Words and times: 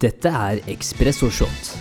Dette 0.00 0.28
er 0.28 0.60
Espresso 0.66 1.28
Shot. 1.28 1.76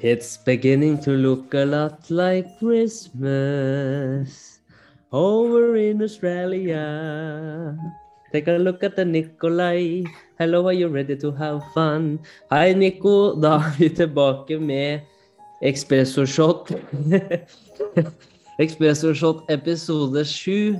It's 0.00 0.36
beginning 0.36 1.00
to 1.00 1.10
look 1.10 1.52
a 1.54 1.64
lot 1.64 2.08
like 2.10 2.46
Christmas 2.60 4.60
over 5.10 5.74
in 5.74 6.00
Australia. 6.00 7.76
Take 8.30 8.46
a 8.46 8.52
look 8.52 8.84
at 8.84 8.94
the 8.94 9.04
Nikolai. 9.04 10.04
Hello, 10.38 10.68
are 10.68 10.72
you 10.72 10.86
ready 10.86 11.16
to 11.16 11.32
have 11.32 11.60
fun? 11.74 12.20
Hei, 12.52 12.74
Nico. 12.74 13.34
Da 13.34 13.56
er 13.56 13.74
vi 13.78 13.88
tilbake 13.88 14.60
med 14.60 15.00
Espresso 15.60 16.24
Shot. 16.24 16.70
Espresso 18.58 19.12
Shot 19.14 19.44
episode 19.50 20.24
7. 20.24 20.78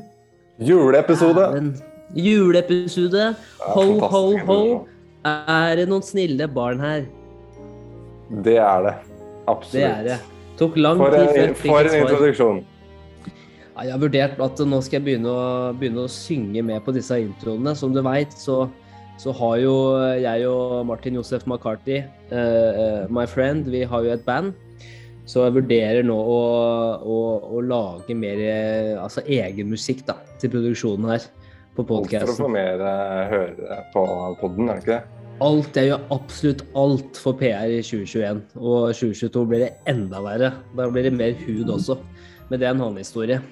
Juleepisode. 0.59 1.75
Juleepisode. 2.15 3.37
Ho, 3.61 3.85
ho, 4.01 4.23
ho. 4.49 4.61
Er 5.27 5.77
det 5.77 5.85
noen 5.91 6.05
snille 6.07 6.49
barn 6.49 6.80
her? 6.80 7.05
Det 8.47 8.57
er 8.57 8.87
det. 8.87 8.95
Absolutt. 9.45 9.77
Det 9.77 9.85
er 9.91 10.09
det. 10.09 10.16
Tok 10.57 10.80
lang 10.80 11.02
For 11.02 11.12
tid 11.12 11.29
før 11.29 11.52
fikk 11.61 11.75
for 11.75 11.91
en 11.91 11.99
introduksjon. 12.01 12.65
Ja, 13.27 13.85
jeg 13.85 13.93
har 13.93 14.01
vurdert 14.01 14.41
at 14.41 14.66
nå 14.73 14.80
skal 14.80 15.02
jeg 15.02 15.07
begynne 15.11 15.37
å, 15.37 15.47
begynne 15.77 16.07
å 16.07 16.09
synge 16.09 16.65
med 16.65 16.80
på 16.87 16.97
disse 16.97 17.21
introene. 17.21 17.77
Som 17.77 17.93
du 17.93 18.01
veit, 18.01 18.33
så, 18.41 18.63
så 19.21 19.37
har 19.37 19.59
jo 19.61 19.74
jeg 20.16 20.49
og 20.49 20.79
Martin 20.88 21.21
Josef 21.21 21.45
McCarthy, 21.45 22.07
uh, 22.33 23.05
my 23.13 23.29
friend, 23.29 23.69
vi 23.69 23.85
har 23.85 24.09
jo 24.09 24.16
et 24.16 24.24
band. 24.24 24.57
Så 25.27 25.43
jeg 25.43 25.57
vurderer 25.57 26.07
nå 26.07 26.15
å, 26.15 26.39
å, 27.03 27.16
å 27.59 27.62
lage 27.66 28.15
mer 28.15 28.39
altså 29.03 29.25
egen 29.27 29.73
musikk 29.73 30.05
da, 30.07 30.21
til 30.39 30.52
produksjonen 30.52 31.11
her 31.11 31.27
på 31.77 31.85
For 31.85 32.30
å 32.30 32.37
få 32.38 32.49
mer 32.49 32.80
eh, 32.80 33.23
høre 33.32 33.80
på 33.93 34.04
podden, 34.41 34.71
er 34.71 34.79
det 34.79 34.85
ikke 34.85 34.95
det? 34.95 35.16
Alt, 35.45 35.77
jeg 35.77 35.91
gjør 35.91 36.04
absolutt 36.15 36.63
alt 36.80 37.19
for 37.21 37.37
PR 37.37 37.69
i 37.69 37.82
2021. 37.85 38.38
Og 38.57 38.87
2022 38.97 39.43
blir 39.51 39.65
det 39.66 39.73
enda 39.91 40.23
verre. 40.24 40.49
Da 40.79 40.87
blir 40.88 41.04
det 41.04 41.13
mer 41.13 41.35
hud 41.43 41.69
også. 41.74 41.99
Men 42.49 42.63
det 42.63 42.69
er 42.71 42.73
en 42.73 42.80
annen 42.87 43.02
historie. 43.02 43.43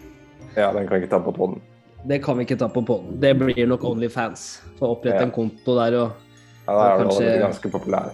Ja, 0.57 0.71
den 0.73 0.87
kan 0.89 0.97
vi 0.97 1.03
ikke 1.03 1.13
ta 1.13 1.21
på 1.27 1.35
podden. 1.37 1.61
Det 2.09 2.23
kan 2.25 2.39
vi 2.39 2.47
ikke 2.47 2.57
ta 2.61 2.71
på 2.73 2.81
podden. 2.89 3.19
Det 3.21 3.35
blir 3.37 3.69
nok 3.69 3.85
Onlyfans. 3.91 4.47
Få 4.79 4.95
opprette 4.95 5.21
Ja. 5.21 5.27
en 5.29 5.35
konto 5.35 5.77
der 5.77 5.99
og 6.01 6.11
Ja, 6.65 6.73
da 6.73 6.85
er 6.95 6.99
du 6.99 7.05
Kanskje- 7.05 7.41
ganske 7.43 7.69
populær. 7.69 8.11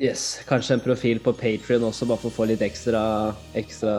Yes, 0.00 0.40
kanskje 0.48 0.76
en 0.76 0.84
profil 0.84 1.20
på 1.22 1.32
Patrion 1.36 1.86
også, 1.88 2.06
bare 2.08 2.20
for 2.20 2.30
å 2.30 2.36
få 2.36 2.46
litt 2.50 2.62
ekstra, 2.64 3.02
ekstra 3.58 3.96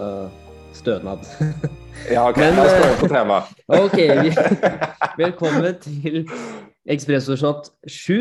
stønad. 0.77 1.25
Ja, 2.11 2.27
ok, 2.29 2.37
Men, 2.37 2.59
jeg 2.61 2.69
står 2.69 2.83
eh, 2.85 2.99
på 3.01 3.07
temaet. 3.09 3.53
OK, 3.83 4.01
velkommen 5.23 5.79
til 5.81 6.19
Ekspressorshot 6.93 7.71
7. 7.89 8.13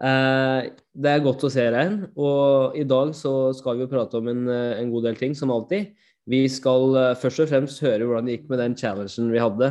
Eh, 0.00 0.70
det 0.96 1.10
er 1.12 1.20
godt 1.22 1.44
å 1.44 1.50
se 1.52 1.66
deg 1.68 1.76
igjen. 1.76 1.98
Og 2.16 2.78
i 2.80 2.86
dag 2.88 3.12
så 3.14 3.34
skal 3.54 3.76
vi 3.82 3.90
prate 3.92 4.16
om 4.18 4.32
en, 4.32 4.40
eh, 4.48 4.80
en 4.80 4.88
god 4.94 5.10
del 5.10 5.20
ting, 5.20 5.36
som 5.36 5.52
alltid. 5.52 5.92
Vi 6.32 6.40
skal 6.48 6.96
først 7.20 7.44
og 7.44 7.52
fremst 7.52 7.84
høre 7.84 8.08
hvordan 8.08 8.26
det 8.26 8.38
gikk 8.38 8.48
med 8.50 8.64
den 8.64 8.78
challengen 8.80 9.30
vi 9.36 9.44
hadde. 9.44 9.70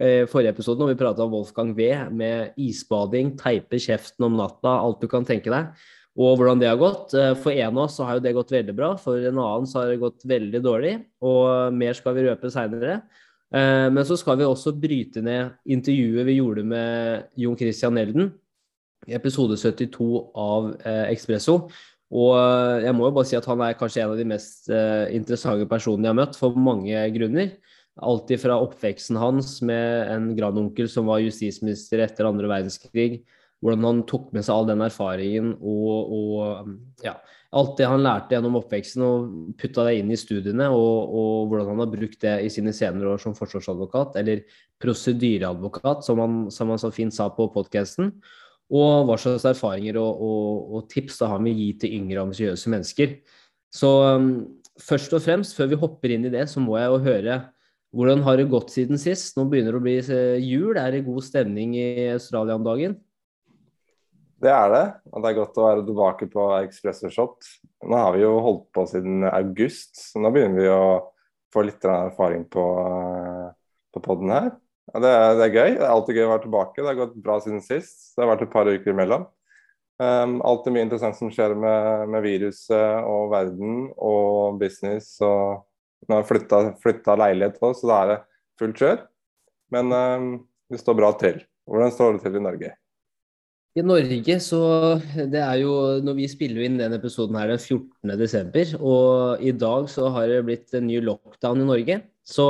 Eh, 0.00 0.24
forrige 0.30 0.54
episode 0.54 0.82
når 0.82 0.92
vi 0.92 0.98
prata 1.02 1.24
om 1.24 1.34
Wolfgang 1.34 1.74
V 1.76 1.90
med 2.14 2.58
isbading, 2.60 3.34
teipe 3.38 3.80
kjeften 3.82 4.26
om 4.28 4.38
natta, 4.38 4.78
alt 4.80 5.02
du 5.02 5.08
kan 5.10 5.26
tenke 5.28 5.52
deg. 5.52 5.86
Og 6.18 6.34
hvordan 6.40 6.58
det 6.58 6.70
har 6.70 6.80
gått. 6.80 7.14
Eh, 7.14 7.34
For 7.38 7.54
en 7.54 7.76
av 7.76 7.84
oss 7.84 7.98
så 7.98 8.08
har 8.08 8.18
jo 8.18 8.24
det 8.26 8.34
gått 8.36 8.56
veldig 8.56 8.74
bra, 8.74 8.94
for 8.98 9.20
en 9.20 9.38
annen 9.38 9.70
så 9.70 9.82
har 9.82 9.92
det 9.92 10.02
gått 10.02 10.26
veldig 10.26 10.64
dårlig. 10.64 10.96
Og 11.22 11.74
mer 11.74 11.94
skal 11.98 12.16
vi 12.16 12.26
røpe 12.28 12.50
seinere. 12.54 13.00
Men 13.48 14.04
så 14.04 14.12
skal 14.20 14.36
vi 14.36 14.44
også 14.44 14.74
bryte 14.76 15.22
ned 15.24 15.54
intervjuet 15.72 16.26
vi 16.28 16.34
gjorde 16.36 16.66
med 16.68 17.30
Jon 17.40 17.56
Christian 17.56 17.96
Elden 17.96 18.26
episode 19.06 19.56
72 19.56 20.08
av 20.34 20.72
eh, 20.82 21.04
Expresso. 21.12 21.60
Og 22.08 22.32
eh, 22.34 22.86
jeg 22.86 22.96
må 22.96 23.08
jo 23.08 23.14
bare 23.16 23.28
si 23.28 23.38
at 23.38 23.48
han 23.48 23.62
er 23.64 23.76
kanskje 23.78 24.02
en 24.04 24.14
av 24.14 24.20
de 24.20 24.26
mest 24.28 24.70
eh, 24.72 25.08
interessante 25.16 25.68
personene 25.70 26.08
jeg 26.08 26.14
har 26.14 26.20
møtt, 26.22 26.38
for 26.40 26.56
mange 26.68 27.04
grunner. 27.14 27.52
Alt 27.98 28.30
ifra 28.30 28.58
oppveksten 28.62 29.18
hans 29.18 29.56
med 29.66 30.12
en 30.12 30.30
grandonkel 30.38 30.90
som 30.90 31.08
var 31.10 31.22
justisminister 31.24 32.04
etter 32.04 32.28
andre 32.28 32.50
verdenskrig, 32.50 33.24
hvordan 33.58 33.86
han 33.88 34.04
tok 34.06 34.30
med 34.34 34.46
seg 34.46 34.54
all 34.54 34.68
den 34.68 34.84
erfaringen 34.86 35.54
og, 35.58 36.12
og 36.14 37.02
ja, 37.02 37.16
alt 37.58 37.78
det 37.78 37.88
han 37.88 38.04
lærte 38.04 38.36
gjennom 38.36 38.58
oppveksten 38.60 39.02
og 39.02 39.30
putta 39.58 39.86
det 39.86 39.96
inn 39.98 40.12
i 40.12 40.18
studiene, 40.20 40.68
og, 40.68 41.14
og 41.16 41.48
hvordan 41.50 41.72
han 41.72 41.82
har 41.82 41.90
brukt 41.94 42.20
det 42.22 42.34
i 42.44 42.50
sine 42.52 42.74
senere 42.76 43.14
år 43.14 43.22
som 43.22 43.36
forsvarsadvokat, 43.38 44.18
eller 44.20 44.44
prosedyreadvokat, 44.82 46.04
som 46.04 46.20
han, 46.22 46.38
som 46.54 46.70
han 46.74 46.82
så 46.82 46.92
fint 46.94 47.16
sa 47.16 47.30
på 47.32 47.48
podkasten. 47.54 48.12
Og 48.68 49.08
hva 49.08 49.16
slags 49.16 49.46
erfaringer 49.48 49.96
og, 49.96 50.20
og, 50.20 50.82
tips 50.92 51.22
da 51.22 51.30
han 51.32 51.46
vil 51.48 51.56
gi 51.56 51.68
til 51.80 51.94
yngre 52.02 52.26
ambisiøse 52.26 52.68
mennesker. 52.68 53.14
Så 53.72 53.88
um, 54.18 54.28
først 54.80 55.14
og 55.16 55.24
fremst, 55.24 55.56
før 55.56 55.70
vi 55.72 55.80
hopper 55.80 56.12
inn 56.12 56.28
i 56.28 56.32
det, 56.34 56.44
så 56.52 56.60
må 56.60 56.76
jeg 56.76 56.92
jo 56.92 57.06
høre 57.06 57.38
hvordan 57.96 58.22
har 58.26 58.36
det 58.36 58.50
gått 58.52 58.72
siden 58.74 59.00
sist? 59.00 59.36
Nå 59.38 59.46
begynner 59.48 59.72
det 59.72 59.80
å 59.80 59.84
bli 59.84 59.96
eh, 60.02 60.40
jul. 60.44 60.76
Er 60.76 60.92
det 60.92 61.06
god 61.06 61.24
stemning 61.24 61.74
i 61.78 62.08
Australia 62.12 62.58
om 62.58 62.66
dagen? 62.66 62.98
Det 64.38 64.50
er 64.52 64.70
det. 64.74 64.84
Og 65.10 65.22
det 65.22 65.30
er 65.30 65.38
godt 65.40 65.58
å 65.58 65.66
være 65.66 65.84
tilbake 65.86 66.28
på 66.30 66.48
Expresso 66.60 67.10
Shot. 67.10 67.48
Nå 67.88 67.98
har 67.98 68.12
vi 68.14 68.22
jo 68.22 68.36
holdt 68.44 68.68
på 68.76 68.84
siden 68.90 69.24
august, 69.30 69.96
så 70.12 70.22
nå 70.22 70.30
begynner 70.34 70.60
vi 70.60 70.70
å 70.70 70.82
få 71.54 71.64
litt 71.64 71.84
erfaring 71.88 72.44
på, 72.52 72.66
eh, 72.84 73.46
på 73.96 74.04
podden 74.04 74.34
her. 74.36 74.50
Ja, 74.92 75.00
det, 75.04 75.14
er, 75.14 75.32
det 75.38 75.46
er 75.46 75.56
gøy. 75.56 75.72
Det 75.78 75.86
er 75.86 75.94
alltid 75.94 76.20
gøy 76.20 76.26
å 76.26 76.32
være 76.34 76.44
tilbake. 76.44 76.82
Det 76.82 76.90
har 76.90 77.00
gått 77.02 77.18
bra 77.24 77.40
siden 77.44 77.64
sist. 77.64 78.12
Det 78.14 78.24
har 78.24 78.30
vært 78.34 78.46
et 78.46 78.52
par 78.52 78.68
uker 78.68 78.92
imellom. 78.94 79.26
Um, 79.98 80.36
alltid 80.46 80.76
mye 80.76 80.84
interessant 80.86 81.16
som 81.18 81.32
skjer 81.34 81.56
med, 81.58 82.04
med 82.12 82.22
viruset 82.22 83.08
og 83.08 83.32
verden 83.32 83.88
og 83.96 84.60
business. 84.60 85.16
Og 85.24 85.64
nå 86.06 86.18
har 86.18 86.24
jeg 86.24 86.74
flytta 86.82 87.16
leilighet 87.18 87.62
òg, 87.62 87.74
så 87.76 87.90
da 87.90 88.02
er 88.02 88.12
det 88.12 88.18
fullt 88.60 88.82
kjør. 88.82 89.00
Men 89.74 89.92
um, 89.92 90.28
det 90.72 90.80
står 90.82 90.98
bra 90.98 91.10
til. 91.20 91.40
Hvordan 91.68 91.90
står 91.92 92.14
det 92.16 92.22
til 92.24 92.38
i 92.38 92.44
Norge? 92.44 92.70
I 93.76 93.82
Norge 93.84 94.38
så 94.42 94.60
Det 95.14 95.38
er 95.38 95.58
jo 95.60 95.72
Når 96.02 96.16
vi 96.16 96.24
spiller 96.30 96.64
inn 96.64 96.78
denne 96.80 96.96
episoden 96.98 97.36
her 97.38 97.52
den 97.52 97.60
14. 97.60 98.14
desember, 98.18 98.72
og 98.80 99.44
i 99.44 99.52
dag 99.52 99.90
så 99.92 100.08
har 100.14 100.30
det 100.30 100.46
blitt 100.48 100.72
en 100.74 100.88
ny 100.88 101.02
lockdown 101.04 101.62
i 101.62 101.68
Norge. 101.68 102.00
Så 102.26 102.46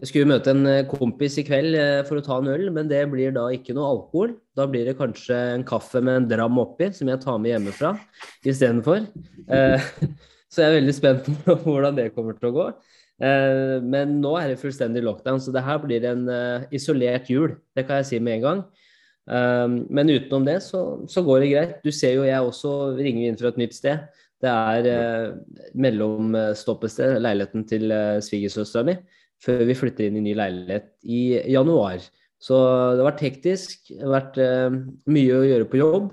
jeg 0.00 0.08
skulle 0.08 0.30
møte 0.30 0.54
en 0.54 0.64
kompis 0.88 1.34
i 1.36 1.44
kveld 1.44 1.76
eh, 1.76 2.00
for 2.08 2.16
å 2.16 2.24
ta 2.24 2.38
en 2.40 2.48
øl, 2.48 2.70
men 2.72 2.88
det 2.88 3.02
blir 3.12 3.34
da 3.34 3.44
ikke 3.52 3.74
noe 3.76 3.90
alkohol. 3.92 4.32
Da 4.56 4.64
blir 4.70 4.88
det 4.88 4.96
kanskje 4.96 5.36
en 5.52 5.64
kaffe 5.68 6.00
med 6.00 6.22
en 6.22 6.28
dram 6.30 6.60
oppi, 6.62 6.88
som 6.96 7.10
jeg 7.12 7.20
tar 7.20 7.36
med 7.42 7.52
hjemmefra 7.52 7.92
istedenfor. 8.40 9.04
Eh, 9.52 9.90
så 10.52 10.62
jeg 10.62 10.70
er 10.70 10.78
veldig 10.80 10.94
spent 10.96 11.30
på 11.46 11.56
hvordan 11.64 11.96
det 11.96 12.12
kommer 12.16 12.36
til 12.38 12.50
å 12.50 12.54
gå. 12.56 12.68
Eh, 13.22 13.78
men 13.80 14.18
nå 14.20 14.36
er 14.40 14.52
det 14.52 14.60
fullstendig 14.60 15.04
lockdown, 15.06 15.40
så 15.40 15.54
det 15.54 15.64
her 15.64 15.80
blir 15.82 16.04
en 16.10 16.26
eh, 16.28 16.68
isolert 16.76 17.30
jul. 17.32 17.56
Det 17.76 17.86
kan 17.88 18.02
jeg 18.02 18.10
si 18.10 18.22
med 18.22 18.40
en 18.40 18.46
gang. 18.48 18.64
Um, 19.22 19.74
men 19.86 20.10
utenom 20.10 20.42
det 20.42 20.56
så, 20.64 20.80
så 21.06 21.22
går 21.22 21.44
det 21.44 21.50
greit. 21.52 21.74
Du 21.84 21.92
ser 21.94 22.16
jo 22.16 22.24
jeg 22.26 22.42
også 22.42 22.72
ringer 22.96 23.28
inn 23.28 23.36
fra 23.38 23.52
et 23.52 23.60
nytt 23.60 23.76
sted. 23.76 24.02
Det 24.42 24.50
er 24.50 24.86
mellom 25.78 26.32
mellomstoppested, 26.32 27.20
leiligheten 27.22 27.62
til 27.70 27.92
eh, 27.94 28.18
svigersøstera 28.24 28.88
mi, 28.88 28.96
før 29.42 29.62
vi 29.68 29.76
flytter 29.78 30.08
inn 30.08 30.18
i 30.18 30.24
ny 30.24 30.32
leilighet 30.34 30.88
i 31.06 31.22
januar. 31.54 32.02
Så 32.42 32.58
det 32.58 33.04
har 33.04 33.10
vært 33.12 33.22
hektisk. 33.22 33.92
Det 33.92 34.02
har 34.02 34.16
vært 34.16 34.40
eh, 34.42 34.80
mye 35.14 35.36
å 35.38 35.46
gjøre 35.46 35.68
på 35.70 35.78
jobb. 35.78 36.10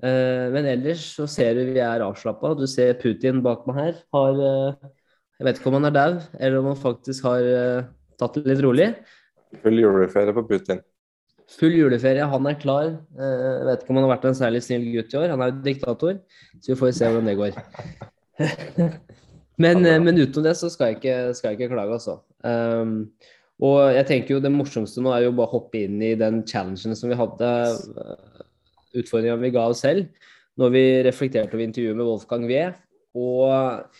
Eh, 0.00 0.46
men 0.54 0.64
ellers 0.64 1.02
så 1.18 1.26
ser 1.28 1.58
du 1.58 1.72
vi 1.74 1.80
er 1.84 2.04
avslappa. 2.04 2.54
Du 2.56 2.66
ser 2.70 2.96
Putin 3.00 3.42
bak 3.44 3.66
meg 3.68 3.80
her. 3.80 3.98
Har 4.16 4.44
eh, 4.50 4.90
Jeg 5.40 5.48
vet 5.48 5.58
ikke 5.60 5.70
om 5.70 5.78
han 5.78 5.88
er 5.88 5.96
dau, 5.96 6.14
eller 6.38 6.60
om 6.60 6.70
han 6.72 6.78
faktisk 6.80 7.26
har 7.28 7.48
eh, 7.48 7.90
tatt 8.20 8.38
det 8.38 8.48
litt 8.48 8.62
rolig. 8.64 8.92
Full 9.64 9.80
juleferie 9.80 10.36
på 10.36 10.46
Putin. 10.48 10.80
Full 11.50 11.74
juleferie, 11.74 12.26
han 12.30 12.46
er 12.46 12.58
klar. 12.60 12.92
Jeg 13.18 13.64
vet 13.66 13.80
ikke 13.82 13.90
om 13.90 13.98
han 13.98 14.04
har 14.06 14.12
vært 14.12 14.28
en 14.28 14.36
særlig 14.38 14.60
snill 14.62 14.84
gutt 14.92 15.16
i 15.16 15.18
år. 15.18 15.32
Han 15.32 15.42
er 15.42 15.50
jo 15.50 15.64
diktator, 15.64 16.20
så 16.60 16.70
vi 16.70 16.76
får 16.78 16.92
se 16.94 17.08
hvordan 17.10 17.26
det 17.26 17.34
går. 17.40 17.56
men, 19.64 19.82
men 19.82 20.20
utenom 20.20 20.46
det 20.46 20.54
så 20.60 20.70
skal 20.70 20.92
jeg 20.92 21.00
ikke, 21.00 21.16
skal 21.34 21.50
jeg 21.50 21.58
ikke 21.58 21.72
klage, 21.72 21.96
altså. 21.98 22.20
Um, 22.46 22.94
og 23.66 23.80
jeg 23.96 24.06
tenker 24.08 24.36
jo 24.36 24.44
det 24.44 24.52
morsomste 24.54 25.02
nå 25.02 25.10
er 25.12 25.26
jo 25.26 25.34
bare 25.36 25.50
å 25.50 25.54
hoppe 25.58 25.82
inn 25.82 25.98
i 26.06 26.14
den 26.16 26.44
challengen 26.48 26.94
som 26.96 27.10
vi 27.10 27.18
hadde, 27.18 27.50
utfordringa 28.96 29.38
vi 29.40 29.52
ga 29.54 29.66
oss 29.70 29.82
selv, 29.84 30.08
når 30.60 30.72
vi 30.74 30.84
reflekterte 31.06 31.56
over 31.56 31.66
intervjuet 31.66 31.98
med 31.98 32.08
Wolfgang 32.08 32.48
V. 32.50 32.64
Og 33.20 33.92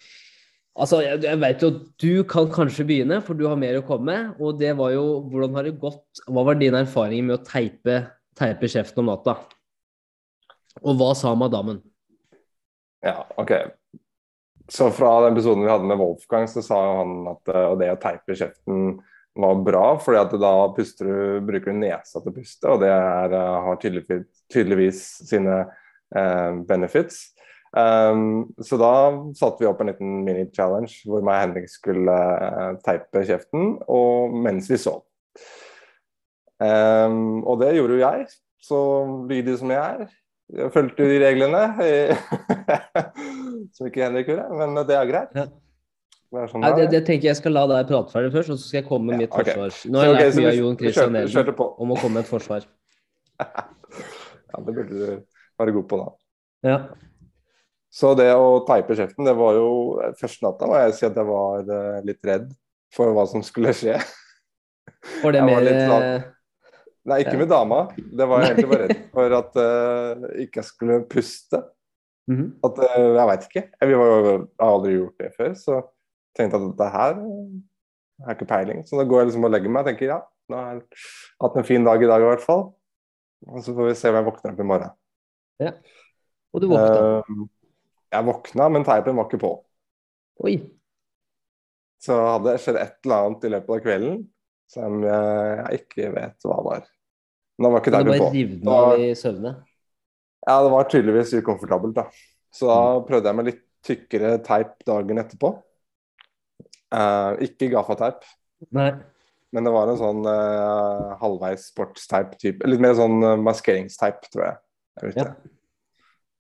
Altså, 0.81 1.00
jeg, 1.02 1.19
jeg 1.26 1.38
vet 1.42 1.62
jo 1.64 1.69
at 1.72 1.81
du 2.00 2.12
kan 2.31 2.46
kanskje 2.52 2.87
begynne, 2.88 3.19
for 3.26 3.37
du 3.37 3.42
har 3.50 3.58
mer 3.58 3.81
å 3.81 3.84
komme 3.84 4.06
med. 4.06 4.28
Og 4.40 4.58
det 4.60 4.70
var 4.78 4.94
jo 4.94 5.04
hvordan 5.28 5.56
har 5.58 5.66
det 5.66 5.75
gått 5.82 6.22
Hva 6.31 6.44
var 6.46 6.60
dine 6.60 6.84
erfaringer 6.87 7.26
med 7.26 7.37
å 7.37 7.44
teipe, 7.44 7.96
teipe 8.38 8.70
kjeften 8.70 9.02
om 9.02 9.10
natta? 9.10 9.37
Og 10.81 10.94
hva 10.96 11.10
sa 11.19 11.34
madammen? 11.36 11.82
Ja, 13.04 13.25
OK. 13.40 13.52
så 14.70 14.90
fra 14.94 15.10
den 15.25 15.34
episoden 15.34 15.64
vi 15.64 15.72
hadde 15.72 15.88
med 15.88 15.98
Wolfgang, 15.98 16.46
så 16.48 16.62
sa 16.62 16.78
han 17.00 17.14
at 17.32 17.50
uh, 17.50 17.72
det 17.81 17.90
å 17.94 18.00
teipe 18.00 18.36
kjeften 18.36 19.00
var 19.42 19.60
bra, 19.64 19.84
fordi 20.02 20.20
at 20.20 20.32
da 20.42 20.52
puster 20.76 21.08
du, 21.08 21.19
bruker 21.48 21.72
du 21.72 21.82
nesa 21.82 22.20
til 22.20 22.32
å 22.32 22.37
puste, 22.37 22.70
og 22.70 22.82
det 22.84 22.90
er, 22.92 23.34
uh, 23.34 23.60
har 23.66 23.78
tydeligvis, 23.82 24.26
tydeligvis 24.52 25.04
sine 25.31 25.60
eh, 26.16 26.50
benefits. 26.69 27.28
Um, 27.70 28.48
så 28.66 28.75
da 28.81 28.92
satte 29.38 29.62
vi 29.62 29.69
opp 29.70 29.78
en 29.82 29.92
liten 29.92 30.25
mini-challenge 30.26 31.06
hvor 31.06 31.22
meg 31.22 31.37
og 31.37 31.44
Henrik 31.44 31.70
skulle 31.70 32.16
uh, 32.19 32.72
teipe 32.82 33.22
kjeften 33.28 33.76
og 33.87 34.34
mens 34.42 34.66
vi 34.72 34.78
sov. 34.82 35.04
Um, 36.58 37.44
og 37.46 37.62
det 37.62 37.76
gjorde 37.76 37.94
jo 37.94 38.02
jeg, 38.02 38.26
så 38.60 38.81
lydig 39.31 39.54
som 39.60 39.70
jeg 39.70 39.78
er. 39.78 40.10
Jeg 40.50 40.75
fulgte 40.75 41.06
de 41.06 41.20
reglene, 41.22 41.62
som 43.76 43.86
ikke 43.86 44.02
Henrik 44.02 44.32
gjorde, 44.32 44.48
men 44.58 44.81
det 44.88 44.98
er 44.98 45.12
greit. 45.12 45.36
Sånn 46.31 46.62
Nei, 46.62 46.71
det 46.79 46.85
det, 46.93 47.00
er. 47.00 47.06
tenker 47.09 47.27
jeg 47.27 47.38
skal 47.41 47.56
la 47.56 47.65
deg 47.67 47.88
prate 47.88 48.15
ferdig 48.15 48.31
først, 48.31 48.53
og 48.55 48.59
så 48.61 48.69
skal 48.69 48.79
jeg 48.79 48.87
komme 48.87 49.11
med 49.11 49.25
mitt 49.25 49.32
Ja, 49.35 49.41
ok. 49.43 49.49
forsvar. 49.50 49.79
Nå 49.91 49.99
har 49.99 50.06
jeg 50.06 50.15
okay, 50.15 50.27
lært 50.29 50.37
mye 50.38 50.50
av 50.50 50.59
Jon 50.61 50.77
Christian 50.79 51.12
Nelen 51.17 51.62
om 51.67 51.94
å 51.94 51.99
komme 51.99 52.15
med 52.21 52.27
et 52.27 52.31
forsvar. 52.31 52.67
Ja, 54.50 54.59
det 54.67 54.73
burde 54.75 54.91
du 54.91 55.11
være 55.62 55.73
god 55.77 55.85
på 55.87 55.99
da. 56.00 56.06
Ja. 56.67 56.79
Så 57.94 58.12
det 58.19 58.29
å 58.35 58.49
teipe 58.67 58.97
kjeften, 58.99 59.27
det 59.27 59.35
var 59.38 59.55
jo 59.55 59.69
Første 60.19 60.47
natta 60.47 60.67
må 60.67 60.81
jeg 60.81 60.97
si 60.99 61.06
at 61.06 61.19
jeg 61.19 61.29
var 61.29 61.71
eh, 61.71 62.00
litt 62.06 62.27
redd 62.27 62.49
for 62.94 63.15
hva 63.15 63.29
som 63.31 63.44
skulle 63.47 63.71
skje. 63.79 63.94
Var 65.23 65.37
det 65.37 65.44
var 65.47 65.62
mer 65.62 65.71
eh, 65.71 66.27
Nei, 67.11 67.21
ikke 67.23 67.38
med 67.41 67.49
dama. 67.50 67.85
Det 67.97 68.27
var 68.29 68.43
jeg 68.43 68.50
egentlig 68.50 68.71
bare 68.73 68.88
redd 68.91 69.05
for 69.15 69.37
at 69.38 69.55
uh, 69.62 70.27
ikke 70.43 70.61
jeg 70.61 70.69
skulle 70.69 70.99
puste. 71.11 71.62
mhm. 72.31 72.50
At, 72.67 72.82
uh, 72.82 73.06
jeg 73.17 73.31
veit 73.31 73.47
ikke. 73.49 73.62
Jeg, 73.71 73.88
vi 73.88 73.97
var, 74.03 74.29
har 74.61 74.75
aldri 74.75 74.99
gjort 74.99 75.25
det 75.25 75.31
før, 75.38 75.55
så 75.56 75.79
tenkte 76.37 76.59
at 76.59 76.67
dette 76.69 76.91
her 76.94 77.15
er 77.21 78.27
har 78.27 78.37
ikke 78.37 78.50
peiling. 78.50 78.82
Så 78.87 78.99
da 78.99 79.06
går 79.09 79.23
jeg 79.23 79.31
liksom 79.31 79.47
og 79.49 79.55
legger 79.55 79.73
meg 79.73 79.85
og 79.85 79.91
tenker 79.91 80.12
ja, 80.12 80.19
nå 80.50 80.59
har 80.59 80.75
jeg 80.75 80.85
hatt 81.44 81.56
en 81.56 81.69
fin 81.69 81.87
dag 81.87 82.03
i 82.03 82.11
dag 82.11 82.25
i 82.25 82.29
hvert 82.29 82.44
fall. 82.44 82.67
Og 83.49 83.65
så 83.65 83.75
får 83.77 83.88
vi 83.88 83.97
se 83.97 84.11
om 84.11 84.19
jeg 84.19 84.27
våkner 84.27 84.53
opp 84.53 84.61
i 84.61 84.69
morgen. 84.69 84.93
Ja. 85.61 85.73
Og 86.50 86.62
du 86.62 86.69
våkna. 86.73 87.23
Uh, 87.25 87.47
jeg 88.11 88.27
våkna, 88.27 88.69
men 88.75 88.85
teipen 88.87 89.17
var 89.17 89.29
ikke 89.31 89.41
på. 89.41 89.53
Oi. 90.44 90.59
Så 92.00 92.17
hadde 92.17 92.53
det 92.53 92.62
skjedd 92.65 92.81
et 92.81 92.99
eller 93.05 93.27
annet 93.27 93.47
i 93.47 93.53
løpet 93.55 93.75
av 93.77 93.82
kvelden 93.85 94.21
som 94.71 95.00
jeg, 95.03 95.81
ikke 95.81 96.12
vet 96.15 96.47
hva 96.47 96.61
var. 96.67 96.85
Men 97.56 97.67
da 97.67 97.73
var 97.73 97.82
ikke 97.82 97.93
Det 97.93 97.99
teipen 98.00 98.12
bare 98.12 98.27
på. 98.27 98.35
rivna 98.35 98.77
av 98.77 99.03
i 99.03 99.09
søvne. 99.19 99.55
Ja, 100.47 100.55
det 100.65 100.71
var 100.73 100.87
tydeligvis 100.88 101.35
ukomfortabelt, 101.37 101.97
da. 101.99 102.06
Så 102.55 102.69
da 102.71 102.79
prøvde 103.06 103.29
jeg 103.29 103.38
med 103.38 103.50
litt 103.50 103.65
tykkere 103.87 104.37
teip 104.44 104.79
dagen 104.88 105.21
etterpå. 105.21 105.53
Eh, 106.90 107.46
ikke 107.46 107.70
gaffateip, 107.72 108.25
men 109.50 109.66
det 109.66 109.72
var 109.75 109.90
en 109.90 109.98
sånn 109.98 110.20
uh, 110.26 111.16
halvveis 111.19 111.70
sportsteip 111.72 112.37
type. 112.38 112.66
Litt 112.70 112.82
mer 112.82 112.94
sånn 112.98 113.19
uh, 113.25 113.34
maskeringsteip, 113.42 114.22
tror 114.31 114.44
jeg. 114.46 114.60
jeg 115.00 115.10
vet 115.10 115.20
Ja. 115.25 115.32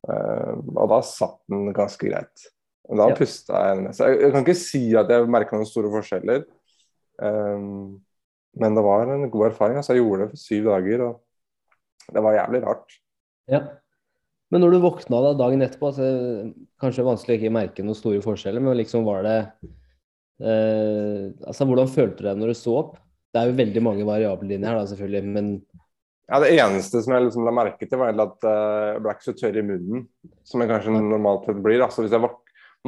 Eh, 0.08 0.52
og 0.56 0.86
da 0.88 1.00
satt 1.04 1.36
den 1.52 1.74
ganske 1.76 2.06
greit. 2.08 2.46
Og 2.88 2.96
da 2.96 3.08
Ja. 3.10 3.16
pusta 3.18 3.58
jeg 3.66 3.90
Så 3.94 4.06
jeg, 4.08 4.20
jeg 4.22 4.32
kan 4.32 4.44
ikke 4.46 4.56
si 4.56 4.96
at 4.96 5.10
jeg 5.12 5.28
merka 5.28 5.56
noen 5.56 5.68
store 5.68 5.90
forskjeller. 5.92 6.46
Um, 7.20 8.00
men 8.56 8.74
det 8.74 8.82
var 8.82 9.04
en 9.06 9.28
god 9.30 9.50
erfaring. 9.50 9.76
Altså, 9.76 9.92
jeg 9.92 10.02
gjorde 10.02 10.24
det 10.24 10.30
for 10.30 10.40
syv 10.40 10.64
dager, 10.70 11.04
og 11.04 12.14
det 12.14 12.22
var 12.24 12.38
jævlig 12.38 12.62
rart. 12.64 12.96
Ja. 13.46 13.60
Men 14.50 14.64
når 14.64 14.70
du 14.72 14.80
våkna 14.80 15.20
da 15.22 15.34
dagen 15.38 15.62
etterpå, 15.62 15.92
så 15.94 16.02
er 16.02 16.16
det 16.16 16.54
kanskje 16.80 17.06
vanskelig 17.06 17.36
å 17.36 17.38
ikke 17.38 17.54
merke 17.54 17.84
noen 17.84 17.98
store 17.98 18.22
forskjeller, 18.24 18.64
men 18.64 18.80
liksom 18.80 19.04
var 19.04 19.22
det 19.22 19.36
eh, 19.36 19.68
Altså, 20.40 21.66
hvordan 21.68 21.90
følte 21.92 22.22
du 22.22 22.28
deg 22.28 22.38
når 22.40 22.52
du 22.52 22.58
så 22.58 22.74
opp? 22.80 22.98
Det 23.30 23.38
er 23.38 23.50
jo 23.50 23.58
veldig 23.60 23.82
mange 23.84 24.06
variabler 24.06 24.56
inni 24.56 24.66
her, 24.66 24.78
da, 24.80 24.88
selvfølgelig, 24.90 25.34
men 25.36 25.50
Ja, 26.30 26.38
Det 26.42 26.50
eneste 26.54 27.02
som 27.02 27.14
jeg 27.14 27.26
liksom 27.26 27.46
la 27.46 27.54
merke 27.54 27.86
til, 27.86 27.98
var 27.98 28.14
at 28.14 28.46
eh, 28.46 28.86
jeg 28.94 29.02
ble 29.04 29.14
ikke 29.16 29.26
så 29.26 29.34
tørr 29.38 29.58
i 29.58 29.66
munnen 29.66 30.06
som 30.46 30.62
jeg 30.62 30.70
kanskje 30.70 30.94
normalt 30.94 31.48
sett 31.48 31.58
blir. 31.62 31.82
Altså, 31.84 32.04
hvis 32.04 32.14
jeg 32.16 32.24
våk 32.26 32.38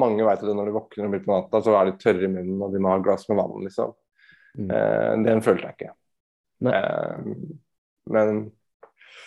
Mange 0.00 0.24
vet 0.24 0.40
det 0.40 0.54
når 0.56 0.70
de 0.70 0.72
våkner 0.72 1.10
midt 1.12 1.26
på 1.26 1.34
natta, 1.34 1.58
så 1.60 1.74
er 1.76 1.90
de 1.90 1.98
tørre 2.00 2.24
i 2.24 2.28
munnen 2.32 2.62
og 2.64 2.72
de 2.72 2.78
må 2.80 2.88
ha 2.88 2.96
et 2.96 3.02
glass 3.04 3.26
med 3.28 3.36
vann. 3.36 3.58
liksom. 3.60 3.90
Mm. 4.56 4.70
Eh, 4.72 5.10
den 5.26 5.42
følte 5.44 5.68
jeg 5.68 5.76
ikke. 5.76 5.90
Eh, 6.72 7.26
men 8.16 8.40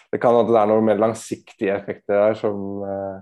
det 0.10 0.22
kan 0.24 0.40
at 0.40 0.50
det 0.50 0.58
er 0.58 0.72
noen 0.72 0.88
mer 0.88 0.98
langsiktige 1.04 1.76
effekter 1.76 2.18
der 2.18 2.40
som, 2.40 2.82
eh, 2.82 3.20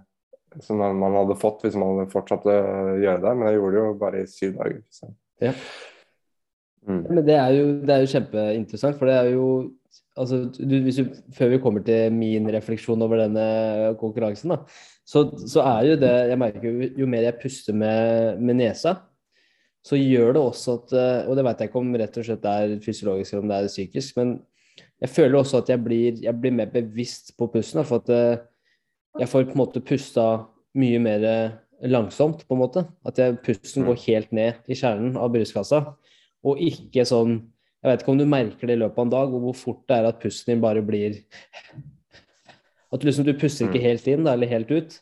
som 0.61 0.81
man 0.81 1.15
hadde 1.17 1.39
fått 1.39 1.63
hvis 1.65 1.77
man 1.79 1.95
hadde 1.97 2.13
fortsatt 2.13 2.45
å 2.49 2.57
gjøre 3.01 3.21
det. 3.23 3.33
Men 3.37 3.49
jeg 3.49 3.59
gjorde 3.59 3.75
det 3.75 3.81
jo 3.81 3.93
bare 4.01 4.21
i 4.21 4.29
syv 4.29 4.57
dager. 4.59 5.13
Ja. 5.43 5.53
Mm. 6.83 7.05
Men 7.07 7.23
det 7.23 7.37
er 7.39 7.55
jo, 7.55 7.65
det 7.87 7.95
er 7.95 8.03
jo 8.03 8.11
kjempeinteressant, 8.11 8.97
for 8.99 9.07
det 9.07 9.15
er 9.15 9.29
jo 9.31 9.47
altså, 10.19 10.41
du, 10.51 10.75
du, 10.83 10.89
Før 11.37 11.53
vi 11.53 11.61
kommer 11.63 11.85
til 11.87 12.11
min 12.11 12.49
refleksjon 12.51 13.05
over 13.05 13.21
denne 13.23 13.45
konkurransen, 14.01 14.51
da, 14.51 14.57
så, 15.07 15.23
så 15.47 15.63
er 15.63 15.93
jo 15.93 15.97
det 16.01 16.11
Jeg 16.33 16.41
merker 16.41 16.67
jo, 16.67 16.89
jo 17.03 17.07
mer 17.07 17.23
jeg 17.29 17.39
puster 17.39 17.77
med, 17.77 18.41
med 18.43 18.59
nesa, 18.59 18.97
så 19.83 19.99
gjør 19.99 20.35
det 20.35 20.43
også 20.43 20.75
at 20.81 20.95
Og 21.31 21.37
det 21.39 21.47
vet 21.47 21.63
jeg 21.63 21.71
ikke 21.71 21.83
om 21.85 21.95
rett 22.01 22.19
og 22.19 22.27
slett 22.27 22.49
er 22.51 22.75
fysiologisk 22.83 23.33
eller 23.33 23.45
om 23.45 23.53
det 23.53 23.61
er 23.61 23.71
psykisk, 23.71 24.19
men 24.19 24.35
jeg 25.03 25.11
føler 25.11 25.39
også 25.39 25.59
at 25.59 25.69
jeg 25.71 25.83
blir, 25.83 26.19
jeg 26.23 26.35
blir 26.39 26.53
mer 26.55 26.69
bevisst 26.71 27.33
på 27.37 27.49
pusten. 27.51 27.81
Da, 27.81 27.83
for 27.87 27.99
at 27.99 28.43
jeg 29.19 29.29
får 29.29 29.45
på 29.49 29.55
en 29.55 29.61
måte 29.61 29.81
pusta 29.85 30.25
mye 30.79 30.99
mer 31.03 31.25
langsomt, 31.83 32.45
på 32.47 32.55
en 32.55 32.61
måte. 32.63 32.85
At 33.05 33.19
jeg, 33.19 33.37
pusten 33.45 33.85
går 33.85 33.99
helt 34.07 34.31
ned 34.33 34.71
i 34.71 34.77
kjernen 34.77 35.17
av 35.19 35.33
brystkassa. 35.33 35.83
Og 36.43 36.61
ikke 36.63 37.05
sånn 37.07 37.41
Jeg 37.83 37.91
vet 37.91 38.01
ikke 38.05 38.11
om 38.13 38.19
du 38.21 38.23
merker 38.31 38.69
det 38.69 38.75
i 38.77 38.79
løpet 38.79 38.95
av 38.95 39.03
en 39.03 39.09
dag, 39.11 39.33
og 39.35 39.41
hvor 39.43 39.55
fort 39.59 39.81
det 39.91 39.95
er 39.97 40.05
at 40.07 40.19
pusten 40.21 40.53
din 40.53 40.61
bare 40.63 40.79
blir 40.81 41.17
At 42.93 43.03
liksom 43.03 43.25
du 43.27 43.33
puster 43.33 43.65
ikke 43.67 43.81
Mm. 43.81 43.87
helt 43.89 44.07
inn, 44.07 44.23
da, 44.23 44.33
eller 44.37 44.47
helt 44.47 44.71
ut. 44.71 44.99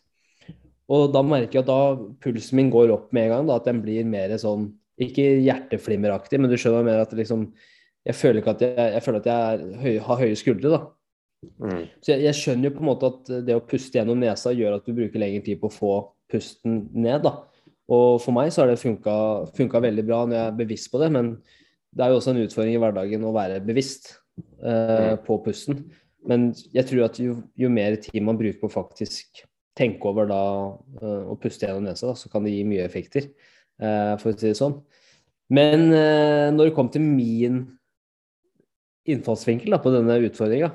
Og 0.89 1.11
da 1.13 1.21
merker 1.21 1.59
jeg 1.59 1.61
at 1.61 1.69
da 1.69 1.95
pulsen 2.23 2.55
min 2.57 2.71
går 2.73 2.89
opp 2.91 3.11
med 3.13 3.27
en 3.27 3.29
gang. 3.35 3.47
Da, 3.47 3.59
at 3.61 3.67
den 3.69 3.81
blir 3.83 4.03
mer 4.05 4.33
sånn 4.41 4.71
Ikke 5.01 5.23
hjerteflimmeraktig, 5.45 6.39
men 6.39 6.49
du 6.49 6.57
skjønner 6.57 6.83
mer 6.83 7.03
at 7.03 7.13
liksom 7.13 7.51
Jeg 8.05 8.15
føler 8.17 8.41
ikke 8.41 8.55
at 8.55 8.61
jeg, 8.65 8.93
jeg, 8.95 9.03
føler 9.05 9.19
at 9.21 9.29
jeg 9.29 9.79
høy, 9.83 9.99
har 10.07 10.17
høye 10.23 10.35
skuldre, 10.39 10.69
da. 10.73 10.81
Mm. 11.41 11.85
Så 12.01 12.13
jeg, 12.13 12.25
jeg 12.27 12.37
skjønner 12.37 12.69
jo 12.69 12.73
på 12.75 12.83
en 12.83 12.89
måte 12.91 13.09
at 13.09 13.31
det 13.47 13.55
å 13.57 13.63
puste 13.65 13.97
gjennom 13.97 14.19
nesa 14.21 14.53
gjør 14.53 14.77
at 14.77 14.85
du 14.85 14.93
bruker 14.97 15.21
lengre 15.21 15.45
tid 15.45 15.61
på 15.61 15.71
å 15.71 15.73
få 15.73 15.93
pusten 16.31 16.83
ned, 16.93 17.25
da. 17.25 17.37
Og 17.91 18.21
for 18.23 18.35
meg 18.35 18.53
så 18.53 18.63
har 18.63 18.71
det 18.71 18.79
funka, 18.79 19.13
funka 19.57 19.81
veldig 19.83 20.05
bra 20.07 20.21
når 20.23 20.37
jeg 20.37 20.47
er 20.47 20.59
bevisst 20.61 20.91
på 20.93 21.01
det, 21.01 21.09
men 21.11 21.33
det 21.91 22.05
er 22.05 22.13
jo 22.13 22.21
også 22.21 22.31
en 22.31 22.43
utfordring 22.45 22.77
i 22.77 22.81
hverdagen 22.81 23.25
å 23.27 23.33
være 23.35 23.59
bevisst 23.65 24.13
eh, 24.63 25.17
på 25.25 25.41
pusten. 25.43 25.81
Men 26.29 26.51
jeg 26.71 26.87
tror 26.87 27.07
at 27.09 27.19
jo, 27.19 27.39
jo 27.57 27.71
mer 27.73 27.97
tid 27.99 28.21
man 28.23 28.39
bruker 28.39 28.61
på 28.61 28.71
faktisk 28.71 29.43
tenke 29.77 30.07
over 30.07 30.29
da 30.29 30.41
eh, 31.01 31.27
å 31.31 31.35
puste 31.41 31.67
gjennom 31.67 31.89
nesa, 31.89 32.11
da, 32.11 32.15
så 32.15 32.31
kan 32.31 32.45
det 32.45 32.53
gi 32.55 32.63
mye 32.67 32.85
effekter, 32.85 33.27
eh, 33.81 34.15
for 34.21 34.31
å 34.31 34.37
si 34.37 34.51
det 34.51 34.59
sånn. 34.59 34.77
Men 35.51 35.89
eh, 35.91 36.47
når 36.53 36.69
det 36.69 36.75
kom 36.77 36.91
til 36.91 37.03
min 37.03 37.63
innfallsvinkel 39.11 39.73
da, 39.73 39.81
på 39.83 39.91
denne 39.91 40.19
utfordringa, 40.29 40.71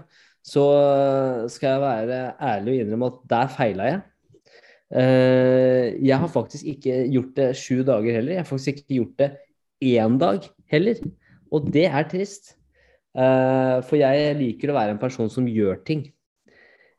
så 0.47 0.65
eh, 0.79 1.47
skal 1.51 1.75
jeg 1.75 1.83
være 1.83 2.21
ærlig 2.39 2.75
og 2.75 2.83
innrømme 2.85 3.09
at 3.11 3.23
der 3.33 3.49
feila 3.51 3.89
jeg. 3.91 4.03
Eh, 4.95 5.87
jeg 6.07 6.21
har 6.23 6.31
faktisk 6.31 6.69
ikke 6.71 6.99
gjort 7.11 7.33
det 7.39 7.49
sju 7.59 7.81
dager 7.87 8.21
heller. 8.21 8.37
Jeg 8.37 8.45
har 8.45 8.51
faktisk 8.51 8.77
ikke 8.77 9.01
gjort 9.01 9.17
det 9.23 9.31
én 9.97 10.19
dag 10.23 10.47
heller. 10.71 11.01
Og 11.51 11.67
det 11.75 11.89
er 11.89 12.07
trist. 12.11 12.55
Eh, 13.17 13.79
for 13.89 13.99
jeg 13.99 14.37
liker 14.39 14.71
å 14.71 14.79
være 14.79 14.95
en 14.95 15.03
person 15.03 15.33
som 15.33 15.49
gjør 15.51 15.83
ting. 15.87 16.07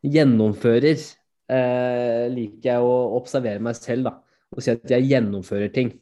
Gjennomfører. 0.04 1.00
liker 1.48 2.68
jeg 2.68 2.84
å 2.84 2.96
observere 3.16 3.64
meg 3.64 3.78
selv 3.80 4.04
da, 4.04 4.12
og 4.52 4.60
si 4.60 4.74
at 4.74 4.84
jeg 4.92 5.06
gjennomfører 5.08 5.70
ting. 5.72 5.94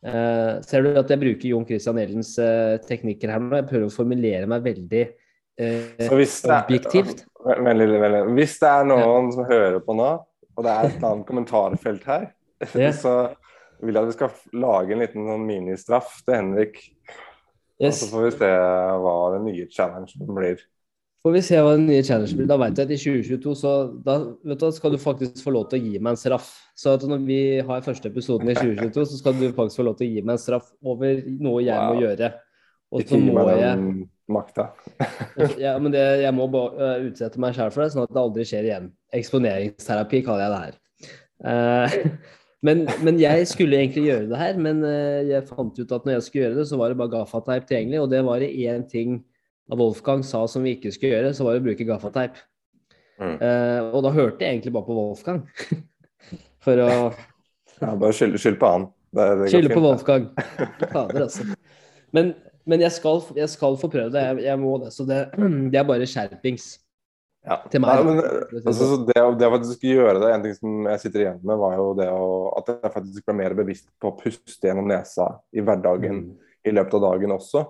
Ser 0.00 0.86
du 0.86 0.96
at 0.96 1.10
jeg 1.12 1.20
bruker 1.20 1.50
Jon 1.50 1.66
Christian 1.68 1.98
Eldens 2.00 2.30
eh, 2.40 2.78
teknikker 2.80 3.28
her 3.28 3.42
nå? 3.42 3.58
Jeg 3.58 3.68
prøver 3.68 3.90
å 3.90 3.92
formulere 3.92 4.48
meg 4.48 4.64
veldig 4.64 5.02
eh, 5.58 6.06
objektivt. 6.12 7.24
Veldig, 7.46 7.88
veldig. 8.02 8.22
Hvis 8.36 8.56
det 8.62 8.68
er 8.72 8.86
noen 8.88 9.30
som 9.34 9.46
hører 9.48 9.80
på 9.86 9.94
nå, 9.96 10.08
og 10.56 10.64
det 10.64 10.72
er 10.72 10.88
et 10.90 11.02
annet 11.04 11.26
kommentarfelt 11.28 12.04
her, 12.08 12.30
Ja. 12.74 12.90
så 12.96 13.16
vil 13.84 13.92
jeg 13.94 14.02
at 14.02 14.08
vi 14.08 14.16
skal 14.16 14.30
lage 14.56 14.94
en 14.96 15.02
liten 15.04 15.26
sånn 15.28 15.44
ministraff 15.46 16.14
til 16.24 16.38
Henrik. 16.38 16.78
Og 17.76 17.92
så 17.92 18.06
får 18.08 18.22
vi 18.24 18.30
se 18.38 18.48
hva 19.04 19.14
den 19.34 19.44
nye 19.50 19.66
challengen 19.68 20.32
blir. 20.32 20.62
Får 21.26 21.34
vi 21.34 21.42
se 21.44 21.58
hva 21.60 21.74
den 21.74 21.84
nye 21.90 22.04
challenge 22.06 22.36
blir. 22.38 22.46
Da 22.48 22.56
vet 22.62 22.78
jeg 22.78 22.86
at 22.86 22.94
i 22.94 22.98
2022 23.02 23.52
så 23.60 23.72
da 24.06 24.14
vet 24.46 24.62
du, 24.62 24.66
skal 24.72 24.94
du 24.94 24.98
faktisk 25.02 25.42
få 25.44 25.52
lov 25.52 25.66
til 25.68 25.80
å 25.82 25.84
gi 25.90 25.98
meg 26.00 26.14
en 26.14 26.20
straff. 26.22 26.48
Så 26.78 26.94
når 27.02 27.24
vi 27.26 27.38
har 27.66 27.84
første 27.84 28.08
episoden 28.08 28.48
i 28.48 28.56
2022, 28.56 29.06
så 29.10 29.18
skal 29.20 29.36
du 29.36 29.44
faktisk 29.52 29.82
få 29.82 29.86
lov 29.90 29.96
til 29.98 30.06
å 30.08 30.12
gi 30.14 30.22
meg 30.24 30.36
en 30.38 30.42
straff 30.46 30.70
over 30.86 31.20
noe 31.42 31.64
jeg 31.66 31.76
må 31.90 32.00
gjøre. 32.00 32.30
Og 32.94 33.04
så 33.10 33.18
må 33.20 33.44
jeg 33.58 34.06
makta. 34.32 34.70
ja, 35.62 35.76
men 35.82 35.92
det, 35.94 36.02
jeg 36.22 36.34
må 36.34 36.48
bare 36.50 36.88
øh, 36.88 37.10
utsette 37.10 37.40
meg 37.42 37.54
sjøl 37.56 37.70
for 37.74 37.84
det, 37.84 37.92
sånn 37.94 38.06
at 38.06 38.14
det 38.14 38.22
aldri 38.22 38.46
skjer 38.48 38.70
igjen. 38.70 38.90
Eksponeringsterapi 39.16 40.24
kaller 40.26 40.46
jeg 40.46 40.54
det 40.56 40.64
her. 40.64 40.82
Uh, 41.46 42.10
Men, 42.64 42.86
men 43.04 43.18
jeg 43.20 43.46
skulle 43.50 43.78
egentlig 43.78 44.06
gjøre 44.08 44.28
det 44.30 44.38
her, 44.40 44.56
men 44.58 44.80
eh, 44.88 45.28
jeg 45.28 45.46
fant 45.46 45.76
ut 45.76 45.92
at 45.92 46.06
når 46.06 46.16
jeg 46.16 46.24
skulle 46.26 46.44
gjøre 46.46 46.56
det, 46.56 46.64
så 46.70 46.78
var 46.80 46.90
det 46.90 46.98
bare 46.98 47.12
gaffateip 47.12 47.68
tilgjengelig, 47.68 48.00
og 48.02 48.10
det 48.10 48.22
var 48.26 48.42
det 48.42 48.48
én 48.64 48.86
ting 48.90 49.20
av 49.70 49.78
Wolfgang 49.82 50.24
sa 50.26 50.40
som 50.50 50.64
vi 50.66 50.76
ikke 50.76 50.92
skulle 50.94 51.12
gjøre, 51.14 51.34
så 51.36 51.46
var 51.46 51.54
det 51.54 51.62
å 51.62 51.66
bruke 51.66 51.86
gaffateip. 51.86 52.40
Mm. 53.20 53.36
Uh, 53.40 53.80
og 53.92 54.02
da 54.06 54.12
hørte 54.16 54.44
jeg 54.44 54.56
egentlig 54.56 54.72
bare 54.74 54.88
på 54.88 54.96
Wolfgang. 54.96 55.44
For 56.64 56.82
å 56.82 56.90
Ja, 57.76 57.92
bare 57.92 58.12
skyld, 58.16 58.56
på 58.58 58.72
han. 58.72 58.88
Skylde 59.46 59.74
på. 59.74 59.82
Wolfgang. 59.84 60.30
Fader, 60.80 61.26
altså. 61.26 61.44
Men, 62.16 62.32
men 62.66 62.82
jeg, 62.82 62.92
skal, 62.96 63.22
jeg 63.38 63.48
skal 63.52 63.76
få 63.80 63.88
prøve 63.92 64.10
det. 64.14 64.22
Jeg, 64.26 64.42
jeg 64.48 64.58
må 64.60 64.72
det. 64.82 64.90
Så 64.94 65.06
det, 65.08 65.20
det 65.72 65.78
er 65.80 65.86
bare 65.88 66.08
skjerpings. 66.10 66.66
Ja. 67.46 67.60
Til 67.70 67.78
meg. 67.84 68.00
Nei, 68.02 68.06
men, 68.16 68.24
altså, 68.66 68.88
så 68.90 68.96
det, 69.06 69.20
å- 69.22 69.36
det 69.38 69.46
å 69.46 69.52
faktisk 69.54 69.84
gjøre 69.86 70.18
det, 70.18 70.30
en 70.34 70.42
ting 70.42 70.54
som 70.56 70.88
jeg 70.90 71.02
sitter 71.04 71.22
igjen 71.22 71.36
med, 71.46 71.60
var 71.62 71.76
jo 71.78 71.84
det 71.94 72.08
å, 72.10 72.24
at 72.58 72.72
jeg 72.72 72.90
faktisk 72.96 73.28
ble 73.28 73.36
mer 73.38 73.54
bevisst 73.54 73.86
på 74.02 74.10
å 74.10 74.16
puste 74.18 74.66
gjennom 74.66 74.88
nesa 74.90 75.28
i 75.54 75.62
hverdagen 75.62 76.24
Mm. 76.24 76.32
i 76.66 76.72
løpet 76.74 76.96
av 76.98 77.04
dagen 77.06 77.36
også. 77.36 77.62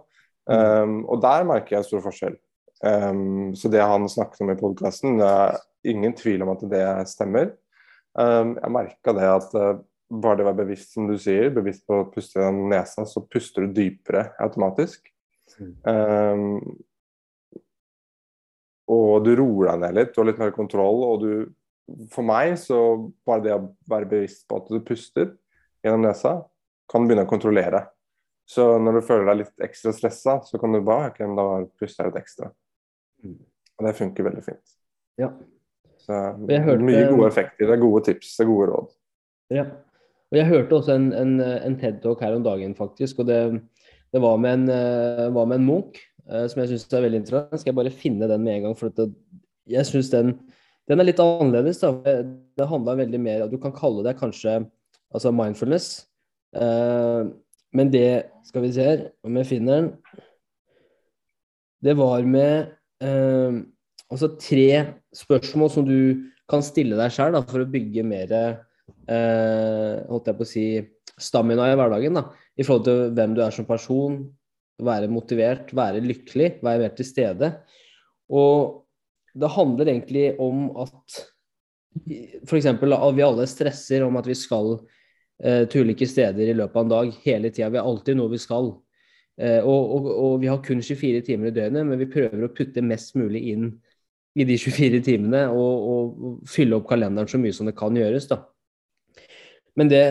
Um, 0.48 1.02
og 1.12 1.20
der 1.20 1.44
merker 1.44 1.76
jeg 1.76 1.88
stor 1.90 2.00
forskjell. 2.06 2.38
Um, 2.80 3.50
så 3.58 3.68
det 3.72 3.82
han 3.84 4.08
snakket 4.08 4.40
om 4.46 4.52
i 4.54 4.56
podkasten, 4.60 5.18
det 5.20 5.28
er 5.28 5.58
ingen 5.92 6.16
tvil 6.16 6.44
om 6.46 6.54
at 6.54 6.64
det 6.72 6.84
stemmer. 7.12 7.50
Um, 8.16 8.54
jeg 8.56 8.72
merka 8.72 9.12
det 9.16 9.28
at 9.28 9.52
uh, 9.60 9.74
bare 10.10 10.38
det 10.38 10.44
å 10.44 10.48
være 10.50 10.60
bevisst, 10.64 10.92
som 10.94 11.08
du 11.10 11.16
sier, 11.18 11.50
bevisst 11.54 11.86
på 11.88 12.00
å 12.02 12.08
puste 12.12 12.38
gjennom 12.38 12.68
nesa, 12.70 13.04
så 13.08 13.24
puster 13.26 13.66
du 13.66 13.72
dypere 13.80 14.28
automatisk. 14.42 15.08
Um, 15.86 16.60
og 18.92 19.24
du 19.26 19.32
roer 19.38 19.72
deg 19.72 19.82
ned 19.82 19.96
litt, 19.98 20.12
du 20.14 20.20
har 20.20 20.28
litt 20.30 20.42
mer 20.42 20.54
kontroll. 20.54 21.02
Og 21.06 21.24
du 21.24 21.30
For 22.10 22.26
meg 22.26 22.56
så 22.58 22.76
bare 23.26 23.42
det 23.44 23.52
å 23.54 23.68
være 23.86 24.08
bevisst 24.10 24.46
på 24.50 24.56
at 24.58 24.70
du 24.70 24.80
puster 24.82 25.28
gjennom 25.86 26.02
nesa, 26.02 26.32
kan 26.90 27.02
du 27.04 27.06
begynne 27.10 27.26
å 27.26 27.30
kontrollere. 27.30 27.84
Så 28.46 28.64
når 28.82 28.98
du 28.98 29.06
føler 29.06 29.28
deg 29.30 29.38
litt 29.44 29.62
ekstra 29.68 29.92
stressa, 29.94 30.40
så 30.42 30.58
kan 30.58 30.74
du 30.74 30.80
bare 30.86 31.12
okay, 31.12 31.26
da 31.38 31.44
puster 31.78 32.04
jeg 32.04 32.10
litt 32.12 32.22
ekstra. 32.24 32.50
Mm. 33.22 33.38
Og 33.78 33.86
det 33.86 33.94
funker 33.98 34.26
veldig 34.26 34.42
fint. 34.46 34.74
Ja. 35.18 35.30
Så 36.02 36.12
hørte- 36.14 36.82
Mye 36.82 37.06
gode 37.10 37.30
effekter, 37.30 37.66
det 37.66 37.74
er 37.74 37.82
gode 37.82 38.02
tips, 38.06 38.36
det 38.36 38.44
er 38.44 38.50
gode 38.50 38.68
råd. 38.72 38.92
Ja. 39.54 39.64
Og 40.36 40.42
jeg 40.42 40.50
hørte 40.50 40.76
også 40.76 40.92
en, 40.92 41.06
en, 41.16 41.38
en 41.40 41.74
TED-talk 41.80 42.20
her 42.20 42.34
om 42.36 42.42
dagen, 42.44 42.74
faktisk. 42.76 43.22
Og 43.22 43.28
det, 43.30 43.38
det 44.12 44.20
var, 44.20 44.36
med 44.36 44.58
en, 44.58 44.66
eh, 44.68 45.30
var 45.32 45.46
med 45.48 45.62
en 45.62 45.64
Munch, 45.64 46.02
eh, 46.28 46.44
som 46.52 46.60
jeg 46.60 46.74
syns 46.74 46.92
er 46.92 47.06
veldig 47.06 47.22
interessant. 47.22 47.62
Skal 47.62 47.72
jeg 47.72 47.78
bare 47.78 47.92
finne 48.02 48.28
den 48.28 48.44
med 48.44 48.58
en 48.58 48.66
gang? 48.66 48.74
For 48.76 48.92
det, 48.92 49.06
jeg 49.72 49.88
syns 49.88 50.12
den, 50.12 50.34
den 50.92 51.00
er 51.00 51.08
litt 51.08 51.22
annerledes. 51.24 51.80
Da. 51.80 51.94
Det, 52.04 52.68
handla 52.68 52.98
veldig 53.00 53.22
mer 53.22 53.46
Du 53.48 53.56
kan 53.62 53.72
kalle 53.72 54.04
det 54.04 54.18
kanskje 54.20 54.58
altså 55.16 55.32
mindfulness. 55.32 56.04
Eh, 56.52 57.32
men 57.72 57.92
det 57.92 58.28
Skal 58.44 58.62
vi 58.62 58.74
se 58.76 58.84
her, 58.84 59.08
om 59.24 59.40
jeg 59.40 59.48
finner 59.54 59.80
den. 59.80 59.90
Det 61.84 61.96
var 61.96 62.22
med 62.24 62.72
altså 64.08 64.28
tre 64.40 64.68
spørsmål 65.16 65.70
som 65.70 65.84
du 65.84 66.30
kan 66.48 66.62
stille 66.64 66.96
deg 66.96 67.12
sjøl 67.12 67.36
for 67.42 67.64
å 67.64 67.68
bygge 67.68 68.04
mer 68.06 68.32
holdt 69.06 70.28
jeg 70.30 70.38
på 70.38 70.44
å 70.44 70.48
si, 70.48 70.66
stamina 71.20 71.68
i 71.70 71.76
hverdagen. 71.78 72.18
da, 72.18 72.26
I 72.56 72.64
forhold 72.66 72.84
til 72.86 73.02
hvem 73.16 73.36
du 73.36 73.42
er 73.44 73.54
som 73.54 73.68
person, 73.68 74.18
være 74.82 75.08
motivert, 75.08 75.72
være 75.76 76.02
lykkelig, 76.04 76.58
være 76.64 76.82
mer 76.82 76.96
til 76.96 77.08
stede. 77.08 77.52
Og 78.28 78.82
det 79.36 79.52
handler 79.54 79.92
egentlig 79.92 80.28
om 80.40 80.68
at 80.82 81.22
f.eks. 82.44 82.66
at 82.66 83.16
vi 83.16 83.24
alle 83.24 83.46
stresser 83.48 84.04
om 84.04 84.16
at 84.20 84.26
vi 84.28 84.36
skal 84.36 84.74
eh, 85.42 85.64
til 85.68 85.86
ulike 85.86 86.08
steder 86.08 86.50
i 86.50 86.56
løpet 86.56 86.76
av 86.76 86.84
en 86.84 86.92
dag 86.92 87.14
hele 87.24 87.50
tida. 87.50 87.70
Vi 87.72 87.80
har 87.80 87.88
alltid 87.88 88.18
noe 88.18 88.32
vi 88.32 88.40
skal. 88.40 88.74
Eh, 89.40 89.60
og, 89.64 89.94
og, 89.96 90.10
og 90.12 90.36
vi 90.42 90.50
har 90.52 90.62
kun 90.64 90.82
24 90.82 91.24
timer 91.26 91.50
i 91.50 91.56
døgnet, 91.56 91.86
men 91.88 92.00
vi 92.00 92.10
prøver 92.12 92.44
å 92.44 92.52
putte 92.56 92.84
mest 92.84 93.16
mulig 93.16 93.46
inn 93.52 93.70
i 94.36 94.44
de 94.44 94.58
24 94.60 95.00
timene 95.04 95.46
og, 95.48 95.88
og 95.88 96.50
fylle 96.50 96.76
opp 96.76 96.88
kalenderen 96.90 97.28
så 97.30 97.40
mye 97.40 97.56
som 97.56 97.68
det 97.68 97.76
kan 97.78 97.96
gjøres. 97.96 98.28
da. 98.28 98.42
Men 99.76 99.90
det 99.92 100.02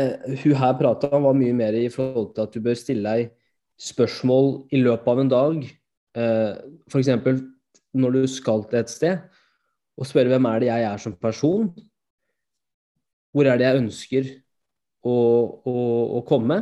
hun 0.44 0.58
her 0.60 0.78
prata 0.78 1.10
om, 1.16 1.26
var 1.26 1.38
mye 1.38 1.56
mer 1.58 1.78
i 1.78 1.90
forhold 1.90 2.34
til 2.36 2.46
at 2.46 2.54
du 2.54 2.62
bør 2.64 2.78
stille 2.78 3.16
deg 3.16 3.34
spørsmål 3.82 4.52
i 4.76 4.82
løpet 4.84 5.12
av 5.12 5.22
en 5.22 5.32
dag. 5.32 5.66
Eh, 6.16 6.54
F.eks. 6.92 7.10
når 7.96 8.16
du 8.16 8.22
skal 8.30 8.64
til 8.70 8.80
et 8.80 8.94
sted, 8.94 9.26
og 9.96 10.08
spørre 10.08 10.32
hvem 10.32 10.48
er 10.52 10.62
det 10.62 10.70
jeg 10.70 10.88
er 10.92 11.02
som 11.02 11.16
person? 11.18 11.70
Hvor 13.36 13.50
er 13.50 13.60
det 13.60 13.68
jeg 13.68 13.82
ønsker 13.82 14.32
å, 15.04 15.16
å, 15.66 15.76
å 16.20 16.24
komme? 16.28 16.62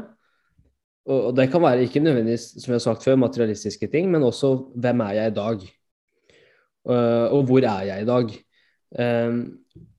Og, 1.03 1.33
det 1.35 1.49
kan 1.51 1.61
være 1.61 1.83
ikke 1.83 2.01
nødvendigvis, 2.01 2.53
som 2.63 2.71
jeg 2.71 2.79
har 2.79 2.85
sagt 2.85 3.03
før, 3.05 3.19
materialistiske 3.19 3.89
ting, 3.91 4.07
men 4.11 4.23
også 4.23 4.55
hvem 4.79 5.03
er 5.03 5.17
jeg 5.19 5.33
i 5.33 5.35
dag? 5.35 5.67
Eh, 6.87 7.27
og 7.35 7.43
hvor 7.49 7.67
er 7.67 7.89
jeg 7.89 8.05
i 8.05 8.09
dag? 8.09 8.33
Um, 8.93 9.37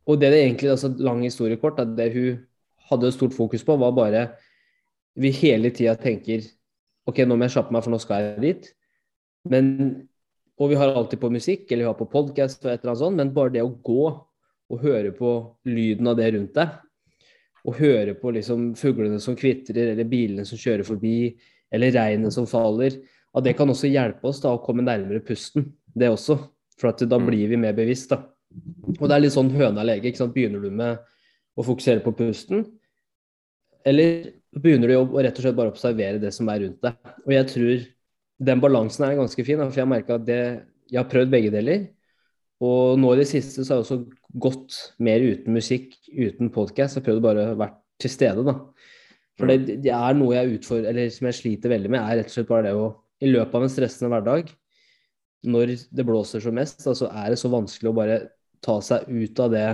og 0.07 0.21
det 0.21 0.31
det 0.31 0.41
egentlig, 0.45 0.71
altså 0.71 0.93
lang 1.03 1.25
historie 1.25 1.59
kort, 1.59 1.81
at 1.83 1.97
det 1.99 2.13
hun 2.15 2.43
hadde 2.91 3.13
stort 3.15 3.37
fokus 3.37 3.65
på, 3.65 3.77
var 3.81 3.95
bare 3.97 4.27
Vi 5.15 5.31
hele 5.31 5.71
tida 5.71 5.95
tenker 5.95 6.43
OK, 7.07 7.21
nå 7.23 7.37
må 7.37 7.47
jeg 7.47 7.55
kjappe 7.55 7.75
meg, 7.75 7.85
for 7.85 7.93
nå 7.93 8.01
skal 8.03 8.23
jeg 8.25 8.43
dit. 8.43 8.69
Men, 9.53 9.67
og 10.57 10.71
vi 10.73 10.79
har 10.81 10.95
alltid 10.97 11.21
på 11.21 11.31
musikk, 11.31 11.67
eller 11.69 11.85
vi 11.85 11.91
har 11.91 11.99
på 11.99 12.09
podkast 12.11 12.65
og 12.65 12.71
et 12.73 12.81
eller 12.81 12.95
annet 12.95 13.03
sånt, 13.03 13.19
men 13.21 13.33
bare 13.37 13.53
det 13.53 13.63
å 13.63 13.75
gå 13.85 14.07
og 14.09 14.81
høre 14.81 15.13
på 15.15 15.35
lyden 15.69 16.09
av 16.09 16.17
det 16.17 16.31
rundt 16.33 16.57
deg, 16.57 16.79
og 17.65 17.77
høre 17.77 18.17
på 18.17 18.33
liksom 18.37 18.71
fuglene 18.81 19.21
som 19.21 19.37
kvitrer, 19.37 19.93
eller 19.93 20.09
bilene 20.09 20.49
som 20.49 20.61
kjører 20.61 20.89
forbi, 20.89 21.35
eller 21.75 21.93
regnet 21.93 22.35
som 22.35 22.49
faller, 22.49 22.97
at 23.35 23.45
det 23.45 23.57
kan 23.59 23.71
også 23.71 23.91
hjelpe 23.91 24.31
oss 24.31 24.41
da 24.43 24.55
å 24.55 24.63
komme 24.65 24.85
nærmere 24.87 25.23
pusten, 25.25 25.73
det 25.95 26.11
også. 26.13 26.39
For 26.81 26.91
at 26.91 27.05
da 27.07 27.21
blir 27.23 27.51
vi 27.53 27.59
mer 27.61 27.75
bevisst, 27.77 28.11
da. 28.11 28.25
Og 28.99 29.05
det 29.07 29.15
er 29.15 29.23
litt 29.23 29.35
sånn 29.35 29.53
høna 29.55 29.85
lege. 29.87 30.09
ikke 30.09 30.23
sant? 30.23 30.35
Begynner 30.35 30.63
du 30.63 30.73
med 30.75 31.03
å 31.55 31.65
fokusere 31.67 32.03
på 32.05 32.15
pusten, 32.19 32.65
eller 33.85 34.31
begynner 34.55 34.91
du 34.91 34.97
å 34.97 35.23
rett 35.23 35.37
og 35.37 35.45
slett 35.45 35.59
bare 35.59 35.73
observere 35.73 36.23
det 36.23 36.33
som 36.35 36.49
er 36.51 36.65
rundt 36.65 36.81
deg? 36.85 37.13
Og 37.27 37.35
jeg 37.35 37.51
tror 37.51 37.85
den 38.49 38.63
balansen 38.63 39.07
er 39.07 39.19
ganske 39.19 39.47
fin, 39.47 39.61
for 39.61 39.77
jeg 39.77 39.85
har 39.85 39.91
merka 39.91 40.19
at 40.19 40.27
det, 40.27 40.41
jeg 40.91 41.01
har 41.01 41.11
prøvd 41.11 41.33
begge 41.33 41.53
deler. 41.55 41.87
Og 42.65 42.99
nå 43.01 43.13
i 43.13 43.21
det 43.21 43.29
siste 43.29 43.63
så 43.63 43.75
har 43.75 43.83
jeg 43.83 43.87
også 43.87 44.41
gått 44.41 44.79
mer 45.05 45.23
uten 45.23 45.55
musikk, 45.55 45.95
uten 46.09 46.51
podkast. 46.55 46.99
Jeg 46.99 47.07
prøvd 47.07 47.23
bare 47.25 47.47
å 47.53 47.57
være 47.61 47.77
til 48.03 48.13
stede, 48.13 48.45
da. 48.47 48.59
For 49.39 49.51
det, 49.51 49.81
det 49.83 49.93
er 49.95 50.17
noe 50.17 50.37
jeg 50.37 50.59
utfordrer, 50.59 50.91
eller 50.93 51.11
som 51.13 51.29
jeg 51.29 51.39
sliter 51.41 51.73
veldig 51.73 51.91
med, 51.91 52.03
er 52.03 52.21
rett 52.21 52.31
og 52.31 52.37
slett 52.37 52.51
bare 52.51 52.69
det 52.69 52.77
å 52.79 52.93
I 53.25 53.31
løpet 53.31 53.57
av 53.57 53.65
en 53.65 53.73
stressende 53.73 54.11
hverdag, 54.13 54.51
når 55.45 55.75
det 55.95 56.05
blåser 56.07 56.43
som 56.43 56.57
mest, 56.57 56.81
så 56.83 56.93
altså 56.93 57.09
er 57.11 57.33
det 57.33 57.39
så 57.41 57.51
vanskelig 57.53 57.91
å 57.91 57.97
bare 57.97 58.17
ta 58.65 58.79
seg 58.85 59.07
ut 59.09 59.41
av 59.45 59.53
det 59.53 59.67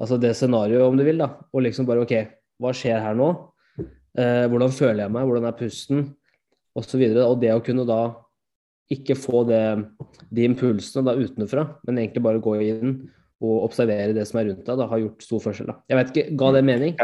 altså 0.00 0.18
det 0.20 0.32
scenarioet, 0.38 0.86
om 0.88 0.98
du 0.98 1.04
vil, 1.06 1.20
da. 1.20 1.30
Og 1.54 1.64
liksom 1.66 1.88
bare 1.88 2.04
OK, 2.06 2.16
hva 2.60 2.72
skjer 2.76 3.00
her 3.04 3.16
nå? 3.18 3.30
Eh, 4.18 4.46
hvordan 4.50 4.74
føler 4.74 5.04
jeg 5.04 5.14
meg? 5.14 5.28
Hvordan 5.28 5.46
er 5.48 5.56
pusten? 5.58 6.02
Og 6.78 6.86
så 6.86 6.98
videre. 7.00 7.28
Og 7.28 7.40
det 7.42 7.52
å 7.54 7.62
kunne 7.64 7.86
da 7.88 8.02
ikke 8.90 9.14
få 9.18 9.44
det, 9.46 9.62
de 10.34 10.46
impulsene 10.48 11.06
da 11.06 11.14
utenfra, 11.14 11.66
men 11.86 12.00
egentlig 12.02 12.24
bare 12.24 12.42
gå 12.42 12.56
inn 12.66 12.94
og 13.40 13.66
observere 13.68 14.14
det 14.16 14.26
som 14.28 14.40
er 14.40 14.50
rundt 14.50 14.64
deg, 14.66 14.80
da 14.80 14.88
har 14.90 15.02
gjort 15.04 15.22
stor 15.24 15.44
forskjell. 15.44 15.70
da. 15.70 15.76
Jeg 15.88 15.98
vet 15.98 16.10
ikke, 16.10 16.32
Ga 16.40 16.48
det 16.56 16.64
mening? 16.66 16.96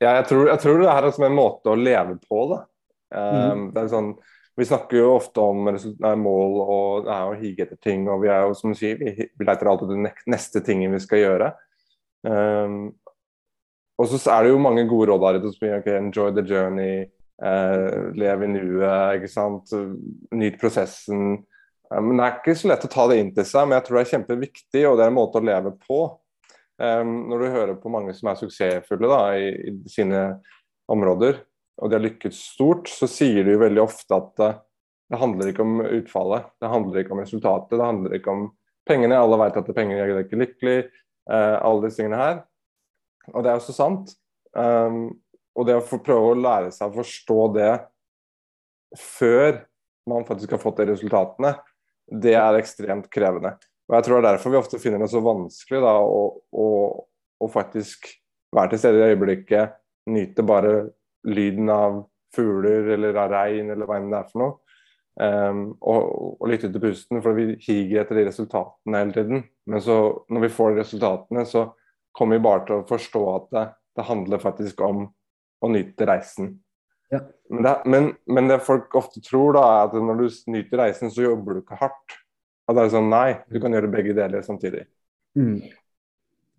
Ja, 0.00 0.12
jeg, 0.18 0.26
tror, 0.28 0.50
jeg 0.52 0.62
tror 0.62 0.78
det 0.80 0.90
her 0.90 1.08
er 1.08 1.14
som 1.16 1.24
en 1.26 1.38
måte 1.38 1.72
å 1.72 1.78
leve 1.78 2.18
på. 2.28 2.42
da. 2.52 2.60
Um, 3.10 3.40
mm. 3.40 3.64
det 3.74 3.82
er 3.82 3.90
sånn, 3.90 4.12
Vi 4.60 4.66
snakker 4.68 4.98
jo 4.98 5.08
ofte 5.16 5.40
om 5.40 5.64
nei, 5.66 6.12
mål 6.20 6.56
og 6.60 7.06
det 7.06 7.12
er 7.14 7.30
å 7.30 7.36
hige 7.40 7.64
etter 7.64 7.80
ting. 7.80 8.04
og 8.12 8.20
Vi 8.22 8.28
er 8.28 8.44
jo, 8.44 8.54
som 8.58 8.74
du 8.74 8.78
sier, 8.78 9.00
vi, 9.00 9.26
vi 9.26 9.48
leter 9.48 9.70
alltid 9.70 9.94
etter 9.96 10.30
neste 10.30 10.62
tingen 10.66 10.92
vi 10.92 11.00
skal 11.02 11.22
gjøre. 11.24 11.50
Um, 12.26 12.92
og 14.00 14.08
så 14.08 14.20
er 14.32 14.44
det 14.44 14.52
jo 14.54 14.60
mange 14.62 14.86
gode 14.88 15.10
råd 15.10 15.22
der 15.24 15.40
ute 15.40 15.52
som 15.52 15.58
sier 15.58 15.80
okay, 15.80 15.98
enjoy 16.00 16.30
the 16.36 16.44
journey, 16.46 17.04
uh, 17.44 18.10
lev 18.16 18.46
i 18.46 18.50
nuet, 18.54 19.18
ikke 19.18 19.30
sant. 19.32 19.74
Nyt 20.36 20.56
prosessen. 20.60 21.42
Men 21.90 22.16
det 22.16 22.24
er 22.24 22.38
ikke 22.38 22.56
så 22.56 22.70
lett 22.70 22.86
å 22.86 22.92
ta 22.92 23.06
det 23.10 23.18
inn 23.20 23.32
til 23.34 23.46
seg, 23.48 23.66
men 23.66 23.76
jeg 23.78 23.86
tror 23.86 23.98
det 23.98 24.02
er 24.04 24.12
kjempeviktig, 24.14 24.82
og 24.86 24.96
det 24.96 25.04
er 25.04 25.12
en 25.12 25.18
måte 25.18 25.40
å 25.40 25.46
leve 25.46 25.74
på. 25.82 26.00
Um, 26.80 27.14
når 27.28 27.42
du 27.42 27.52
hører 27.52 27.76
på 27.76 27.92
mange 27.92 28.14
som 28.16 28.30
er 28.30 28.38
suksessfulle 28.40 29.10
da, 29.10 29.22
i, 29.36 29.50
i 29.68 29.92
sine 29.92 30.22
områder, 30.90 31.42
og 31.80 31.90
de 31.90 31.96
har 31.96 32.04
lykkes 32.04 32.38
stort, 32.54 32.88
så 32.88 33.08
sier 33.10 33.44
de 33.44 33.56
jo 33.56 33.64
veldig 33.64 33.82
ofte 33.82 34.16
at 34.16 34.44
uh, 34.46 34.58
det 35.10 35.18
handler 35.18 35.50
ikke 35.50 35.66
om 35.66 35.82
utfallet, 35.82 36.46
det 36.62 36.70
handler 36.70 37.02
ikke 37.02 37.14
om 37.16 37.22
resultatet, 37.24 37.74
det 37.74 37.84
handler 37.84 38.16
ikke 38.16 38.32
om 38.32 38.44
pengene. 38.86 39.18
Alle 39.18 39.38
vet 39.42 39.58
at 39.58 39.70
penger 39.74 39.98
gjør 39.98 40.12
deg 40.12 40.28
ikke 40.28 40.40
lykkelig, 40.44 40.76
alle 41.28 41.84
disse 41.84 42.00
tingene 42.00 42.20
her. 42.20 42.38
Og 43.34 43.44
det 43.44 43.50
er 43.52 43.58
jo 43.58 43.66
så 43.66 43.74
sant. 43.76 44.14
Um, 44.56 45.10
og 45.58 45.66
det 45.68 45.76
å 45.76 46.00
prøve 46.02 46.32
å 46.32 46.38
lære 46.38 46.70
seg 46.74 46.90
å 46.90 47.02
forstå 47.02 47.40
det 47.54 47.72
før 48.98 49.60
man 50.10 50.26
faktisk 50.26 50.56
har 50.56 50.62
fått 50.62 50.80
de 50.80 50.88
resultatene, 50.90 51.52
det 52.10 52.34
er 52.38 52.58
ekstremt 52.58 53.10
krevende. 53.12 53.54
Og 53.90 53.96
jeg 53.96 54.06
tror 54.06 54.16
det 54.16 54.22
er 54.22 54.36
derfor 54.36 54.54
vi 54.54 54.60
ofte 54.60 54.80
finner 54.82 55.02
det 55.02 55.10
så 55.12 55.22
vanskelig 55.22 55.82
da, 55.82 55.92
å, 55.98 56.22
å, 56.50 56.68
å 57.42 57.50
faktisk 57.50 58.08
være 58.54 58.72
til 58.72 58.82
stede 58.82 59.02
i 59.02 59.12
øyeblikket, 59.12 59.76
nyte 60.10 60.46
bare 60.46 60.74
lyden 61.28 61.70
av 61.70 62.00
fugler 62.34 62.92
eller 62.96 63.18
av 63.18 63.30
regn 63.34 63.72
eller 63.74 63.86
hva 63.86 63.98
enn 63.98 64.10
det 64.10 64.20
er 64.20 64.28
for 64.30 64.42
noe. 64.42 64.56
Um, 65.20 65.74
og, 65.84 66.38
og 66.40 66.48
lytte 66.48 66.70
til 66.72 66.80
pusten, 66.80 67.18
for 67.20 67.36
vi 67.36 67.58
higer 67.60 68.00
etter 68.00 68.16
de 68.16 68.22
resultatene 68.30 69.02
hele 69.02 69.12
tiden. 69.12 69.42
Men 69.68 69.82
så 69.84 69.96
når 70.32 70.46
vi 70.46 70.52
får 70.54 70.72
de 70.72 70.80
resultatene, 70.80 71.44
så 71.48 71.66
kommer 72.16 72.38
vi 72.38 72.44
bare 72.46 72.64
til 72.64 72.78
å 72.78 72.86
forstå 72.88 73.24
at 73.34 73.50
det, 73.52 73.64
det 73.98 74.06
handler 74.08 74.40
faktisk 74.40 74.80
om 74.86 75.04
å 75.60 75.70
nyte 75.70 76.08
reisen. 76.08 76.54
Ja. 77.12 77.20
Men, 77.50 77.66
det, 77.66 77.74
men, 77.90 78.08
men, 78.30 78.48
det, 78.48 78.60
folk 78.64 78.96
ofte 78.96 79.20
tror, 79.26 79.58
da, 79.58 79.66
er 79.66 79.90
at 79.90 80.08
når 80.08 80.22
du 80.22 80.26
nyter 80.54 80.84
reisen, 80.84 81.12
så 81.12 81.26
jobber 81.26 81.58
du 81.58 81.62
ikke 81.64 81.80
hardt. 81.82 82.18
At 82.70 82.78
det 82.78 82.86
er 82.86 82.92
sånn 82.94 83.12
Nei, 83.12 83.28
du 83.50 83.58
kan 83.60 83.74
gjøre 83.74 83.90
begge 83.92 84.16
deler 84.16 84.44
samtidig. 84.46 84.86
Mm. 85.36 85.58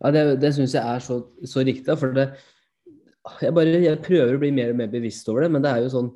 Ja, 0.02 0.12
det, 0.14 0.26
det 0.44 0.52
syns 0.58 0.76
jeg 0.76 0.84
er 0.84 1.02
så, 1.02 1.22
så 1.48 1.64
riktig. 1.66 1.96
For 1.98 2.14
det, 2.14 2.34
jeg, 3.42 3.54
bare, 3.56 3.80
jeg 3.88 4.04
prøver 4.06 4.36
å 4.36 4.42
bli 4.42 4.52
mer 4.54 4.74
og 4.74 4.82
mer 4.84 4.92
bevisst 4.92 5.30
over 5.32 5.48
det, 5.48 5.54
men 5.56 5.64
det 5.66 5.72
er 5.72 5.86
jo 5.86 5.94
sånn 5.96 6.12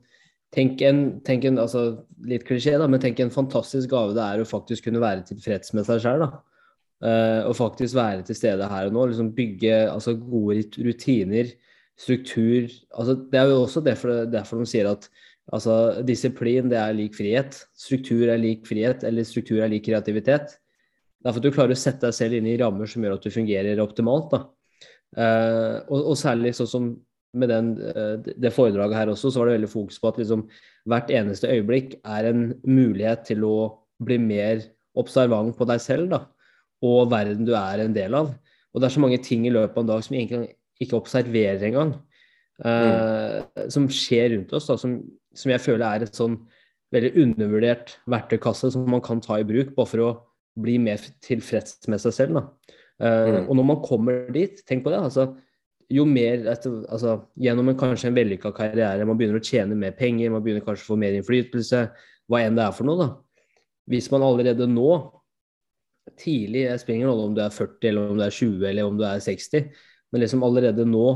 Tenk 0.53 0.81
en, 0.85 0.99
tenk 1.25 1.45
en 1.49 1.59
altså, 1.59 1.85
litt 2.29 2.45
klisjé, 2.47 2.75
da, 2.79 2.87
men 2.87 3.01
tenk 3.03 3.19
en 3.19 3.33
fantastisk 3.33 3.89
gave 3.91 4.15
det 4.15 4.23
er 4.23 4.41
å 4.41 4.47
faktisk 4.47 4.87
kunne 4.87 5.01
være 5.03 5.25
tilfreds 5.27 5.73
med 5.75 5.87
seg 5.87 6.03
sjøl. 6.03 6.27
Uh, 7.03 7.43
og 7.49 7.57
faktisk 7.57 7.97
være 7.97 8.23
til 8.25 8.37
stede 8.37 8.67
her 8.71 8.87
og 8.87 8.95
nå. 8.95 9.07
liksom 9.11 9.33
Bygge 9.35 9.81
altså, 9.91 10.15
gode 10.15 10.63
rutiner, 10.85 11.51
struktur. 11.99 12.69
altså 12.95 13.17
Det 13.31 13.39
er 13.39 13.51
jo 13.51 13.61
også 13.63 13.83
derfor, 13.83 14.25
derfor 14.31 14.61
de 14.61 14.67
sier 14.69 14.87
at 14.91 15.09
altså, 15.51 16.03
disiplin 16.07 16.71
det 16.71 16.79
er 16.79 16.95
lik 16.95 17.17
frihet. 17.17 17.59
Struktur 17.75 18.29
er 18.29 18.39
lik 18.41 18.63
frihet, 18.67 19.03
eller 19.07 19.27
struktur 19.27 19.59
er 19.63 19.71
lik 19.73 19.87
kreativitet. 19.89 20.55
Det 21.19 21.29
er 21.29 21.35
for 21.35 21.41
at 21.41 21.47
du 21.47 21.55
klarer 21.55 21.75
å 21.75 21.79
sette 21.79 22.05
deg 22.05 22.15
selv 22.15 22.37
inn 22.37 22.47
i 22.47 22.57
rammer 22.61 22.89
som 22.89 23.03
gjør 23.03 23.17
at 23.17 23.25
du 23.25 23.33
fungerer 23.33 23.83
optimalt. 23.83 24.31
da. 24.31 24.45
Uh, 25.15 25.77
og, 25.87 25.99
og, 25.99 26.15
særlig 26.19 26.51
sånn 26.57 26.69
som 26.69 26.87
med 27.35 27.51
den, 27.51 27.73
uh, 27.95 28.15
det 28.23 28.53
foredraget 28.55 28.97
her 28.97 29.11
også, 29.13 29.31
så 29.31 29.41
var 29.41 29.51
det 29.51 29.57
veldig 29.59 29.71
fokus 29.71 29.99
på 30.01 30.11
at 30.11 30.21
liksom, 30.21 30.45
hvert 30.89 31.11
eneste 31.13 31.51
øyeblikk 31.51 31.99
er 32.01 32.29
en 32.31 32.47
mulighet 32.63 33.27
til 33.29 33.43
å 33.47 33.57
bli 34.05 34.17
mer 34.21 34.63
observant 34.95 35.55
på 35.57 35.67
deg 35.67 35.83
selv. 35.83 36.09
da 36.13 36.25
og 36.85 37.11
verden 37.11 37.47
du 37.47 37.53
er 37.57 37.83
en 37.83 37.95
del 37.95 38.15
av. 38.17 38.33
Og 38.73 38.81
det 38.81 38.89
er 38.89 38.95
så 38.95 39.03
mange 39.03 39.21
ting 39.23 39.45
i 39.47 39.53
løpet 39.53 39.77
av 39.77 39.85
en 39.85 39.93
dag 39.93 40.03
som 40.03 40.15
vi 40.15 40.21
egentlig 40.23 40.55
ikke 40.83 40.99
observerer 40.99 41.63
engang. 41.69 41.95
Uh, 42.59 43.41
mm. 43.55 43.69
Som 43.71 43.87
skjer 43.91 44.33
rundt 44.35 44.53
oss, 44.55 44.67
da, 44.69 44.77
som, 44.79 44.97
som, 45.35 45.51
jeg 45.51 45.63
føler 45.63 45.85
er 45.87 46.05
et 46.05 46.17
sånn 46.17 46.37
veldig 46.95 47.11
undervurdert 47.23 47.95
verktøykasse 48.11 48.71
som 48.75 48.85
man 48.91 49.03
kan 49.03 49.19
ta 49.23 49.39
i 49.41 49.47
bruk 49.47 49.73
bare 49.75 49.91
for 49.91 50.03
å 50.03 50.11
bli 50.63 50.77
mer 50.79 51.01
tilfreds 51.25 51.89
med 51.91 52.03
seg 52.03 52.15
selv. 52.15 52.39
Da. 52.39 52.75
Uh, 53.01 53.07
mm. 53.07 53.41
Og 53.49 53.59
når 53.59 53.69
man 53.71 53.81
kommer 53.83 54.29
dit, 54.35 54.61
tenk 54.67 54.85
på 54.85 54.93
det. 54.93 55.01
altså 55.09 55.33
jo 55.93 56.05
mer 56.09 56.47
etter, 56.49 56.79
altså, 56.89 57.19
Gjennom 57.37 57.69
en, 57.69 57.77
kanskje 57.77 58.09
en 58.09 58.17
vellykka 58.17 58.51
karriere, 58.55 59.05
man 59.05 59.17
begynner 59.19 59.41
å 59.41 59.45
tjene 59.45 59.77
mer 59.77 59.93
penger, 59.97 60.31
man 60.33 60.43
begynner 60.45 60.65
kanskje 60.65 60.87
å 60.87 60.93
få 60.93 60.97
mer 60.99 61.17
innflytelse, 61.17 61.83
hva 62.31 62.41
enn 62.41 62.57
det 62.57 62.65
er 62.65 62.73
for 62.73 62.87
noe. 62.89 62.97
da. 63.03 63.09
Hvis 63.91 64.09
man 64.13 64.25
allerede 64.25 64.65
nå 64.69 64.89
tidlig. 66.19 66.65
jeg 66.67 66.81
spiller 66.81 66.99
ingen 66.99 67.09
rolle 67.09 67.29
om 67.29 67.35
du 67.35 67.41
er 67.41 67.53
40 67.53 67.89
eller 67.89 68.11
om 68.11 68.19
du 68.19 68.25
er 68.25 68.35
20 68.37 68.67
eller 68.69 68.89
om 68.89 68.99
du 68.99 69.05
er 69.07 69.23
60. 69.23 69.71
Men 70.11 70.21
liksom 70.21 70.45
allerede 70.45 70.85
nå, 70.87 71.07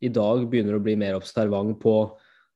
i 0.00 0.10
dag, 0.14 0.44
begynner 0.48 0.78
å 0.78 0.82
bli 0.82 0.94
mer 0.98 1.18
observant 1.18 1.76
på 1.82 1.94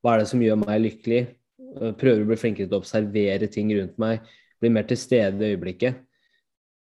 hva 0.03 0.13
er 0.13 0.23
det 0.23 0.29
som 0.31 0.41
gjør 0.43 0.61
meg 0.63 0.81
lykkelig. 0.83 1.21
Eh, 1.59 1.93
prøver 1.99 2.23
å 2.23 2.31
bli 2.31 2.39
flinkere 2.39 2.69
til 2.69 2.77
å 2.77 2.81
observere 2.81 3.49
ting 3.51 3.71
rundt 3.75 3.99
meg. 4.01 4.25
Bli 4.63 4.71
mer 4.73 4.87
til 4.87 4.99
stede 4.99 5.43
i 5.43 5.53
øyeblikket. 5.53 6.01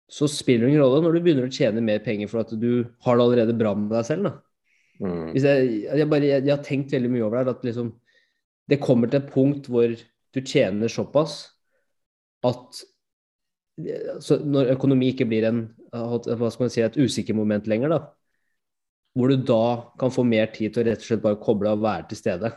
Så 0.07 0.29
spiller 0.31 0.65
det 0.65 0.74
ingen 0.74 0.86
rolle 0.86 1.01
når 1.03 1.17
du 1.17 1.24
begynner 1.24 1.50
å 1.50 1.53
tjene 1.53 1.84
mer 1.84 2.00
penger 2.03 2.29
for 2.31 2.46
at 2.46 2.53
du 2.55 2.88
har 3.03 3.19
det 3.19 3.25
allerede 3.25 3.57
bra 3.60 3.74
med 3.75 3.91
deg 3.91 4.07
selv. 4.07 4.31
Mm. 5.00 5.32
Jeg, 5.38 5.72
jeg, 5.86 6.10
bare, 6.10 6.25
jeg, 6.25 6.44
jeg, 6.44 6.54
har 6.54 6.66
tenkt 6.66 6.94
veldig 6.96 7.12
mye 7.13 7.25
over 7.27 7.44
det. 7.44 7.56
At 7.58 7.66
liksom, 7.68 7.92
det 8.70 8.82
kommer 8.84 9.12
til 9.12 9.22
et 9.22 9.32
punkt 9.34 9.70
hvor 9.72 9.94
du 9.94 10.42
tjener 10.44 10.92
såpass 10.92 11.39
at 12.46 12.86
så 14.24 14.39
når 14.41 14.74
økonomi 14.74 15.12
ikke 15.13 15.28
blir 15.30 15.45
en, 15.45 15.65
hva 15.93 16.50
skal 16.50 16.65
man 16.65 16.71
si, 16.74 16.82
et 16.82 16.98
usikker 16.98 17.36
moment 17.38 17.67
lenger, 17.69 17.93
da, 17.93 18.00
hvor 19.17 19.30
du 19.30 19.43
da 19.45 19.91
kan 20.02 20.13
få 20.13 20.26
mer 20.26 20.50
tid 20.54 20.74
til 20.74 20.84
å 20.84 20.88
rett 20.89 21.04
og 21.04 21.10
slett 21.10 21.21
bare 21.24 21.39
koble 21.41 21.69
av 21.69 21.80
og 21.80 21.86
være 21.86 22.08
til 22.10 22.19
stede. 22.21 22.52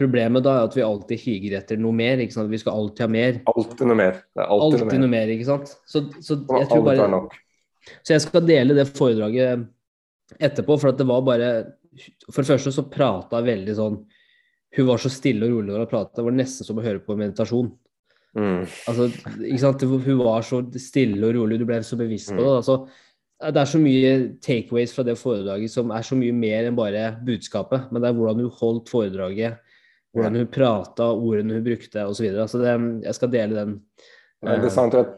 Problemet 0.00 0.44
da 0.44 0.56
er 0.56 0.70
at 0.70 0.76
vi 0.76 0.84
alltid 0.84 1.20
higer 1.20 1.58
etter 1.60 1.80
noe 1.80 1.92
mer. 1.96 2.20
ikke 2.20 2.34
sant? 2.34 2.50
Vi 2.52 2.60
skal 2.62 2.78
alltid 2.80 3.04
ha 3.04 3.10
mer. 3.12 3.38
Alltid 3.52 3.84
noe 3.90 3.98
mer. 3.98 4.18
Det 4.32 4.40
er 4.40 4.52
alltid, 4.54 4.84
alltid 4.86 5.02
noe, 5.02 5.12
mer. 5.12 5.32
ikke 5.34 5.48
sant? 5.48 5.74
Så, 5.84 6.04
så 6.24 6.38
jeg 6.40 6.68
tror 6.70 6.84
bare 6.86 7.20
Så 8.00 8.14
jeg 8.14 8.24
skal 8.24 8.46
dele 8.48 8.76
det 8.78 8.88
foredraget 8.88 9.66
etterpå, 10.40 10.78
for 10.80 10.92
at 10.92 10.98
det 11.00 11.08
var 11.08 11.22
bare 11.26 11.52
For 12.30 12.40
det 12.40 12.48
første 12.54 12.72
så 12.72 12.86
prata 12.88 13.42
veldig 13.44 13.74
sånn 13.76 13.98
Hun 14.72 14.86
var 14.88 15.00
så 15.02 15.10
stille 15.12 15.44
og 15.44 15.52
rolig 15.52 15.68
når 15.68 15.82
hun 15.82 15.90
prata. 15.90 16.16
Det 16.16 16.24
var 16.24 16.36
nesten 16.36 16.64
som 16.64 16.78
å 16.80 16.84
høre 16.84 17.02
på 17.04 17.16
meditasjon. 17.20 17.66
Mm. 18.32 18.62
Altså, 18.88 19.08
ikke 19.44 19.60
sant? 19.60 19.82
Hun 19.84 20.20
var 20.22 20.46
så 20.48 20.62
stille 20.80 21.26
og 21.28 21.34
rolig, 21.36 21.58
du 21.60 21.66
ble 21.68 21.82
så 21.84 21.98
bevisst 22.00 22.32
på 22.32 22.38
det. 22.40 22.46
Mm. 22.46 22.60
Altså, 22.62 22.78
det 23.50 23.60
er 23.60 23.68
så 23.68 23.80
mye 23.82 24.12
takeaways 24.44 24.94
fra 24.94 25.04
det 25.06 25.18
foredraget 25.18 25.72
som 25.72 25.90
er 25.94 26.04
så 26.06 26.16
mye 26.18 26.34
mer 26.36 26.68
enn 26.68 26.78
bare 26.78 27.08
budskapet. 27.26 27.90
Men 27.90 28.02
det 28.02 28.10
er 28.10 28.16
hvordan 28.18 28.42
hun 28.44 28.56
holdt 28.60 28.92
foredraget, 28.92 29.58
hvordan 30.14 30.38
hun 30.38 30.50
prata, 30.52 31.10
ordene 31.12 31.58
hun 31.58 31.66
brukte 31.66 32.06
osv. 32.06 32.28
Altså 32.32 32.62
jeg 32.62 33.18
skal 33.18 33.32
dele 33.32 33.58
den. 33.58 33.76
Det 34.42 34.56
er 34.56 34.74
sant. 34.74 34.94
Jeg, 34.96 35.10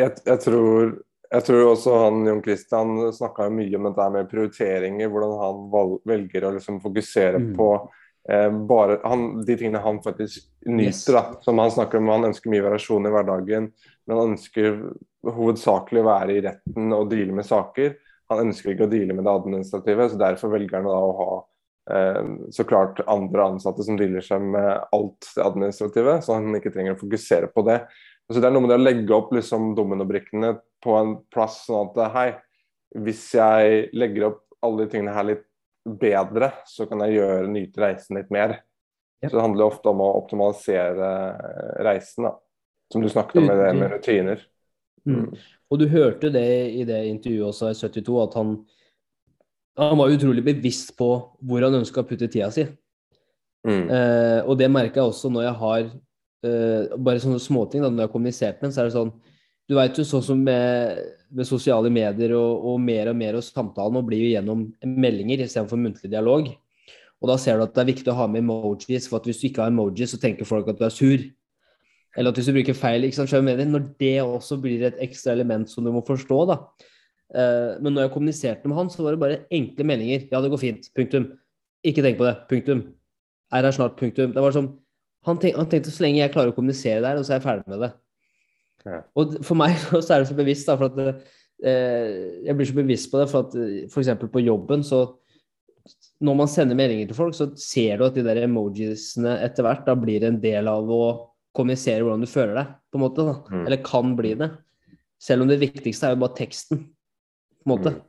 jeg, 0.00 0.16
jeg, 0.26 0.42
tror, 0.46 0.94
jeg 1.30 1.46
tror 1.46 1.68
også 1.70 1.94
han 1.94 2.24
Jon 2.26 2.42
Christian 2.42 2.96
snakka 3.14 3.46
mye 3.54 3.78
om 3.78 3.86
dette 3.86 4.06
med 4.16 4.30
prioriteringer. 4.30 5.10
Hvordan 5.12 5.36
han 5.38 6.00
velger 6.10 6.46
å 6.46 6.54
liksom 6.56 6.80
fokusere 6.82 7.38
mm. 7.38 7.52
på 7.58 7.68
eh, 8.30 8.48
bare 8.70 8.98
han, 9.04 9.28
de 9.46 9.56
tingene 9.60 9.82
han 9.84 10.00
faktisk 10.02 10.48
nyter. 10.66 10.90
Yes. 10.90 11.04
da, 11.06 11.22
som 11.46 11.62
Han 11.62 11.70
snakker 11.70 12.00
om, 12.00 12.10
han 12.10 12.32
ønsker 12.32 12.50
mye 12.50 12.66
variasjon 12.66 13.06
i 13.06 13.14
hverdagen, 13.14 13.70
men 14.06 14.18
han 14.18 14.34
ønsker 14.34 14.82
hovedsakelig 15.30 16.02
å 16.02 16.08
være 16.08 16.34
i 16.34 16.42
retten 16.48 16.96
og 16.96 17.12
deale 17.12 17.38
med 17.38 17.46
saker. 17.46 17.94
Han 18.32 18.48
ønsker 18.48 18.74
ikke 18.74 18.88
å 18.88 18.90
deale 18.90 19.14
med 19.14 19.26
det 19.26 19.36
administrative, 19.38 20.10
så 20.10 20.18
derfor 20.18 20.54
velger 20.56 20.80
han 20.80 20.90
da 20.90 20.98
å 20.98 21.16
ha 21.20 21.32
eh, 21.94 22.22
så 22.58 22.66
klart 22.66 23.04
andre 23.06 23.52
ansatte 23.54 23.86
som 23.86 23.98
dealer 24.00 24.26
seg 24.26 24.50
med 24.50 24.70
alt 24.98 25.30
det 25.36 25.46
administrative, 25.46 26.18
så 26.26 26.40
han 26.40 26.58
ikke 26.58 26.74
trenger 26.74 26.98
å 26.98 27.02
fokusere 27.06 27.54
på 27.54 27.68
det. 27.70 27.84
Så 28.30 28.38
Det 28.38 28.46
er 28.46 28.54
noe 28.54 28.62
med 28.62 28.70
det 28.70 28.78
å 28.78 28.84
legge 28.84 29.14
opp 29.16 29.32
liksom 29.34 29.72
dominobrikkene 29.74 30.54
på 30.84 30.94
en 30.94 31.16
plass 31.34 31.64
sånn 31.66 31.90
at 31.90 32.12
hei, 32.14 32.28
hvis 33.02 33.24
jeg 33.34 33.88
legger 33.98 34.28
opp 34.30 34.44
alle 34.64 34.84
de 34.84 34.92
tingene 34.92 35.14
her 35.14 35.26
litt 35.32 35.46
bedre, 36.00 36.52
så 36.68 36.86
kan 36.86 37.02
jeg 37.04 37.18
gjøre 37.18 37.50
nyte 37.50 37.82
reisen 37.82 38.20
litt 38.20 38.30
mer. 38.34 38.60
Så 39.20 39.34
det 39.34 39.42
handler 39.42 39.68
ofte 39.68 39.90
om 39.90 40.00
å 40.00 40.12
optimalisere 40.16 41.08
eh, 41.36 41.80
reisen, 41.84 42.28
da. 42.28 42.36
Som 42.92 43.04
du 43.04 43.10
snakket 43.12 43.42
om 43.42 43.48
med 43.50 43.58
det 43.60 43.72
med 43.78 43.92
rutiner. 43.92 44.44
Mm. 45.04 45.16
mm. 45.16 45.40
Og 45.70 45.78
du 45.78 45.86
hørte 45.92 46.30
det 46.34 46.48
i 46.74 46.84
det 46.88 47.04
intervjuet 47.06 47.52
også 47.52 47.70
i 47.70 47.76
72, 47.78 48.14
at 48.24 48.36
han, 48.40 48.54
han 49.78 49.98
var 50.00 50.14
utrolig 50.14 50.42
bevisst 50.46 50.96
på 50.98 51.10
hvor 51.46 51.66
han 51.66 51.78
ønska 51.78 52.02
å 52.02 52.08
putte 52.08 52.30
tida 52.30 52.48
si. 52.54 52.64
Mm. 53.68 53.84
Eh, 53.92 54.40
og 54.48 54.56
det 54.58 54.70
merka 54.72 55.02
jeg 55.02 55.12
også 55.12 55.30
når 55.30 55.46
jeg 55.46 55.58
har 55.60 55.92
eh, 56.46 56.96
bare 56.96 57.22
sånne 57.22 57.40
småting, 57.42 57.84
da, 57.84 57.90
når 57.90 58.04
jeg 58.04 58.10
har 58.10 58.14
kommunisert 58.14 58.60
med 58.60 58.68
ham, 58.70 58.74
så 58.76 58.82
er 58.82 58.90
det 58.90 58.98
sånn 58.98 59.12
Du 59.70 59.76
veit 59.78 59.98
jo 59.98 60.02
sånn 60.02 60.24
som 60.26 60.40
med 60.42 60.98
med 61.30 61.46
sosiale 61.46 61.90
medier 61.92 62.34
og, 62.34 62.64
og, 62.72 62.80
mer 62.82 63.10
og 63.10 63.18
mer 63.18 63.38
og 63.38 63.46
samtalen 63.46 63.94
nå 63.94 64.02
blir 64.06 64.24
jo 64.24 64.32
gjennom 64.32 64.64
meldinger 64.82 65.44
istedenfor 65.44 65.78
muntlig 65.78 66.10
dialog. 66.10 66.48
Og 67.20 67.28
da 67.30 67.36
ser 67.38 67.58
du 67.58 67.66
at 67.66 67.74
det 67.76 67.82
er 67.84 67.90
viktig 67.92 68.10
å 68.10 68.16
ha 68.18 68.26
med 68.30 68.42
emojis, 68.42 69.06
for 69.10 69.20
at 69.20 69.28
hvis 69.28 69.42
du 69.42 69.50
ikke 69.50 69.62
har 69.62 69.72
emojis, 69.72 70.14
så 70.14 70.20
tenker 70.20 70.48
folk 70.48 70.70
at 70.72 70.80
du 70.80 70.86
er 70.88 70.94
sur. 70.94 71.26
Eller 72.16 72.32
at 72.32 72.38
hvis 72.40 72.48
du 72.48 72.54
bruker 72.56 72.74
feil 72.74 73.06
ikke 73.06 73.20
sant, 73.20 73.34
medier, 73.44 73.68
Når 73.68 73.92
det 74.00 74.16
også 74.22 74.58
blir 74.60 74.82
et 74.88 74.98
ekstra 75.04 75.36
element 75.36 75.68
som 75.70 75.84
du 75.84 75.92
må 75.92 76.02
forstå, 76.06 76.40
da. 76.48 76.56
Uh, 77.30 77.78
men 77.78 77.94
når 77.94 78.08
jeg 78.08 78.14
kommuniserte 78.16 78.68
med 78.68 78.76
han, 78.76 78.90
så 78.90 79.04
var 79.04 79.14
det 79.14 79.20
bare 79.20 79.42
enkle 79.52 79.84
meldinger. 79.86 80.26
Ja, 80.32 80.40
det 80.40 80.50
går 80.50 80.64
fint. 80.64 80.88
Punktum. 80.96 81.28
Ikke 81.84 82.02
tenk 82.02 82.18
på 82.18 82.26
det. 82.26 82.34
Punktum. 82.50 82.82
Er 83.52 83.68
her 83.68 83.76
snart. 83.76 84.00
Punktum. 84.00 84.32
Det 84.34 84.42
var 84.42 84.56
sånn, 84.56 84.72
han, 85.28 85.40
tenk, 85.40 85.56
han 85.58 85.68
tenkte 85.68 85.92
så 85.92 86.04
lenge 86.04 86.22
jeg 86.22 86.32
klarer 86.34 86.52
å 86.52 86.56
kommunisere 86.56 87.02
der, 87.04 87.18
og 87.20 87.26
så 87.26 87.34
er 87.34 87.40
jeg 87.40 87.46
ferdig 87.46 87.72
med 87.72 87.84
det. 87.84 87.90
Ja. 88.88 89.00
Og 89.20 89.38
for 89.44 89.60
meg 89.60 89.76
så 89.90 90.00
er 90.00 90.22
det 90.22 90.30
så 90.30 90.36
bevisst, 90.38 90.68
da, 90.68 90.76
for 90.80 90.90
at 90.90 91.00
eh, 91.64 92.44
jeg 92.46 92.56
blir 92.56 92.70
så 92.70 92.76
bevisst 92.78 93.10
på 93.12 93.20
det. 93.20 93.26
For 93.32 93.48
at 93.48 93.56
eh, 93.60 93.82
f.eks. 93.90 94.14
på 94.32 94.44
jobben, 94.44 94.84
så 94.86 95.04
når 96.24 96.36
man 96.36 96.50
sender 96.52 96.78
meldinger 96.78 97.10
til 97.10 97.18
folk, 97.18 97.36
så 97.36 97.50
ser 97.60 98.00
du 98.00 98.06
at 98.06 98.16
de 98.16 98.24
der 98.24 98.42
emojisene 98.44 99.38
etter 99.44 99.66
hvert 99.66 99.86
da 99.88 99.96
blir 99.98 100.24
en 100.28 100.40
del 100.40 100.68
av 100.70 100.88
å 100.92 101.02
kommunisere 101.56 102.04
hvordan 102.04 102.24
du 102.24 102.30
føler 102.30 102.58
deg, 102.60 102.74
på 102.90 102.98
en 102.98 103.04
måte. 103.04 103.26
da, 103.26 103.36
mm. 103.48 103.64
Eller 103.64 103.84
kan 103.84 104.14
bli 104.18 104.34
det. 104.40 104.50
Selv 105.20 105.44
om 105.44 105.50
det 105.50 105.60
viktigste 105.60 106.08
er 106.08 106.14
jo 106.14 106.22
bare 106.22 106.36
teksten, 106.38 106.84
på 107.60 107.68
en 107.68 107.72
måte. 107.74 107.96
Mm. 107.96 108.06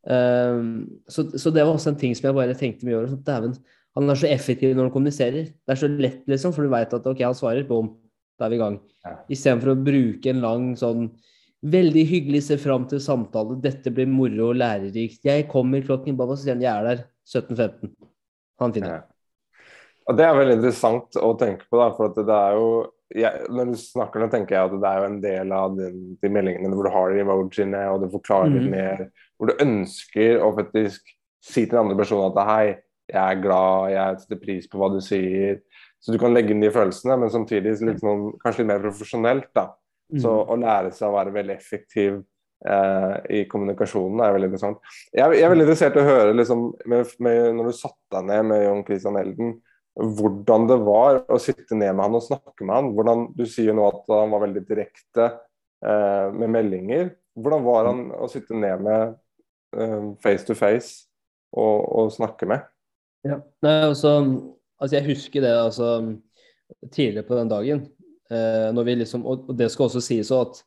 Um, 0.00 0.68
så, 1.10 1.26
så, 1.36 1.50
det 1.52 1.60
var 1.60 1.74
også 1.74 1.92
en 1.92 1.98
ting 2.00 2.14
som 2.16 2.30
jeg 2.30 2.36
bare 2.38 2.56
tenkte 2.58 2.88
mye 2.88 2.96
over. 2.96 3.18
Dæven, 3.26 3.58
han 3.96 4.12
er 4.12 4.18
så 4.20 4.28
effektiv 4.30 4.76
når 4.76 4.88
han 4.88 4.94
kommuniserer. 4.94 5.50
Det 5.50 5.74
er 5.74 5.80
så 5.80 5.88
lett, 5.90 6.22
liksom, 6.30 6.52
for 6.54 6.62
du 6.66 6.70
veit 6.72 6.92
at 6.94 7.06
ok, 7.10 7.20
han 7.26 7.34
svarer, 7.36 7.66
bom, 7.68 7.90
da 8.38 8.46
er 8.46 8.52
vi 8.54 8.56
i 8.60 8.62
gang. 8.62 8.78
Ja. 9.04 9.16
Istedenfor 9.32 9.72
å 9.74 9.80
bruke 9.84 10.30
en 10.30 10.44
lang 10.44 10.70
sånn 10.78 11.10
Veldig 11.60 12.06
hyggelig, 12.08 12.38
se 12.46 12.56
fram 12.56 12.86
til 12.88 13.02
samtale. 13.04 13.58
Dette 13.60 13.90
blir 13.92 14.06
moro 14.08 14.46
og 14.48 14.56
lærerikt. 14.56 15.20
Jeg 15.28 15.44
kommer 15.50 15.82
klokken 15.84 16.16
Hva 16.16 16.32
sier 16.32 16.54
han? 16.54 16.62
Jeg 16.64 16.72
er 16.72 16.86
der 16.86 17.02
17.15. 17.28 17.90
Han 18.62 18.72
finner. 18.72 18.94
Ja. 18.94 19.02
Og 20.08 20.16
Det 20.16 20.24
er 20.24 20.38
veldig 20.38 20.54
interessant 20.56 21.18
å 21.20 21.34
tenke 21.36 21.68
på, 21.68 21.76
da, 21.76 21.90
for 21.98 22.08
at 22.08 22.16
det 22.16 22.38
er 22.38 22.56
jo 22.56 22.70
jeg, 23.12 23.44
Når 23.52 23.74
du 23.74 23.76
snakker 23.76 24.22
nå, 24.24 24.30
tenker 24.32 24.56
jeg 24.56 24.70
at 24.70 24.80
det 24.80 24.88
er 24.88 24.98
jo 25.02 25.10
en 25.10 25.20
del 25.20 25.52
av 25.52 25.76
de, 25.76 25.90
de 26.22 26.30
meldingene 26.32 26.72
hvor 26.78 26.88
du 26.88 26.92
har 26.94 27.12
de 27.12 27.20
emojiene, 27.26 27.82
og 27.92 28.06
du 28.06 28.08
forklarer 28.16 28.56
Mhm. 28.56 28.70
mer, 28.70 29.04
hvor 29.36 29.50
du 29.52 29.60
ønsker 29.60 30.40
å 30.40 30.54
faktisk 30.56 31.12
si 31.42 31.66
til 31.66 31.74
den 31.76 31.82
andre 31.84 31.98
personen 32.00 32.32
at 32.32 32.46
hei, 32.48 32.78
jeg 33.10 33.20
er 33.20 33.42
glad, 33.42 33.90
jeg 33.92 34.22
setter 34.22 34.40
pris 34.40 34.66
på 34.70 34.80
hva 34.80 34.90
du 34.94 35.00
sier. 35.04 35.60
Så 36.00 36.14
du 36.14 36.18
kan 36.20 36.32
legge 36.32 36.54
inn 36.54 36.62
de 36.62 36.72
følelsene, 36.72 37.18
men 37.20 37.32
samtidig 37.32 37.76
litt 37.84 38.00
sånn, 38.00 38.30
kanskje 38.40 38.62
litt 38.62 38.70
mer 38.72 38.84
profesjonelt. 38.86 39.50
da. 39.54 39.68
Så 40.18 40.30
Mm. 40.30 40.48
å 40.50 40.56
lære 40.58 40.92
seg 40.92 41.08
å 41.08 41.14
være 41.14 41.32
veldig 41.32 41.54
effektiv 41.54 42.24
eh, 42.66 43.14
i 43.30 43.44
kommunikasjonen 43.48 44.20
er 44.20 44.32
veldig 44.34 44.48
interessant. 44.50 44.78
Jeg, 45.14 45.36
jeg 45.36 45.44
er 45.44 45.52
veldig 45.52 45.66
interessert 45.66 45.96
i 45.96 46.00
å 46.02 46.08
høre, 46.08 46.32
liksom, 46.34 46.64
med, 46.86 47.12
med, 47.20 47.54
når 47.56 47.70
du 47.70 47.76
satte 47.78 48.16
deg 48.16 48.26
ned 48.26 48.48
med 48.50 48.64
John 48.64 48.82
Christian 48.88 49.16
Elden, 49.20 49.54
hvordan 50.00 50.66
det 50.68 50.78
var 50.86 51.22
å 51.28 51.38
sitte 51.42 51.76
ned 51.76 51.94
med 51.94 52.04
han 52.06 52.18
og 52.18 52.24
snakke 52.24 52.64
med 52.66 52.74
han. 52.74 52.90
Hvordan, 52.96 53.24
du 53.36 53.44
sier 53.46 53.70
jo 53.70 53.78
nå 53.78 53.86
at 53.88 54.02
han 54.12 54.34
var 54.34 54.44
veldig 54.46 54.64
direkte 54.68 55.26
eh, 55.84 56.26
med 56.36 56.52
meldinger. 56.56 57.10
Hvordan 57.38 57.64
var 57.66 57.88
han 57.90 58.04
å 58.16 58.28
sitte 58.30 58.56
ned 58.58 58.84
med 58.86 59.16
eh, 59.76 60.10
face 60.22 60.46
to 60.46 60.56
face 60.58 61.06
og, 61.52 61.86
og 61.86 62.12
snakke 62.14 62.48
med? 62.50 62.66
Ja. 63.26 63.40
Nei, 63.64 63.76
altså, 63.90 64.14
altså 64.80 64.96
jeg 64.96 65.08
husker 65.10 65.44
det 65.44 65.52
altså, 65.52 65.90
tidligere 66.88 67.26
på 67.28 67.38
den 67.38 67.52
dagen. 67.52 67.86
Eh, 68.30 68.68
når 68.74 68.86
vi 68.86 68.98
liksom, 69.02 69.26
og 69.26 69.50
det 69.58 69.70
skal 69.72 69.88
også 69.88 70.02
sies 70.04 70.30
at 70.34 70.60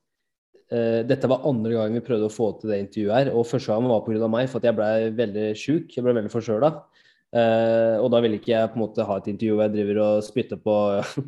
eh, 0.74 1.02
dette 1.08 1.30
var 1.32 1.46
andre 1.48 1.72
gangen 1.78 1.98
vi 1.98 2.06
prøvde 2.06 2.28
å 2.28 2.34
få 2.34 2.52
til 2.60 2.74
det 2.74 2.82
intervjuet 2.84 3.16
her. 3.18 3.32
Og 3.34 3.48
første 3.50 3.72
gangen 3.72 3.92
var 3.92 4.04
pga. 4.06 4.30
meg, 4.32 4.50
for 4.52 4.62
at 4.62 4.70
jeg 4.70 4.78
ble 4.78 4.92
veldig 5.18 5.48
sjuk. 5.60 5.96
Jeg 5.96 6.06
ble 6.06 6.18
veldig 6.20 6.34
forkjøla. 6.34 6.74
Eh, 7.34 7.96
og 7.98 8.12
da 8.14 8.20
ville 8.22 8.38
ikke 8.38 8.52
jeg 8.52 8.70
på 8.70 8.78
en 8.78 8.84
måte 8.84 9.06
ha 9.10 9.16
et 9.18 9.28
intervju 9.32 9.56
hvor 9.56 9.66
jeg 9.66 9.74
driver 9.74 10.00
og 10.04 10.26
spytter 10.26 10.60
på, 10.62 10.76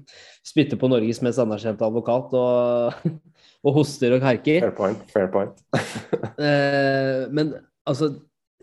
spytter 0.51 0.77
på 0.77 0.89
Norges 0.91 1.21
mest 1.25 1.41
anerkjente 1.41 1.87
advokat 1.87 2.35
og, 2.37 3.07
og 3.65 3.79
hoster 3.79 4.13
og 4.17 4.27
harker. 4.27 4.67
Fair 4.67 4.75
point. 4.77 5.05
Fair 5.13 5.31
point. 5.33 5.65
Eh, 6.35 7.31
men 7.31 7.53
altså, 7.87 8.09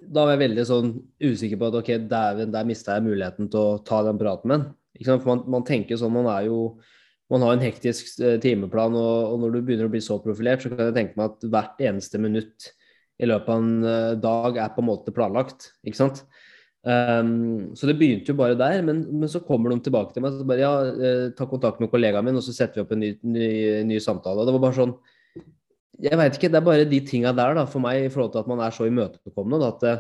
da 0.09 0.25
var 0.27 0.35
jeg 0.35 0.43
veldig 0.45 0.65
sånn 0.69 0.93
usikker 1.23 1.61
på 1.61 1.69
at 1.71 1.79
ok, 1.83 1.91
der, 2.11 2.45
der 2.53 2.69
mista 2.69 2.97
jeg 2.97 3.07
muligheten 3.07 3.51
til 3.53 3.61
å 3.61 3.81
ta 3.87 4.03
den 4.07 4.21
praten 4.21 4.51
med 4.51 4.65
ham. 4.65 5.23
Man, 5.27 5.45
man 5.51 5.65
tenker 5.67 5.99
sånn, 5.99 6.15
man 6.15 6.29
er 6.31 6.47
jo 6.51 6.59
man 7.33 7.45
har 7.47 7.57
en 7.57 7.65
hektisk 7.65 8.19
eh, 8.21 8.37
timeplan, 8.43 8.97
og 8.99 9.38
når 9.41 9.55
du 9.55 9.59
begynner 9.65 9.88
å 9.88 9.93
bli 9.93 10.03
så 10.05 10.19
profilert, 10.21 10.65
så 10.65 10.73
kan 10.73 10.91
jeg 10.91 10.97
tenke 10.99 11.17
meg 11.17 11.31
at 11.31 11.47
hvert 11.55 11.81
eneste 11.88 12.21
minutt 12.21 12.69
i 13.23 13.29
løpet 13.29 13.49
av 13.49 13.62
en 13.62 13.87
eh, 13.88 14.15
dag 14.21 14.59
er 14.61 14.75
på 14.75 14.83
en 14.83 14.88
måte 14.91 15.15
planlagt. 15.17 15.71
ikke 15.87 16.01
sant? 16.03 16.25
Um, 16.83 17.71
så 17.79 17.87
det 17.87 17.95
begynte 17.95 18.33
jo 18.33 18.38
bare 18.41 18.59
der, 18.59 18.81
men, 18.83 19.05
men 19.15 19.31
så 19.31 19.41
kommer 19.47 19.71
de 19.71 19.79
tilbake 19.87 20.17
til 20.17 20.25
meg 20.25 20.35
og 20.35 20.49
bare 20.51 20.65
ja, 20.65 20.73
eh, 20.91 21.27
ta 21.38 21.47
kontakt 21.47 21.81
med 21.81 21.93
kollegaen 21.93 22.27
min, 22.27 22.41
og 22.41 22.45
så 22.45 22.55
setter 22.57 22.81
vi 22.81 22.85
opp 22.85 22.95
en 22.97 23.05
ny, 23.05 23.12
ny, 23.23 23.51
ny 23.87 24.01
samtale. 24.03 24.43
Og 24.43 24.49
det 24.49 24.57
var 24.57 24.65
bare 24.67 24.81
sånn 24.81 24.97
Jeg 26.00 26.16
veit 26.16 26.38
ikke, 26.38 26.48
det 26.48 26.59
er 26.59 26.64
bare 26.64 26.88
de 26.88 27.00
tinga 27.05 27.35
der 27.37 27.59
da, 27.59 27.66
for 27.68 27.85
meg 27.85 28.07
i 28.07 28.11
forhold 28.12 28.33
til 28.33 28.40
at 28.40 28.48
man 28.48 28.62
er 28.64 28.72
så 28.72 28.88
imøtekommende. 28.88 29.68
at 29.68 29.83
det, 29.83 29.96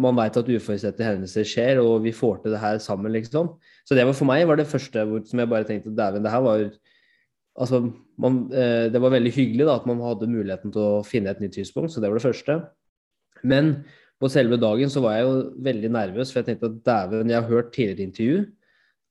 man 0.00 0.16
veit 0.16 0.36
at 0.40 0.48
uforutsette 0.48 1.04
hendelser 1.04 1.46
skjer, 1.46 1.80
og 1.82 2.02
vi 2.02 2.12
får 2.16 2.40
til 2.42 2.54
det 2.54 2.62
her 2.62 2.78
sammen, 2.82 3.12
liksom. 3.12 3.52
Så 3.86 3.94
det 3.94 4.06
var 4.08 4.16
for 4.16 4.28
meg 4.28 4.46
var 4.48 4.58
det 4.58 4.68
første 4.70 5.04
som 5.28 5.42
jeg 5.42 5.50
bare 5.50 5.68
tenkte 5.68 5.94
dæven, 5.94 6.24
det 6.24 6.32
her 6.32 6.46
var 6.46 6.70
Altså, 7.60 7.80
man, 8.16 8.46
eh, 8.54 8.86
det 8.88 9.00
var 9.02 9.10
veldig 9.10 9.32
hyggelig 9.34 9.66
da, 9.66 9.74
at 9.76 9.86
man 9.86 9.98
hadde 10.00 10.28
muligheten 10.30 10.72
til 10.72 10.80
å 10.80 11.02
finne 11.04 11.32
et 11.34 11.40
nytt 11.42 11.58
tidspunkt, 11.58 11.92
så 11.92 12.00
det 12.00 12.08
var 12.08 12.16
det 12.16 12.24
første. 12.24 12.54
Men 13.42 13.72
på 14.22 14.30
selve 14.32 14.56
dagen 14.56 14.88
så 14.88 15.02
var 15.04 15.16
jeg 15.16 15.26
jo 15.26 15.34
veldig 15.66 15.90
nervøs, 15.92 16.30
for 16.30 16.40
jeg 16.40 16.46
tenkte 16.46 16.70
at 16.70 16.78
dæven, 16.86 17.28
jeg 17.28 17.42
har 17.42 17.50
hørt 17.50 17.72
tidligere 17.74 18.06
intervju. 18.06 18.38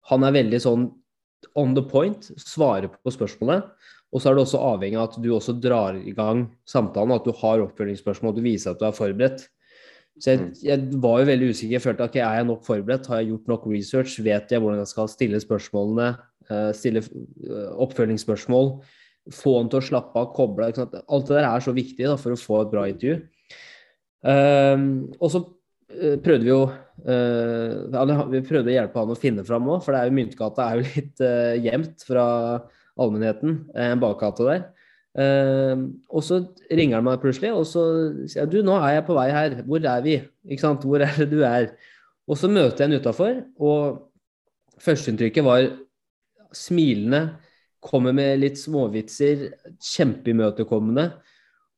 Han 0.09 0.25
er 0.25 0.37
veldig 0.39 0.61
sånn 0.63 0.87
on 1.59 1.75
the 1.75 1.83
point, 1.83 2.31
svarer 2.41 2.89
på 2.89 3.13
spørsmålet. 3.13 3.67
Og 4.09 4.21
så 4.21 4.31
er 4.31 4.37
det 4.37 4.43
også 4.45 4.61
avhengig 4.71 4.97
av 4.97 5.09
at 5.11 5.17
du 5.21 5.29
også 5.35 5.53
drar 5.61 5.97
i 6.01 6.13
gang 6.17 6.47
samtalen, 6.67 7.13
at 7.13 7.27
du 7.27 7.33
har 7.41 7.61
oppfølgingsspørsmål, 7.67 8.33
at 8.33 8.39
du 8.39 8.45
viser 8.45 8.73
at 8.73 8.81
du 8.81 8.87
er 8.87 8.95
forberedt. 8.97 9.43
Så 10.19 10.33
jeg, 10.33 10.47
jeg 10.65 10.87
var 10.99 11.21
jo 11.21 11.27
veldig 11.29 11.51
usikker. 11.53 11.75
Jeg 11.77 11.83
følte 11.83 12.07
ok, 12.09 12.17
er 12.19 12.39
jeg 12.39 12.47
nok 12.49 12.65
forberedt? 12.65 13.07
Har 13.07 13.21
jeg 13.21 13.29
gjort 13.31 13.53
nok 13.53 13.67
research? 13.71 14.17
Vet 14.25 14.51
jeg 14.51 14.63
hvordan 14.63 14.81
jeg 14.81 14.91
skal 14.91 15.11
stille 15.11 15.39
spørsmålene? 15.43 16.09
eh, 16.49 16.71
Stille 16.75 17.03
eh, 17.03 17.69
oppfølgingsspørsmål? 17.85 18.73
Få 19.35 19.55
han 19.59 19.69
til 19.71 19.81
å 19.81 19.85
slappe 19.85 20.19
av, 20.19 20.33
koble 20.35 20.71
av. 20.71 20.97
Alt 21.05 21.29
det 21.29 21.37
der 21.37 21.47
er 21.47 21.63
så 21.63 21.75
viktig 21.75 22.07
da, 22.07 22.17
for 22.19 22.33
å 22.33 22.39
få 22.39 22.63
et 22.63 22.73
bra 22.73 22.87
intervju. 22.89 23.21
Um, 24.19 24.89
og 25.21 25.29
så 25.31 25.39
eh, 25.93 26.17
prøvde 26.19 26.43
vi 26.43 26.49
jo 26.51 26.65
uh, 26.67 28.25
Vi 28.33 28.41
prøvde 28.43 28.67
å 28.67 28.73
hjelpe 28.73 28.99
han 28.99 29.13
å 29.13 29.15
finne 29.15 29.45
fram 29.47 29.69
òg, 29.71 29.79
for 29.85 29.95
det 29.95 30.01
er 30.01 30.09
jo 30.09 30.15
Myntgata 30.17 30.65
er 30.65 30.81
jo 30.81 30.87
litt 30.97 31.23
uh, 31.23 31.53
gjemt 31.63 32.03
fra 32.07 32.25
allmennheten. 32.99 33.65
eh, 33.75 33.91
En 33.93 34.01
bakgate 34.01 34.45
der. 34.47 34.67
Ehm, 35.19 35.85
og 36.09 36.21
så 36.23 36.41
ringer 36.71 36.99
han 36.99 37.07
meg 37.07 37.21
plutselig, 37.23 37.51
og 37.55 37.65
så 37.65 37.83
sier 38.29 38.43
jeg 38.43 38.51
du, 38.51 38.59
nå 38.63 38.75
er 38.77 38.99
jeg 38.99 39.05
på 39.07 39.15
vei 39.17 39.29
her. 39.33 39.55
Hvor 39.65 39.81
er 39.83 40.03
vi? 40.05 40.17
Ikke 40.47 40.61
sant? 40.61 40.85
Hvor 40.85 41.01
er 41.01 41.15
det 41.17 41.29
du 41.31 41.41
er? 41.43 41.71
Og 42.29 42.37
så 42.37 42.47
møter 42.51 42.85
jeg 42.85 42.91
ham 42.91 42.99
utafor, 43.01 43.39
og 43.59 44.03
førsteinntrykket 44.79 45.43
var 45.43 45.65
smilende, 46.55 47.23
kommer 47.81 48.13
med 48.13 48.39
litt 48.41 48.59
småvitser, 48.59 49.47
kjempeimøtekommende. 49.81 51.09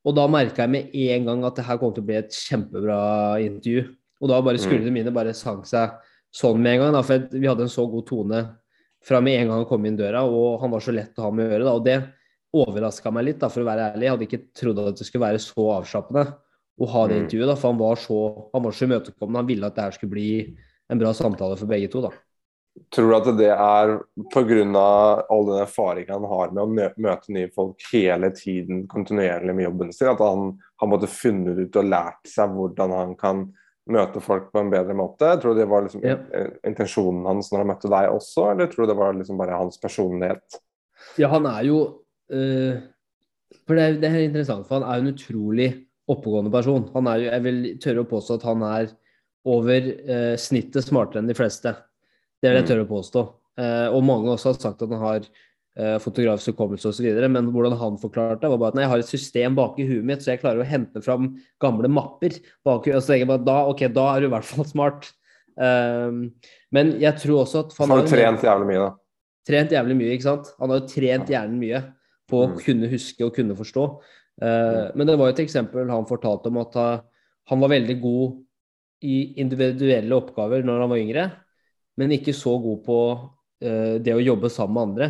Og 0.06 0.16
da 0.18 0.26
merka 0.32 0.64
jeg 0.66 0.74
med 0.74 0.96
en 0.98 1.28
gang 1.30 1.44
at 1.46 1.60
det 1.60 1.66
her 1.68 1.78
kom 1.78 1.94
til 1.94 2.02
å 2.04 2.08
bli 2.08 2.16
et 2.18 2.34
kjempebra 2.34 3.02
intervju. 3.44 3.84
Og 4.22 4.30
da 4.30 4.40
bare 4.42 4.62
skuldrene 4.62 4.94
mine 4.94 5.14
bare 5.14 5.34
sank 5.38 5.68
seg 5.70 5.94
sånn 6.34 6.62
med 6.62 6.76
en 6.76 6.84
gang. 6.84 6.96
Da, 6.98 7.04
for 7.06 7.28
vi 7.34 7.48
hadde 7.50 7.68
en 7.68 7.74
så 7.74 7.86
god 7.90 8.08
tone 8.10 8.42
fra 9.06 9.22
med 9.22 9.40
en 9.40 9.48
gang 9.48 9.62
han 9.62 9.70
kom 9.70 9.86
inn 9.86 9.98
døra, 9.98 10.24
og 10.24 10.62
han 10.62 10.72
var 10.72 10.84
så 10.84 10.94
lett 10.94 11.18
å 11.18 11.28
ha 11.28 11.32
med 11.34 11.48
å 11.48 11.54
gjøre. 11.54 11.68
Da, 11.68 11.76
og 11.78 11.86
det 11.86 12.00
overraska 12.54 13.12
meg 13.16 13.30
litt, 13.30 13.40
da, 13.42 13.50
for 13.50 13.64
å 13.64 13.70
være 13.70 13.92
ærlig. 13.94 14.06
Jeg 14.06 14.16
hadde 14.16 14.28
ikke 14.28 14.42
trodd 14.62 14.82
at 14.84 15.00
det 15.00 15.08
skulle 15.08 15.28
være 15.28 15.42
så 15.42 15.68
avslappende 15.78 16.26
å 16.82 16.90
ha 16.90 17.06
det 17.08 17.16
Mm. 17.18 17.24
intervjuet. 17.26 17.48
Da, 17.48 17.56
for 17.56 17.72
han 17.72 17.80
var 17.80 17.96
så, 17.96 18.20
han 18.54 18.64
var 18.64 18.72
så 18.72 18.86
imøtekommende. 18.88 19.40
Han 19.42 19.48
ville 19.48 19.66
at 19.66 19.76
det 19.76 19.84
her 19.84 19.92
skulle 19.92 20.12
bli 20.12 20.58
en 20.90 21.00
bra 21.00 21.14
samtale 21.14 21.58
for 21.58 21.68
begge 21.68 21.90
to. 21.92 22.02
da. 22.02 22.12
Tror 22.96 23.10
du 23.10 23.16
at 23.16 23.38
det 23.38 23.50
er 23.52 24.00
pga. 24.32 25.26
all 25.30 25.46
den 25.46 25.60
erfaringen 25.60 26.10
han 26.10 26.24
har 26.24 26.52
med 26.52 26.64
å 26.64 26.96
møte 26.98 27.30
nye 27.30 27.50
folk 27.52 27.76
hele 27.92 28.32
tiden, 28.32 28.88
kontinuerlig 28.88 29.56
med 29.56 29.66
jobben 29.66 29.94
sin, 29.94 30.08
at 30.08 30.20
han 30.20 30.58
har 30.80 30.88
måttet 30.88 31.10
funnet 31.10 31.58
ut 31.60 31.76
og 31.76 31.86
lært 31.86 32.28
seg 32.28 32.50
hvordan 32.50 32.92
han 32.96 33.16
kan 33.16 33.54
møte 33.90 34.22
folk 34.22 34.52
på 34.54 34.62
en 34.62 34.70
bedre 34.72 34.94
måte? 34.98 35.32
Tror 35.42 35.56
du 35.56 35.62
det 35.62 35.70
var 35.72 35.86
liksom 35.86 36.04
eh, 36.06 36.52
intensjonen 36.68 37.26
hans 37.26 37.50
når 37.52 37.64
han 37.64 37.72
møtte 37.74 37.90
deg 37.92 38.10
også, 38.14 38.52
eller 38.52 38.70
tror 38.72 38.86
du 38.86 38.92
det 38.94 39.00
var 39.00 39.16
liksom 39.18 39.40
bare 39.42 39.58
hans 39.58 39.80
personlighet? 39.82 40.60
Ja, 41.18 41.32
han 41.34 41.48
er 41.50 41.64
jo 41.66 41.78
øh, 42.32 42.78
For 43.68 43.76
det 43.76 43.84
er, 43.84 43.96
det 44.02 44.10
er 44.12 44.26
interessant, 44.28 44.68
for 44.68 44.80
han 44.80 44.86
er 44.88 45.00
jo 45.00 45.06
en 45.08 45.14
utrolig 45.16 45.70
oppegående 46.12 46.52
person. 46.54 46.90
Han 46.94 47.08
er 47.08 47.22
jo, 47.24 47.30
Jeg 47.32 47.44
vil 47.48 47.62
tørre 47.82 48.04
å 48.04 48.10
påstå 48.10 48.38
at 48.38 48.46
han 48.48 48.66
er 48.68 48.92
over 49.50 49.88
øh, 49.92 50.36
snittet 50.38 50.86
smartere 50.86 51.24
enn 51.24 51.30
de 51.32 51.38
fleste. 51.38 51.74
Det 52.42 52.50
vil 52.50 52.60
jeg 52.60 52.66
Mm. 52.66 52.70
tørre 52.72 52.86
å 52.86 52.92
påstå. 52.92 53.24
Uh, 53.60 53.90
og 53.94 54.04
mange 54.08 54.32
også 54.32 54.50
har 54.54 54.60
sagt 54.62 54.82
at 54.82 54.90
han 54.90 55.02
har 55.02 55.26
fotografisk 56.04 56.52
hukommelse 56.52 56.90
osv., 56.90 57.06
men 57.32 57.46
hvordan 57.54 57.78
han 57.80 57.98
forklarte 58.02 58.42
det, 58.44 58.50
var 58.52 58.60
bare 58.60 58.74
at 58.74 58.76
nei, 58.76 58.84
jeg 58.84 58.92
har 58.92 59.04
et 59.04 59.12
system 59.12 59.56
bak 59.56 59.78
i 59.80 59.86
huet 59.88 60.04
mitt, 60.04 60.20
så 60.24 60.34
jeg 60.34 60.42
klarer 60.42 60.60
å 60.60 60.68
hente 60.68 61.00
fram 61.06 61.30
gamle 61.64 61.88
mapper. 61.88 62.36
bak 62.68 62.90
og 62.92 62.98
så 62.98 63.14
tenker 63.14 63.24
jeg 63.24 63.30
bare, 63.32 63.46
da, 63.48 63.56
ok, 63.72 63.86
da 63.96 64.08
er 64.12 64.20
du 64.20 64.28
i 64.28 64.32
hvert 64.34 64.50
fall 64.50 64.68
smart. 64.68 65.08
Um, 65.56 66.34
men 66.76 66.94
jeg 67.00 67.16
tror 67.24 67.46
også 67.46 67.66
at 67.66 67.74
Han 67.78 67.92
har 67.92 68.04
jo 68.04 68.12
trent 68.12 68.44
jævlig 68.44 68.68
mye, 68.68 68.84
da. 68.84 68.92
trent 69.48 69.72
jævlig 69.76 69.98
mye, 70.00 70.12
ikke 70.16 70.28
sant? 70.28 70.52
Han 70.60 70.72
har 70.72 70.82
jo 70.82 70.92
trent 70.92 71.32
hjernen 71.32 71.60
mye 71.60 71.82
på 72.32 72.44
å 72.44 72.50
Mm. 72.52 72.60
kunne 72.64 72.92
huske 72.92 73.26
og 73.26 73.34
kunne 73.36 73.56
forstå. 73.56 73.88
Eh, 74.42 74.92
men 74.96 75.08
det 75.08 75.18
var 75.20 75.32
jo 75.32 75.36
et 75.36 75.46
eksempel 75.46 75.90
han 75.92 76.08
fortalte 76.08 76.48
om 76.48 76.58
at 76.64 76.76
han 77.48 77.60
var 77.60 77.70
veldig 77.70 77.98
god 78.02 78.38
i 79.04 79.34
individuelle 79.42 80.16
oppgaver 80.16 80.64
når 80.64 80.80
han 80.84 80.90
var 80.90 81.02
yngre, 81.02 81.32
men 81.98 82.12
ikke 82.16 82.34
så 82.34 82.54
god 82.62 82.84
på 82.86 83.00
uh, 83.64 83.98
det 84.00 84.14
å 84.16 84.22
jobbe 84.24 84.50
sammen 84.50 84.74
med 84.74 84.84
andre. 84.90 85.08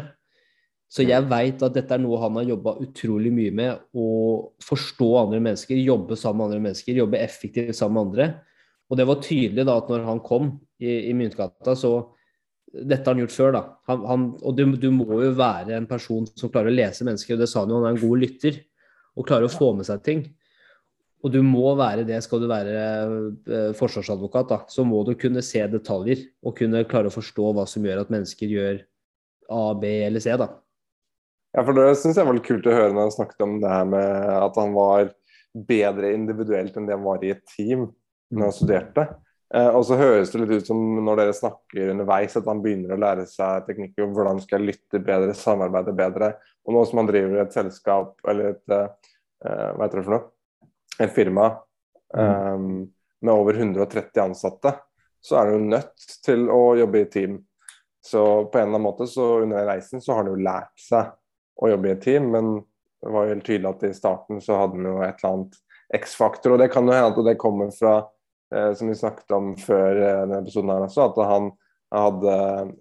Så 0.91 1.05
jeg 1.07 1.23
veit 1.31 1.61
at 1.63 1.75
dette 1.75 1.95
er 1.95 2.01
noe 2.03 2.19
han 2.19 2.35
har 2.35 2.49
jobba 2.49 2.73
utrolig 2.83 3.31
mye 3.31 3.51
med. 3.55 3.83
Å 3.95 4.07
forstå 4.65 5.07
andre 5.21 5.39
mennesker, 5.43 5.79
jobbe 5.79 6.17
sammen 6.19 6.41
med 6.41 6.49
andre 6.49 6.63
mennesker, 6.67 6.97
jobbe 6.99 7.21
effektivt 7.23 7.77
sammen 7.77 7.95
med 7.95 8.09
andre. 8.09 8.27
Og 8.91 8.99
det 8.99 9.05
var 9.07 9.21
tydelig 9.23 9.63
da 9.67 9.77
at 9.79 9.91
når 9.91 10.03
han 10.03 10.19
kom 10.25 10.49
i, 10.83 11.07
i 11.07 11.13
Myntgata, 11.15 11.77
så 11.79 11.93
dette 12.71 13.03
har 13.03 13.15
han 13.15 13.23
gjort 13.23 13.35
før, 13.35 13.55
da. 13.55 13.61
Han, 13.87 14.03
han, 14.07 14.27
og 14.43 14.57
du, 14.57 14.65
du 14.79 14.89
må 14.95 15.07
jo 15.23 15.31
være 15.35 15.77
en 15.77 15.87
person 15.87 16.27
som 16.35 16.51
klarer 16.51 16.71
å 16.71 16.75
lese 16.75 17.07
mennesker, 17.07 17.35
og 17.35 17.43
det 17.43 17.47
sa 17.51 17.63
han 17.63 17.71
jo, 17.71 17.79
han 17.79 17.87
er 17.87 17.95
en 17.95 18.03
god 18.03 18.21
lytter. 18.25 18.59
Og 19.19 19.27
klarer 19.27 19.47
å 19.47 19.51
få 19.51 19.73
med 19.75 19.87
seg 19.87 20.03
ting. 20.05 20.21
Og 21.21 21.33
du 21.33 21.41
må 21.45 21.73
være 21.77 22.05
det, 22.07 22.17
skal 22.25 22.41
du 22.41 22.47
være 22.49 22.75
eh, 22.81 23.71
forsvarsadvokat, 23.77 24.47
da. 24.51 24.59
Så 24.71 24.85
må 24.87 25.03
du 25.07 25.13
kunne 25.19 25.43
se 25.45 25.63
detaljer, 25.71 26.23
og 26.43 26.55
kunne 26.59 26.83
klare 26.89 27.11
å 27.11 27.15
forstå 27.15 27.51
hva 27.55 27.67
som 27.69 27.85
gjør 27.85 28.03
at 28.03 28.13
mennesker 28.13 28.51
gjør 28.55 28.81
A, 29.51 29.63
B 29.77 29.91
eller 30.07 30.23
C, 30.23 30.35
da. 30.39 30.47
Ja, 31.51 31.63
for 31.67 31.75
Det 31.75 31.89
syns 31.99 32.19
jeg 32.19 32.27
var 32.27 32.37
litt 32.37 32.47
kult 32.47 32.67
å 32.69 32.75
høre 32.75 32.93
når 32.93 33.09
han 33.09 33.17
snakket 33.17 33.43
om 33.43 33.57
det 33.59 33.71
her 33.71 33.89
med 33.91 34.29
at 34.37 34.59
han 34.59 34.71
var 34.75 35.09
bedre 35.67 36.13
individuelt 36.15 36.77
enn 36.79 36.87
det 36.87 36.95
han 36.95 37.03
var 37.03 37.25
i 37.27 37.33
et 37.33 37.43
team 37.51 37.89
når 38.31 38.47
han 38.47 38.55
studerte. 38.55 39.07
Eh, 39.51 39.67
og 39.67 39.83
så 39.83 39.97
høres 39.99 40.31
det 40.31 40.45
litt 40.45 40.61
ut 40.61 40.69
som 40.69 40.79
når 41.03 41.19
dere 41.19 41.35
snakker 41.35 41.91
underveis 41.91 42.37
at 42.39 42.47
han 42.47 42.61
begynner 42.63 42.95
å 42.95 43.01
lære 43.03 43.27
seg 43.27 43.67
teknikker 43.67 44.05
om 44.05 44.15
hvordan 44.15 44.39
skal 44.43 44.61
jeg 44.61 44.71
lytte 44.71 45.03
bedre, 45.03 45.35
samarbeide 45.35 45.95
bedre. 45.97 46.31
Og 46.63 46.77
nå 46.77 46.85
som 46.87 47.01
han 47.01 47.11
driver 47.11 47.43
et 47.43 47.55
selskap 47.57 48.15
eller 48.31 48.53
et 48.53 48.77
eh, 48.77 49.11
hva 49.43 49.83
heter 49.83 49.99
det 49.99 50.07
for 50.07 50.15
noe? 50.15 50.31
Et 51.01 51.11
firma 51.11 51.45
um, 52.13 52.83
med 53.25 53.31
over 53.33 53.57
130 53.57 54.21
ansatte, 54.21 54.75
så 55.23 55.37
er 55.39 55.47
han 55.49 55.55
jo 55.55 55.71
nødt 55.71 56.11
til 56.21 56.43
å 56.53 56.59
jobbe 56.77 57.01
i 57.01 57.07
team. 57.09 57.39
Så 58.05 58.21
på 58.51 58.59
en 58.59 58.67
eller 58.67 58.77
annen 58.77 58.85
måte 58.85 59.07
så 59.09 59.39
under 59.41 59.65
reisen 59.65 60.03
så 60.03 60.13
har 60.13 60.23
han 60.23 60.31
jo 60.31 60.43
lært 60.45 60.77
seg 60.81 61.09
å 61.61 61.69
jobbe 61.71 61.89
i 61.91 61.93
et 61.95 62.01
team, 62.03 62.31
men 62.33 62.53
det 63.01 63.11
var 63.13 63.25
jo 63.25 63.33
helt 63.35 63.45
tydelig 63.47 63.69
at 63.69 63.83
i 63.87 63.93
starten 63.97 64.41
så 64.43 64.57
hadde 64.59 64.77
han 64.79 64.87
jo 64.89 64.95
et 65.05 65.21
eller 65.21 65.31
annet 65.35 65.55
X-faktor. 66.01 66.55
Og 66.55 66.61
det 66.61 66.69
kan 66.73 66.87
jo 66.87 66.93
hende 66.95 67.09
at 67.13 67.25
det 67.27 67.37
kommer 67.41 67.71
fra, 67.75 67.95
eh, 68.53 68.71
som 68.77 68.89
vi 68.91 68.97
snakket 68.97 69.33
om 69.37 69.55
før 69.59 69.97
eh, 70.01 70.19
denne 70.25 70.41
episoden 70.43 70.71
her 70.73 70.85
også, 70.85 71.07
at 71.09 71.21
han 71.31 71.49
hadde 71.91 72.35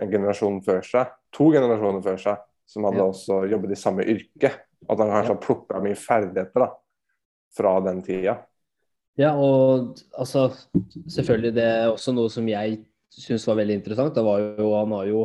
en 0.05 0.13
generasjon 0.13 0.61
før 0.63 0.85
seg, 0.87 1.09
to 1.35 1.49
generasjoner 1.55 2.05
før 2.05 2.21
seg, 2.23 2.45
som 2.71 2.85
hadde 2.87 3.01
Ja. 3.03 3.09
også 3.11 3.41
jobbet 3.51 3.73
i 3.75 3.81
samme 3.81 4.05
yrke. 4.07 4.53
At 4.89 4.99
han 5.03 5.11
kanskje 5.11 5.35
har 5.35 5.41
plukka 5.43 5.81
mye 5.83 5.99
ferdigheter 5.99 6.63
da, 6.63 6.69
fra 7.57 7.73
den 7.85 7.99
tida. 8.07 8.39
Ja, 9.19 9.35
og 9.37 9.99
altså 10.17 10.47
Selvfølgelig, 11.11 11.55
det 11.59 11.65
er 11.67 11.91
også 11.91 12.15
noe 12.17 12.31
som 12.33 12.47
jeg 12.49 12.79
syns 13.11 13.45
var 13.49 13.59
veldig 13.59 13.75
interessant. 13.81 14.15
Det 14.15 14.25
var 14.25 14.39
jo, 14.57 14.71
han 14.79 14.95
har 14.95 15.11
jo 15.11 15.25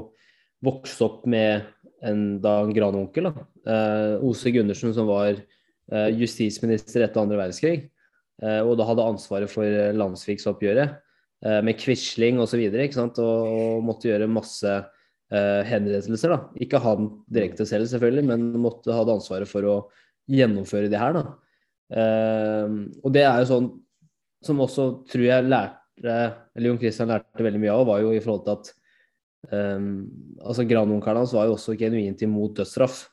vokst 0.66 1.02
opp 1.06 1.26
med 1.30 1.64
en, 2.04 2.24
da, 2.44 2.60
en 2.64 2.74
grandonkel. 2.76 3.30
Eh, 3.30 4.26
Ose 4.26 4.52
Gundersen, 4.54 4.94
som 4.96 5.08
var 5.10 5.36
eh, 5.36 6.10
justisminister 6.20 7.06
etter 7.06 7.24
andre 7.24 7.40
verdenskrig. 7.40 7.88
Eh, 8.44 8.62
og 8.62 8.76
da 8.80 8.88
hadde 8.90 9.08
ansvaret 9.14 9.52
for 9.52 9.68
eh, 9.68 9.94
landsviksoppgjøret 9.96 10.98
eh, 11.46 11.62
med 11.66 11.80
Quisling 11.80 12.42
osv. 12.44 12.66
Og, 12.66 13.22
og 13.24 13.86
måtte 13.88 14.10
gjøre 14.12 14.30
masse 14.32 14.74
eh, 14.76 15.62
henrettelser. 15.70 16.36
da. 16.36 16.42
Ikke 16.62 16.84
han 16.84 17.10
direkte 17.32 17.68
selv, 17.70 17.88
selvfølgelig, 17.92 18.28
men 18.34 18.52
måtte 18.62 18.96
hadde 18.96 19.16
ansvaret 19.16 19.50
for 19.50 19.70
å 19.70 19.80
gjennomføre 20.32 20.92
det 20.92 21.00
her. 21.02 21.16
da. 21.16 21.26
Eh, 21.96 22.78
og 23.04 23.16
det 23.16 23.26
er 23.26 23.42
jo 23.44 23.52
sånn 23.54 23.74
som 24.46 24.62
også 24.62 24.84
tror 25.10 25.26
jeg 25.26 25.46
lærte 25.50 26.16
Eller 26.54 26.68
Jon 26.70 26.80
Christian 26.82 27.10
lærte 27.10 27.46
veldig 27.46 27.62
mye 27.62 27.74
av, 27.74 27.86
var 27.88 28.02
jo 28.04 28.12
i 28.14 28.20
forhold 28.22 28.44
til 28.46 28.58
at 28.58 28.72
eh, 29.52 29.90
altså 30.42 30.66
Grandonkelen 30.70 31.24
hans 31.24 31.36
var 31.36 31.50
jo 31.50 31.58
også 31.58 31.78
genuint 31.80 32.24
imot 32.26 32.58
dødsstraff. 32.60 33.04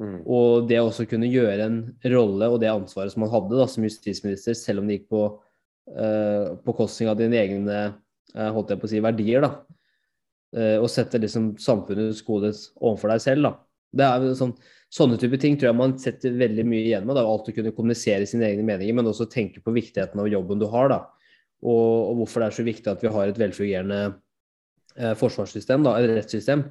Mm. 0.00 0.20
Og 0.24 0.68
det 0.70 0.78
å 0.80 0.88
også 0.88 1.04
kunne 1.08 1.28
gjøre 1.28 1.66
en 1.66 1.80
rolle 2.14 2.48
og 2.48 2.60
det 2.62 2.70
ansvaret 2.72 3.12
som 3.12 3.26
han 3.26 3.32
hadde 3.34 3.58
da, 3.58 3.66
som 3.68 3.84
justisminister, 3.84 4.56
selv 4.56 4.80
om 4.80 4.88
det 4.88 5.00
gikk 5.00 5.10
på 5.12 5.24
uh, 5.28 6.56
på 6.64 6.76
kostning 6.78 7.10
av 7.10 7.18
dine 7.18 7.36
egne 7.36 7.80
uh, 7.90 8.50
holdt 8.54 8.72
jeg 8.72 8.80
på 8.80 8.88
å 8.88 8.92
si, 8.94 9.02
verdier, 9.04 9.44
da. 9.44 9.50
uh, 10.56 10.76
og 10.80 10.88
sette 10.92 11.20
liksom 11.20 11.52
samfunnets 11.60 12.22
gode 12.24 12.54
overfor 12.78 13.12
deg 13.12 13.24
selv, 13.26 13.50
da. 13.50 13.52
Det 13.90 14.06
er 14.06 14.34
sånn, 14.38 14.54
sånne 14.94 15.18
type 15.18 15.38
ting 15.42 15.56
tror 15.58 15.72
jeg 15.72 15.80
man 15.80 15.96
setter 15.98 16.36
veldig 16.38 16.64
mye 16.68 16.84
igjen 16.86 17.08
med. 17.08 17.18
Er 17.18 17.26
alt 17.26 17.48
å 17.50 17.54
kunne 17.56 17.72
kommunisere 17.74 18.28
sine 18.30 18.46
egne 18.46 18.62
meninger, 18.62 18.94
men 18.94 19.10
også 19.10 19.26
tenke 19.28 19.62
på 19.64 19.74
viktigheten 19.74 20.22
av 20.22 20.30
jobben 20.30 20.62
du 20.62 20.68
har, 20.70 20.92
da. 20.92 21.00
Og, 21.60 22.12
og 22.12 22.20
hvorfor 22.20 22.40
det 22.40 22.48
er 22.48 22.56
så 22.60 22.64
viktig 22.64 22.92
at 22.92 23.02
vi 23.02 23.10
har 23.12 23.28
et 23.28 23.40
velfungerende 23.40 24.00
eh, 24.96 25.14
forsvarssystem, 25.18 25.84
da, 25.86 25.96
et 25.98 26.10
rettssystem. 26.10 26.64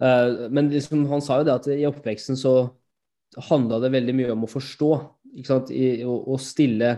Eh, 0.00 0.48
men 0.50 0.70
liksom, 0.72 1.06
han 1.10 1.24
sa 1.24 1.40
jo 1.40 1.48
det 1.48 1.54
at 1.54 1.68
i 1.72 1.86
oppveksten 1.88 2.38
så 2.40 2.56
handla 3.48 3.80
det 3.82 3.92
veldig 3.94 4.14
mye 4.16 4.32
om 4.34 4.46
å 4.46 4.50
forstå. 4.50 4.90
Ikke 5.36 5.50
sant? 5.50 5.72
I, 5.74 6.04
å, 6.06 6.16
å 6.32 6.38
stille, 6.40 6.92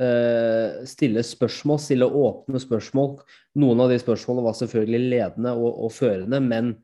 eh, 0.00 0.80
stille 0.88 1.24
spørsmål, 1.26 1.80
stille 1.82 2.06
åpne 2.06 2.62
spørsmål. 2.62 3.16
Noen 3.62 3.84
av 3.84 3.92
de 3.92 3.98
spørsmålene 4.02 4.46
var 4.46 4.58
selvfølgelig 4.58 5.12
ledende 5.14 5.54
og, 5.58 5.70
og 5.86 5.94
førende, 5.94 6.42
men 6.44 6.74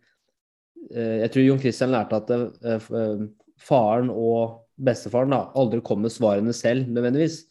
eh, 0.91 1.23
jeg 1.25 1.35
tror 1.35 1.47
Jon 1.47 1.63
Christian 1.63 1.95
lærte 1.95 2.23
at 2.23 2.33
eh, 2.35 2.89
eh, 3.01 3.27
faren 3.63 4.11
og 4.13 4.65
bestefaren 4.77 5.33
da, 5.33 5.47
aldri 5.57 5.81
kom 5.85 6.03
med 6.05 6.13
svarene 6.13 6.53
selv 6.53 6.91
nødvendigvis, 6.91 7.45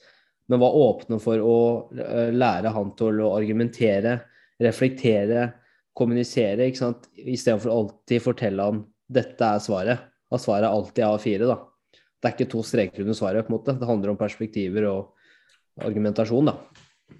men 0.51 0.61
var 0.61 0.75
åpne 0.77 1.17
for 1.17 1.41
å 1.41 1.55
lære 1.89 2.69
han 2.69 2.91
til 2.99 3.23
å 3.25 3.31
argumentere, 3.33 4.19
reflektere, 4.61 5.49
kommunisere, 5.95 6.67
ikke 6.69 6.81
sant? 6.81 7.07
istedenfor 7.15 7.71
alltid 7.71 8.23
fortelle 8.23 8.63
han 8.67 8.83
dette 9.11 9.47
er 9.47 9.61
svaret. 9.63 10.05
At 10.33 10.41
svaret 10.43 10.67
er 10.67 10.73
alltid 10.73 11.03
er 11.05 11.15
A4, 11.15 11.49
da. 11.49 11.57
Det 11.93 12.29
er 12.29 12.35
ikke 12.35 12.51
to 12.51 12.63
streker 12.65 13.03
under 13.03 13.17
svaret, 13.17 13.45
på 13.45 13.53
en 13.53 13.57
måte. 13.59 13.75
Det 13.77 13.87
handler 13.87 14.13
om 14.13 14.19
perspektiver 14.19 14.87
og 14.89 15.85
argumentasjon, 15.85 16.49
da. 16.49 16.55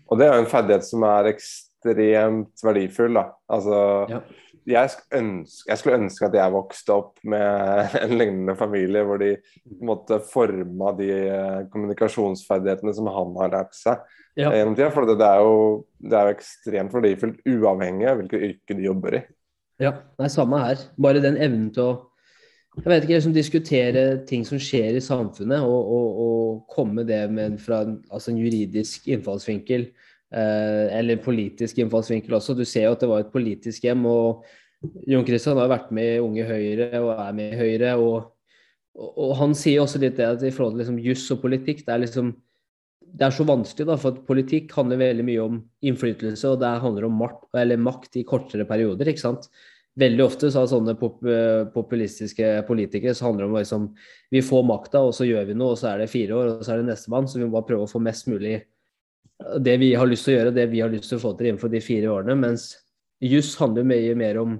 Og 0.10 0.18
det 0.20 0.26
er 0.28 0.34
jo 0.34 0.44
en 0.44 0.50
ferdighet 0.50 0.88
som 0.88 1.06
er 1.06 1.30
ekstremt 1.30 2.66
verdifull. 2.66 3.14
da. 3.20 3.28
Altså, 3.52 3.80
Ja. 4.10 4.22
Jeg, 4.66 4.90
sk- 4.92 5.18
ønske, 5.20 5.70
jeg 5.70 5.82
skulle 5.82 6.00
ønske 6.02 6.28
at 6.28 6.38
jeg 6.40 6.54
vokste 6.56 6.96
opp 6.96 7.20
med 7.24 7.96
en 8.04 8.16
lignende 8.18 8.56
familie, 8.60 9.04
hvor 9.06 9.22
de 9.22 9.36
måtte 9.86 10.20
forma 10.32 10.94
de 10.98 11.10
eh, 11.14 11.60
kommunikasjonsferdighetene 11.74 12.96
som 12.98 13.10
han 13.14 13.36
har 13.42 13.54
lært 13.60 13.76
seg 13.78 14.04
Ja. 14.36 14.50
For 14.92 15.08
det, 15.08 15.16
er 15.24 15.40
jo, 15.40 15.86
det 16.04 16.18
er 16.18 16.28
jo 16.28 16.36
ekstremt 16.36 16.92
verdifullt, 16.92 17.38
uavhengig 17.48 18.10
av 18.12 18.18
hvilket 18.20 18.42
yrke 18.50 18.76
de 18.76 18.84
jobber 18.90 19.16
i. 19.16 19.22
Ja, 19.80 19.94
det 20.20 20.26
er 20.28 20.34
samme 20.34 20.60
her. 20.60 20.82
Bare 21.00 21.22
den 21.24 21.38
evnen 21.40 21.70
til 21.76 21.86
å 21.86 21.94
jeg 22.76 22.90
vet 22.92 23.06
ikke, 23.06 23.16
liksom 23.16 23.36
diskutere 23.36 24.02
ting 24.28 24.42
som 24.44 24.60
skjer 24.60 24.98
i 25.00 25.04
samfunnet, 25.04 25.64
og, 25.64 25.92
og, 25.96 26.18
og 26.26 26.74
komme 26.74 27.06
det 27.08 27.22
med 27.32 27.56
fra 27.64 27.86
en, 27.86 27.94
altså 28.12 28.34
en 28.34 28.42
juridisk 28.42 29.08
innfallsvinkel, 29.08 29.86
eller 30.32 31.22
politisk 31.24 31.78
innfallsvinkel 31.80 32.34
også. 32.38 32.56
Du 32.58 32.66
ser 32.66 32.88
jo 32.88 32.96
at 32.96 33.04
det 33.04 33.10
var 33.12 33.24
et 33.24 33.34
politisk 33.34 33.86
hjem, 33.86 34.06
og 34.10 34.46
Jon 35.10 35.26
Christian 35.28 35.60
har 35.60 35.70
vært 35.72 35.92
med 35.96 36.16
i 36.16 36.24
Unge 36.24 36.48
Høyre 36.48 36.90
og 37.02 37.12
er 37.16 37.36
med 37.38 37.54
i 37.54 37.60
Høyre. 37.60 37.94
Og, 38.02 38.32
og, 38.96 39.36
han 39.40 39.56
sier 39.58 39.84
også 39.84 40.02
litt 40.02 40.18
det 40.20 40.28
at 40.28 40.44
i 40.44 40.54
forhold 40.54 40.76
til 40.76 40.84
liksom 40.84 41.00
juss 41.04 41.30
og 41.36 41.42
politikk, 41.46 41.86
det 41.86 41.96
er 41.96 42.04
liksom 42.06 42.34
det 43.16 43.24
er 43.30 43.32
så 43.32 43.46
vanskelig, 43.48 43.86
da, 43.88 43.96
for 44.00 44.12
at 44.12 44.26
politikk 44.28 44.74
handler 44.76 45.00
veldig 45.00 45.24
mye 45.24 45.44
om 45.46 45.60
innflytelse, 45.88 46.50
og 46.52 46.60
det 46.60 46.72
handler 46.84 47.06
om 47.08 47.16
makt, 47.22 47.46
makt 47.80 48.18
i 48.20 48.26
kortere 48.28 48.66
perioder. 48.68 49.08
ikke 49.08 49.24
sant? 49.24 49.48
Veldig 49.96 50.26
ofte 50.26 50.50
så 50.52 50.60
har 50.60 50.68
sånne 50.68 50.98
pop 51.00 51.22
populistiske 51.72 52.50
politikere 52.68 53.14
så 53.16 53.30
handler 53.30 53.46
det 53.46 53.52
om 53.54 53.56
liksom, 53.56 53.86
vi 54.36 54.42
får 54.44 54.66
makta, 54.68 55.06
og 55.08 55.16
så 55.16 55.30
gjør 55.30 55.48
vi 55.48 55.56
noe, 55.56 55.78
og 55.78 55.80
så 55.80 55.94
er 55.94 56.04
det 56.04 56.10
fire 56.12 56.36
år, 56.36 56.50
og 56.58 56.66
så 56.66 56.74
er 56.74 56.82
det 56.82 56.90
nestemann. 56.90 57.30
Så 57.32 57.40
vi 57.40 57.46
må 57.46 57.56
bare 57.56 57.70
prøve 57.70 57.88
å 57.88 57.94
få 57.94 58.04
mest 58.04 58.28
mulig 58.28 58.58
det 59.60 59.78
vi 59.82 59.94
har 59.98 60.08
lyst 60.08 60.26
til 60.28 60.36
å 60.36 60.38
gjøre, 60.40 60.56
det 60.56 60.70
vi 60.72 60.82
har 60.84 60.90
lyst 60.94 61.10
til 61.12 61.20
å 61.20 61.24
få 61.26 61.34
til 61.38 61.50
innenfor 61.52 61.72
de 61.74 61.82
fire 61.84 62.12
årene. 62.14 62.38
Mens 62.40 62.70
juss 63.24 63.54
handler 63.60 63.88
mye 63.88 64.16
mer 64.18 64.40
om 64.42 64.58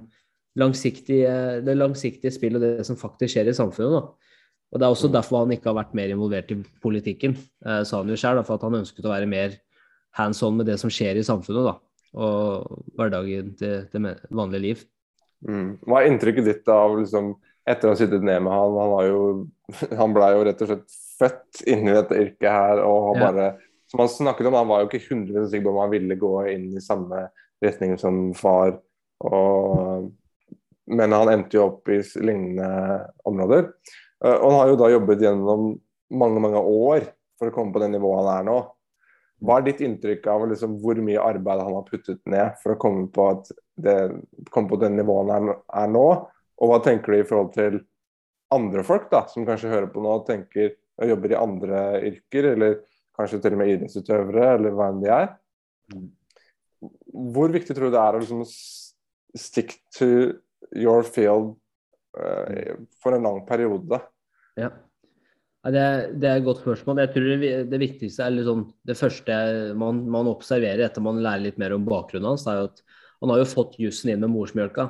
langsiktige, 0.56 1.62
det 1.64 1.76
langsiktige 1.76 2.32
spill 2.32 2.56
og 2.58 2.64
det 2.64 2.86
som 2.88 2.96
faktisk 2.96 3.34
skjer 3.34 3.50
i 3.52 3.56
samfunnet. 3.56 3.92
da. 3.92 4.32
Og 4.72 4.80
Det 4.80 4.86
er 4.86 4.92
også 4.94 5.12
derfor 5.12 5.44
han 5.44 5.52
ikke 5.54 5.70
har 5.70 5.78
vært 5.78 5.94
mer 5.94 6.12
involvert 6.12 6.50
i 6.52 6.58
politikken, 6.82 7.36
eh, 7.64 7.82
sa 7.84 7.98
han 8.02 8.08
jo 8.08 8.16
sjøl. 8.18 8.42
For 8.44 8.54
at 8.56 8.62
han 8.62 8.80
ønsket 8.80 9.04
å 9.04 9.12
være 9.14 9.28
mer 9.28 9.56
hands 10.16 10.42
on 10.42 10.56
med 10.56 10.66
det 10.66 10.78
som 10.80 10.90
skjer 10.90 11.16
i 11.16 11.24
samfunnet. 11.24 11.64
da, 11.64 11.78
Og 12.16 12.84
hverdagen 12.96 13.56
til 13.56 13.86
det 13.92 14.18
vanlige 14.30 14.60
liv. 14.60 14.84
Mm. 15.46 15.78
Hva 15.84 16.00
er 16.02 16.10
inntrykket 16.10 16.44
ditt 16.44 16.68
av 16.68 16.96
liksom, 16.98 17.34
etter 17.66 17.88
å 17.88 17.92
ha 17.92 17.96
sittet 17.96 18.22
ned 18.22 18.42
med 18.42 18.52
han? 18.52 18.76
Han, 18.80 19.06
jo, 19.06 19.48
han 20.00 20.14
ble 20.16 20.30
jo 20.32 20.44
rett 20.48 20.62
og 20.62 20.68
slett 20.68 20.96
født 21.16 21.62
inn 21.66 21.86
i 21.88 21.92
dette 21.96 22.16
yrket 22.16 22.50
her 22.50 22.82
og 22.84 23.04
har 23.08 23.16
Ja. 23.20 23.26
bare 23.32 23.58
Som 23.90 24.02
han 24.02 24.10
snakket 24.10 24.48
om, 24.50 24.54
han 24.58 24.68
var 24.68 24.82
jo 24.82 24.90
ikke 24.90 25.14
100 25.14 25.48
sikker 25.50 25.66
på 25.66 25.74
om 25.74 25.82
han 25.84 25.92
ville 25.92 26.18
gå 26.18 26.32
inn 26.50 26.70
i 26.74 26.82
samme 26.82 27.28
retning 27.62 27.96
som 28.00 28.30
far. 28.36 28.76
Og, 29.26 30.08
men 30.92 31.14
han 31.14 31.32
endte 31.32 31.58
jo 31.58 31.68
opp 31.70 31.90
i 31.92 32.00
lignende 32.20 32.70
områder. 33.28 33.70
Eh, 34.24 34.34
Og 34.34 34.48
han 34.50 34.58
har 34.60 34.72
jo 34.72 34.80
da 34.80 34.92
jobbet 34.92 35.22
gjennom 35.26 35.68
mange, 36.16 36.42
mange 36.42 36.62
år 36.62 37.06
for 37.38 37.50
å 37.50 37.54
komme 37.54 37.74
på 37.74 37.82
det 37.82 37.92
nivået 37.94 38.24
han 38.24 38.32
er 38.34 38.48
nå. 38.48 38.58
Hva 39.44 39.58
er 39.58 39.66
ditt 39.66 39.82
inntrykk 39.84 40.26
av 40.32 40.46
liksom, 40.48 40.78
hvor 40.80 40.98
mye 41.04 41.20
arbeid 41.20 41.60
han 41.60 41.74
har 41.76 41.84
puttet 41.90 42.22
ned 42.30 42.56
for 42.62 42.72
å 42.72 42.80
komme 42.80 43.04
på, 43.12 43.26
det, 43.84 43.96
komme 44.50 44.70
på 44.70 44.78
den 44.80 44.96
nivået 44.96 45.34
han 45.34 45.52
er 45.52 45.90
nå? 45.92 46.06
Og 46.56 46.70
hva 46.72 46.80
tenker 46.84 47.12
du 47.12 47.20
i 47.20 47.28
forhold 47.28 47.52
til 47.52 47.82
andre 48.54 48.84
folk 48.86 49.10
da, 49.12 49.26
som 49.28 49.44
kanskje 49.44 49.72
hører 49.72 49.90
på 49.92 50.00
nå 50.00 50.14
og 50.20 50.26
tenker 50.28 50.72
og 50.96 51.10
jobber 51.10 51.34
i 51.34 51.36
andre 51.36 51.80
yrker, 52.08 52.46
eller 52.54 52.78
kanskje 53.16 53.40
til 53.42 53.56
og 53.56 53.60
med 53.60 53.72
idrettsutøvere, 53.74 54.48
eller 54.56 54.74
hva 54.76 54.88
enn 54.92 55.02
de 55.02 55.12
er? 55.12 55.30
Hvor 57.36 57.52
viktig 57.54 57.76
tror 57.76 57.88
du 57.88 57.96
det 57.96 58.02
er 58.02 58.18
å 58.18 58.22
liksom 58.22 58.42
stick 59.36 59.78
to 59.96 60.08
your 60.76 61.06
field 61.06 61.54
uh, 62.18 62.76
for 63.02 63.16
en 63.16 63.26
lang 63.28 63.40
periode? 63.48 64.00
Ja. 64.58 64.72
Det, 65.66 65.86
det 66.22 66.28
er 66.28 66.38
et 66.38 66.46
godt 66.46 66.60
spørsmål. 66.62 67.00
Jeg 67.02 67.10
tror 67.14 67.24
det, 67.42 67.54
det 67.72 67.80
viktigste 67.82 68.22
er 68.22 68.36
liksom, 68.36 68.68
det 68.86 68.94
første 68.98 69.38
man, 69.78 70.04
man 70.14 70.28
observerer 70.30 70.84
etter 70.86 71.02
man 71.02 71.18
lærer 71.24 71.42
litt 71.48 71.58
mer 71.58 71.74
om 71.74 71.86
bakgrunnen 71.88 72.28
hans, 72.36 72.46
er 72.46 72.60
jo 72.60 72.68
at 72.68 72.84
han 73.24 73.32
har 73.32 73.40
jo 73.40 73.48
fått 73.50 73.74
jussen 73.82 74.12
inn 74.12 74.22
med 74.22 74.30
morsmjølka. 74.30 74.86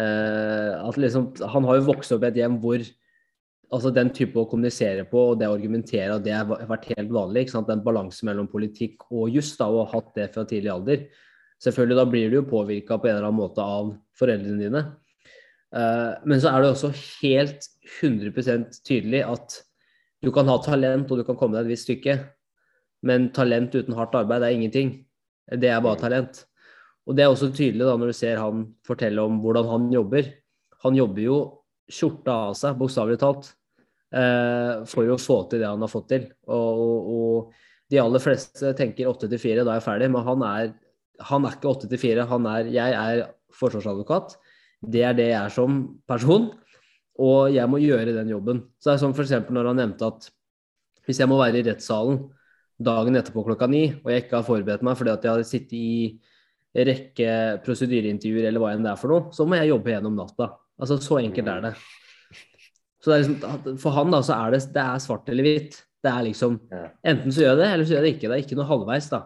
Eh, 0.00 0.72
at 0.74 0.98
liksom, 0.98 1.30
han 1.52 1.68
har 1.68 1.78
jo 1.78 1.86
vokst 1.90 2.14
opp 2.16 2.24
i 2.24 2.30
et 2.30 2.40
hjem 2.40 2.58
hvor 2.62 2.82
altså 3.70 3.92
den 3.94 4.10
type 4.14 4.38
å 4.38 4.48
kommunisere 4.50 5.04
på 5.08 5.24
og 5.32 5.40
det 5.40 5.48
å 5.48 5.54
argumentere, 5.54 6.18
det 6.22 6.34
har 6.34 6.48
vært 6.48 6.88
helt 6.90 7.12
vanlig. 7.14 7.44
ikke 7.44 7.54
sant? 7.54 7.68
Den 7.70 7.84
balansen 7.84 8.26
mellom 8.30 8.48
politikk 8.50 9.06
og 9.10 9.30
juss, 9.30 9.52
og 9.62 9.92
hatt 9.92 10.10
det 10.16 10.30
fra 10.34 10.44
tidlig 10.48 10.72
alder. 10.74 11.04
Selvfølgelig, 11.60 11.98
da 12.00 12.06
blir 12.08 12.30
du 12.30 12.40
jo 12.40 12.48
påvirka 12.50 12.98
på 12.98 13.08
en 13.08 13.16
eller 13.16 13.28
annen 13.28 13.40
måte 13.42 13.62
av 13.62 13.92
foreldrene 14.18 14.62
dine. 14.64 14.84
Uh, 15.70 16.18
men 16.26 16.40
så 16.42 16.50
er 16.50 16.64
det 16.64 16.72
også 16.72 16.90
helt 17.20 17.68
100% 18.00 18.80
tydelig 18.86 19.22
at 19.22 19.60
du 20.20 20.32
kan 20.34 20.48
ha 20.50 20.56
talent 20.64 21.12
og 21.12 21.20
du 21.20 21.24
kan 21.24 21.38
komme 21.38 21.56
deg 21.56 21.68
et 21.68 21.74
visst 21.76 21.86
stykke, 21.86 22.16
men 23.06 23.30
talent 23.36 23.76
uten 23.76 23.94
hardt 23.96 24.16
arbeid 24.18 24.44
er 24.44 24.56
ingenting. 24.56 24.92
Det 25.46 25.70
er 25.70 25.84
bare 25.84 26.00
talent. 26.00 26.42
Og 27.08 27.16
det 27.16 27.24
er 27.24 27.30
også 27.32 27.52
tydelig 27.54 27.86
da 27.86 27.94
når 27.96 28.12
du 28.12 28.18
ser 28.18 28.42
han 28.42 28.66
fortelle 28.86 29.22
om 29.22 29.38
hvordan 29.44 29.70
han 29.70 29.88
jobber. 29.94 30.28
Han 30.84 30.98
jobber 30.98 31.24
jo 31.24 31.38
skjorta 31.90 32.36
av 32.50 32.58
seg, 32.58 32.76
bokstavelig 32.78 33.18
talt, 33.20 33.48
eh, 33.50 33.59
for 34.10 35.06
å 35.06 35.18
få 35.22 35.36
til 35.50 35.60
det 35.62 35.68
han 35.70 35.82
har 35.84 35.90
fått 35.90 36.08
til. 36.10 36.24
Og, 36.50 36.80
og, 36.82 37.10
og 37.14 37.90
de 37.90 38.00
aller 38.02 38.22
fleste 38.22 38.72
tenker 38.78 39.10
8 39.10 39.28
til 39.30 39.42
4, 39.42 39.64
da 39.66 39.74
er 39.74 39.80
jeg 39.80 39.86
ferdig. 39.86 40.08
Men 40.14 40.26
han 40.26 40.42
er, 40.46 40.72
han 41.30 41.46
er 41.46 41.54
ikke 41.56 41.70
8 41.70 41.90
til 41.90 42.02
4. 42.02 42.26
Han 42.30 42.48
er, 42.50 42.72
jeg 42.74 42.96
er 42.98 43.22
forsvarsadvokat. 43.60 44.36
Det 44.80 45.04
er 45.06 45.16
det 45.18 45.30
jeg 45.32 45.38
er 45.40 45.54
som 45.54 45.80
person. 46.10 46.50
Og 47.20 47.50
jeg 47.52 47.68
må 47.68 47.80
gjøre 47.82 48.16
den 48.16 48.30
jobben. 48.32 48.64
Så 48.80 48.90
det 48.90 48.96
er 48.96 49.02
som 49.02 49.14
f.eks. 49.14 49.34
når 49.50 49.72
han 49.72 49.82
nevnte 49.82 50.10
at 50.10 50.30
hvis 51.06 51.20
jeg 51.20 51.30
må 51.30 51.40
være 51.40 51.58
i 51.58 51.66
rettssalen 51.66 52.20
dagen 52.80 53.18
etterpå 53.18 53.42
klokka 53.44 53.66
ni, 53.68 53.88
og 54.00 54.08
jeg 54.12 54.24
ikke 54.24 54.38
har 54.38 54.46
forberedt 54.46 54.84
meg 54.86 54.96
fordi 54.96 55.12
at 55.12 55.24
jeg 55.26 55.36
har 55.36 55.48
sittet 55.48 55.74
i 55.76 56.84
rekke 56.86 57.32
prosedyreintervjuer 57.64 58.46
eller 58.48 58.62
hva 58.62 58.70
enn 58.72 58.86
det 58.86 58.92
er 58.92 59.00
for 59.00 59.12
noe, 59.12 59.34
så 59.34 59.44
må 59.44 59.58
jeg 59.58 59.72
jobbe 59.72 59.92
gjennom 59.92 60.16
natta. 60.16 60.52
Altså 60.80 60.96
Så 61.02 61.18
enkelt 61.20 61.50
er 61.50 61.64
det. 61.66 61.72
Så 63.00 63.12
det 63.12 63.20
liksom, 63.24 63.76
For 63.80 63.96
han 63.96 64.12
da, 64.12 64.20
så 64.24 64.36
er 64.36 64.54
det, 64.54 64.62
det 64.74 64.84
er 64.84 65.02
svart 65.02 65.28
eller 65.32 65.46
hvitt. 65.46 65.78
Det 66.00 66.10
er 66.10 66.24
liksom 66.26 66.56
Enten 66.70 67.32
så 67.32 67.42
gjør 67.42 67.54
jeg 67.54 67.60
det, 67.60 67.68
eller 67.74 67.86
så 67.86 67.94
gjør 67.94 68.00
jeg 68.00 68.06
det 68.06 68.16
ikke. 68.16 68.28
Det 68.28 68.36
er 68.36 68.44
ikke 68.44 68.58
noe 68.58 68.70
halvveis, 68.70 69.10
da. 69.12 69.22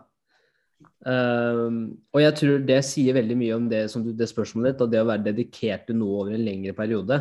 Um, 1.05 1.81
og 2.17 2.23
jeg 2.23 2.35
tror 2.39 2.63
det 2.65 2.79
sier 2.89 3.17
veldig 3.19 3.35
mye 3.37 3.57
om 3.59 3.67
det, 3.69 3.83
som 3.93 4.05
du, 4.05 4.15
det 4.17 4.29
spørsmålet 4.31 4.73
ditt, 4.73 4.85
og 4.87 4.93
det 4.93 5.03
å 5.03 5.09
være 5.11 5.27
dedikert 5.27 5.85
til 5.89 5.99
noe 6.01 6.23
over 6.23 6.37
en 6.37 6.47
lengre 6.47 6.73
periode. 6.77 7.21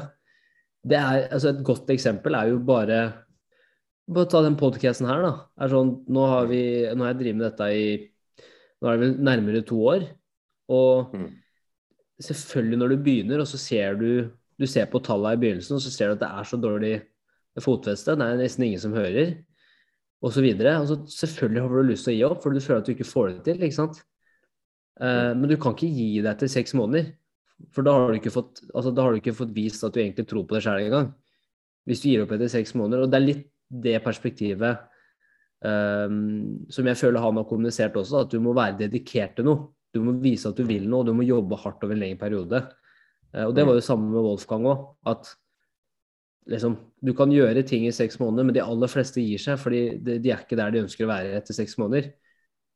Det 0.84 1.00
er, 1.00 1.28
altså 1.34 1.52
Et 1.52 1.62
godt 1.66 1.92
eksempel 1.94 2.36
er 2.38 2.54
jo 2.54 2.62
bare 2.64 3.02
bare 4.12 4.28
ta 4.28 4.42
den 4.44 4.58
podkasten 4.60 5.08
her, 5.08 5.22
da. 5.24 5.34
Er 5.64 5.72
sånn, 5.72 5.94
nå, 6.12 6.26
har 6.28 6.50
vi, 6.50 6.64
nå 6.92 7.06
har 7.06 7.14
jeg 7.14 7.22
drevet 7.22 7.40
med 7.40 7.46
dette 7.48 7.70
i 7.72 7.86
nå 8.84 8.90
er 8.90 9.00
det 9.00 9.06
vel 9.06 9.14
nærmere 9.24 9.64
to 9.64 9.80
år. 9.94 10.06
Og 10.76 11.14
mm. 11.16 11.28
selvfølgelig 12.28 12.80
når 12.82 12.92
du 12.92 13.04
begynner, 13.06 13.44
og 13.44 13.48
så 13.48 13.60
ser 13.62 13.96
du 14.00 14.10
du 14.60 14.68
ser 14.70 14.88
på 14.92 15.02
tallene 15.04 15.38
i 15.38 15.42
begynnelsen, 15.42 15.82
så 15.82 15.92
ser 15.92 16.12
du 16.12 16.18
at 16.18 16.24
det 16.24 16.30
er 16.30 16.48
så 16.50 16.60
dårlig 16.62 16.94
fotfeste. 17.62 18.16
Det 18.18 18.28
er 18.28 18.40
nesten 18.40 18.68
ingen 18.68 18.82
som 18.82 18.96
hører, 18.98 19.36
osv. 20.24 20.46
Altså, 20.62 21.00
selvfølgelig 21.10 21.64
har 21.64 21.74
du 21.74 21.90
lyst 21.90 22.08
til 22.08 22.14
å 22.14 22.18
gi 22.18 22.26
opp, 22.30 22.44
for 22.44 22.54
du 22.54 22.64
føler 22.64 22.82
at 22.82 22.90
du 22.90 22.94
ikke 22.96 23.10
får 23.10 23.32
det 23.32 23.44
til. 23.50 23.66
ikke 23.66 23.80
sant? 23.80 24.00
Uh, 25.02 25.34
men 25.34 25.50
du 25.50 25.58
kan 25.58 25.76
ikke 25.76 25.90
gi 25.90 26.08
deg 26.22 26.32
etter 26.36 26.52
seks 26.52 26.76
måneder. 26.78 27.12
For 27.74 27.86
da 27.86 27.94
har, 27.96 28.12
du 28.12 28.20
ikke 28.20 28.34
fått, 28.34 28.64
altså, 28.74 28.94
da 28.94 29.06
har 29.06 29.14
du 29.14 29.22
ikke 29.22 29.36
fått 29.38 29.54
vist 29.56 29.84
at 29.86 29.94
du 29.96 30.02
egentlig 30.02 30.28
tror 30.30 30.46
på 30.48 30.58
det 30.58 30.64
sjøl 30.66 30.86
engang. 30.86 31.12
Hvis 31.88 32.02
du 32.04 32.10
gir 32.10 32.24
opp 32.24 32.34
etter 32.36 32.52
seks 32.52 32.74
måneder. 32.80 33.06
Og 33.06 33.12
det 33.12 33.20
er 33.20 33.28
litt 33.28 33.46
det 33.84 33.96
perspektivet 34.06 34.84
um, 35.66 36.66
som 36.72 36.90
jeg 36.90 37.00
føler 37.00 37.24
han 37.24 37.40
har 37.40 37.48
kommunisert 37.50 37.96
også, 37.98 38.24
at 38.24 38.34
du 38.34 38.40
må 38.44 38.54
være 38.58 38.84
dedikert 38.84 39.38
til 39.38 39.48
noe. 39.50 39.72
Du 39.94 40.02
må 40.02 40.16
vise 40.22 40.50
at 40.50 40.58
du 40.58 40.66
vil 40.66 40.88
noe, 40.90 41.04
og 41.04 41.10
du 41.10 41.18
må 41.18 41.26
jobbe 41.26 41.60
hardt 41.62 41.84
over 41.86 41.96
en 41.96 42.02
lengre 42.02 42.22
periode. 42.24 42.62
Uh, 43.34 43.48
og 43.48 43.56
det 43.58 43.66
var 43.68 43.78
jo 43.78 43.86
samme 43.86 44.12
med 44.14 44.26
Wolfgang 44.26 44.68
òg. 44.72 44.86
At 45.10 45.32
liksom, 46.50 46.78
du 47.02 47.14
kan 47.18 47.34
gjøre 47.34 47.66
ting 47.68 47.88
i 47.88 47.96
seks 47.96 48.20
måneder, 48.22 48.50
men 48.50 48.58
de 48.58 48.66
aller 48.66 48.92
fleste 48.92 49.24
gir 49.24 49.42
seg, 49.42 49.60
fordi 49.62 49.86
de, 50.00 50.18
de, 50.24 50.34
er 50.34 50.44
ikke 50.44 50.60
der 50.60 50.74
de 50.74 50.84
ønsker 50.86 51.08
å 51.08 51.14
være 51.14 51.38
etter 51.40 51.58
seks 51.58 51.78
måneder. 51.82 52.12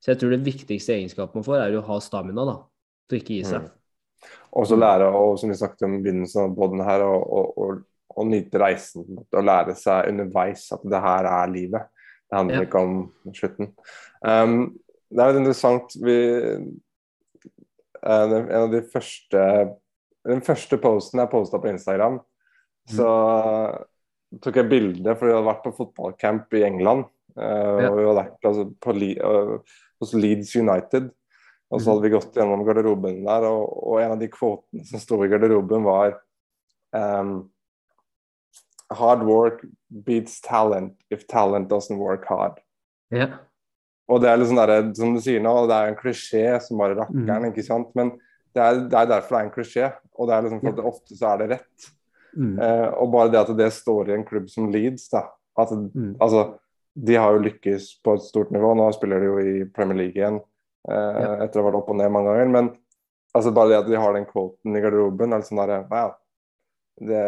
Så 0.03 0.13
jeg 0.13 0.21
tror 0.21 0.33
det 0.35 0.45
viktigste 0.45 0.93
egenskapen 0.93 1.41
man 1.41 1.45
får, 1.47 1.59
er 1.63 1.79
å 1.79 1.87
ha 1.87 1.99
stamina, 2.03 2.45
da. 2.45 2.59
Til 3.07 3.17
å 3.17 3.21
ikke 3.23 3.39
gi 3.39 3.43
seg. 3.49 3.65
Mm. 3.65 4.33
Og 4.57 4.65
så 4.69 4.77
lære, 4.77 5.07
og 5.13 5.37
som 5.39 5.51
vi 5.51 5.57
snakket 5.57 5.85
om 5.85 5.95
i 5.97 6.01
begynnelsen 6.01 6.47
av 6.47 6.53
båten 6.57 6.81
her, 6.85 7.03
å 7.05 7.69
å 8.17 8.25
nyte 8.25 8.61
reisen 8.61 9.05
og 9.21 9.45
lære 9.45 9.75
seg 9.77 10.11
underveis 10.11 10.65
at 10.73 10.83
det 10.89 11.01
her 11.03 11.29
er 11.29 11.53
livet. 11.53 11.89
Det 12.27 12.35
handler 12.35 12.59
ja. 12.59 12.67
ikke 12.67 12.83
om 12.83 12.95
slutten. 13.35 13.71
Um, 14.21 14.57
det 15.07 15.23
er 15.23 15.31
jo 15.31 15.41
interessant 15.41 15.93
vi, 16.03 16.17
uh, 18.01 18.33
En 18.33 18.63
av 18.63 18.71
de 18.73 18.81
første 18.91 19.43
Den 20.27 20.41
første 20.45 20.79
posten 20.81 21.21
jeg 21.21 21.31
posta 21.31 21.59
på 21.63 21.71
Instagram, 21.71 22.19
mm. 22.19 22.95
så 22.97 23.07
uh, 23.07 24.39
tok 24.43 24.59
jeg 24.61 24.71
bilde, 24.71 25.13
for 25.15 25.29
vi 25.29 25.35
hadde 25.35 25.47
vært 25.47 25.63
på 25.65 25.75
fotballcamp 25.77 26.57
i 26.59 26.65
England. 26.67 27.07
Uh, 27.37 27.79
ja. 27.83 27.91
og 27.91 27.99
Vi 27.99 28.07
hadde 28.07 28.17
vært 28.21 28.49
altså, 28.49 28.67
på, 28.83 28.95
hos 30.01 30.15
Leeds 30.17 30.55
United. 30.59 31.11
Og 31.67 31.81
så 31.81 31.89
mm. 31.89 31.91
hadde 31.91 32.05
vi 32.05 32.13
gått 32.13 32.39
gjennom 32.39 32.63
garderoben 32.67 33.21
der, 33.25 33.49
og, 33.49 33.71
og 33.83 33.99
en 33.99 34.15
av 34.15 34.21
de 34.21 34.29
kvotene 34.31 34.87
som 34.87 35.03
sto 35.03 35.19
i 35.23 35.31
garderoben, 35.31 35.83
var 35.83 36.15
um, 36.95 37.33
hard 38.95 39.25
work 39.27 39.65
beats 39.89 40.39
talent 40.41 40.95
if 41.11 41.27
talent 41.27 41.67
doesn't 41.71 41.99
work 41.99 42.23
hard. 42.29 42.61
Ja. 43.11 43.27
Og 44.07 44.23
det 44.23 44.31
er 44.31 44.45
sånn 44.47 44.61
der, 44.61 44.87
som 44.95 45.17
du 45.17 45.21
sier 45.23 45.43
nå, 45.43 45.53
det 45.67 45.75
er 45.75 45.91
en 45.91 45.99
klisjé 45.99 46.45
som 46.63 46.79
bare 46.79 46.95
rakkeren, 46.95 47.49
mm. 47.49 47.51
ikke 47.51 47.65
sant. 47.67 47.91
Men 47.99 48.15
det 48.57 48.63
er, 48.63 48.79
det 48.89 48.97
er, 48.97 49.09
derfor 49.13 49.35
det 49.35 49.39
er 49.39 49.47
en 49.47 49.53
klisjé, 49.53 49.89
og 50.17 50.29
det 50.29 50.35
er 50.35 50.45
liksom 50.45 50.61
for 50.63 50.73
at 50.73 50.79
det 50.79 50.89
ofte 50.89 51.17
så 51.17 51.31
er 51.31 51.41
det 51.41 51.49
rett. 51.53 51.89
Mm. 52.37 52.55
Eh, 52.61 52.87
og 53.01 53.11
bare 53.13 53.33
det 53.33 53.41
at 53.41 53.51
det 53.57 53.67
står 53.73 54.09
i 54.09 54.15
en 54.17 54.25
klubb 54.25 54.49
som 54.51 54.71
Leeds, 54.73 55.07
da. 55.13 55.27
At, 55.57 55.73
mm. 55.73 56.15
altså, 56.21 56.43
de 57.07 57.17
har 57.17 57.35
jo 57.35 57.45
lykkes 57.45 57.91
på 58.05 58.17
et 58.17 58.25
stort 58.25 58.53
nivå. 58.53 58.73
Nå 58.77 58.89
spiller 58.95 59.21
de 59.21 59.29
jo 59.29 59.37
i 59.41 59.55
Premier 59.73 60.01
League 60.01 60.17
igjen 60.17 60.39
eh, 60.41 61.21
ja. 61.21 61.31
etter 61.45 61.61
å 61.61 61.65
ha 61.65 61.69
vært 61.69 61.79
opp 61.81 61.93
og 61.93 61.99
ned 62.01 62.13
mange 62.13 62.33
ganger. 62.33 62.51
Men 62.55 62.71
altså, 63.37 63.53
bare 63.53 63.73
det 63.73 63.79
at 63.83 63.91
de 63.91 64.01
har 64.01 64.17
den 64.17 64.27
quoten 64.29 64.77
i 64.77 64.83
garderoben, 64.83 65.33
er 65.33 65.43
litt 65.43 65.51
sånn 65.51 65.61
derre 65.61 65.83
Wow. 65.91 66.17
Det, 66.97 67.23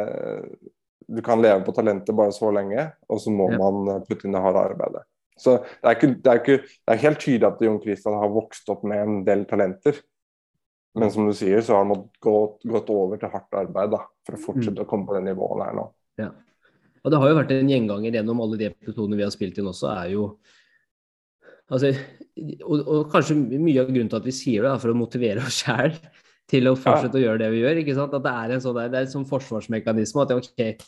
du 1.05 1.21
kan 1.25 1.41
leve 1.41 1.61
på 1.65 1.73
talentet 1.77 2.15
bare 2.17 2.33
så 2.33 2.49
lenge, 2.53 2.87
og 3.09 3.21
så 3.21 3.33
må 3.33 3.51
ja. 3.53 3.59
man 3.61 4.05
putte 4.07 4.25
inn 4.25 4.33
det 4.33 4.41
harde 4.41 4.63
arbeidet. 4.71 5.05
Så 5.39 5.55
det 5.61 5.87
er, 5.87 5.95
ikke, 5.95 6.09
det, 6.15 6.31
er 6.31 6.41
ikke, 6.41 6.55
det 6.67 6.93
er, 6.93 7.01
helt 7.05 7.21
tydelig 7.23 7.47
at 7.47 7.61
Jon 7.63 7.81
Christian 7.83 8.17
har 8.19 8.31
vokst 8.33 8.71
opp 8.73 8.81
med 8.87 9.03
en 9.03 9.21
del 9.27 9.45
talenter. 9.47 10.01
Men 10.97 11.11
som 11.13 11.27
du 11.29 11.33
sier, 11.37 11.61
så 11.61 11.75
har 11.75 11.83
han 11.85 12.05
gått, 12.23 12.63
gått 12.65 12.89
over 12.93 13.19
til 13.21 13.31
hardt 13.31 13.57
arbeid 13.61 13.91
da, 13.93 14.01
for 14.25 14.37
å 14.37 14.41
fortsette 14.41 14.79
mm. 14.79 14.85
å 14.85 14.89
komme 14.89 15.09
på 15.09 15.17
det 15.17 15.25
nivået 15.27 15.53
han 15.53 15.65
er 15.67 15.75
nå. 15.77 15.83
Ja. 16.19 16.29
Og 16.99 17.13
det 17.13 17.19
har 17.21 17.31
jo 17.31 17.37
vært 17.37 17.51
en 17.55 17.69
gjenganger 17.71 18.17
gjennom 18.17 18.41
alle 18.43 18.57
de 18.59 18.67
episodene 18.71 19.19
vi 19.19 19.25
har 19.25 19.33
spilt 19.33 19.59
inn 19.61 19.69
også, 19.69 19.91
er 19.93 20.15
jo 20.15 20.23
altså, 21.69 21.93
og, 22.65 22.79
og, 22.79 23.03
kanskje 23.13 23.37
mye 23.37 23.83
av 23.83 23.91
grunnen 23.91 24.09
til 24.11 24.19
at 24.19 24.27
vi 24.27 24.35
sier 24.35 24.65
det, 24.65 24.73
er 24.73 24.81
for 24.83 24.93
å 24.93 24.97
motivere 24.97 25.45
oss 25.45 25.61
sjæl 25.61 25.93
til 26.49 26.71
å 26.71 26.75
fortsette 26.75 27.13
ja. 27.13 27.21
å 27.21 27.25
gjøre 27.27 27.43
det 27.43 27.51
vi 27.53 27.61
gjør. 27.61 27.81
ikke 27.83 27.95
sant? 27.97 28.15
At 28.17 28.25
det 28.25 28.33
er 28.33 28.55
en 28.55 28.63
sånn, 28.63 28.79
det 28.79 28.89
er 28.89 29.05
en 29.05 29.13
sånn 29.13 29.29
forsvarsmekanisme. 29.29 30.25
at 30.25 30.33
ok, 30.35 30.87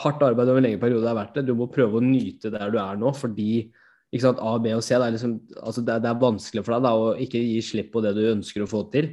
hardt 0.00 0.24
arbeid 0.24 0.48
over 0.48 0.62
en 0.62 0.66
lengre 0.66 0.82
periode 0.82 1.10
er 1.10 1.18
verdt 1.18 1.36
det. 1.38 1.46
Du 1.50 1.54
må 1.58 1.68
prøve 1.70 2.00
å 2.00 2.04
nyte 2.04 2.52
der 2.54 2.72
du 2.72 2.80
er 2.80 2.98
nå, 2.98 3.12
fordi 3.16 3.68
ikke 4.10 4.24
sant, 4.24 4.40
A, 4.42 4.56
B 4.58 4.72
og 4.74 4.82
C 4.82 4.96
det 4.96 5.06
er, 5.06 5.14
liksom, 5.14 5.36
altså 5.62 5.84
det, 5.86 6.00
det 6.02 6.08
er 6.10 6.22
vanskelig 6.24 6.64
for 6.66 6.74
deg 6.74 6.86
da, 6.86 6.94
å 6.98 7.12
ikke 7.22 7.42
gi 7.44 7.60
slipp 7.62 7.92
på 7.94 8.02
det 8.02 8.16
du 8.16 8.24
ønsker 8.32 8.64
å 8.64 8.70
få 8.70 8.82
til. 8.90 9.12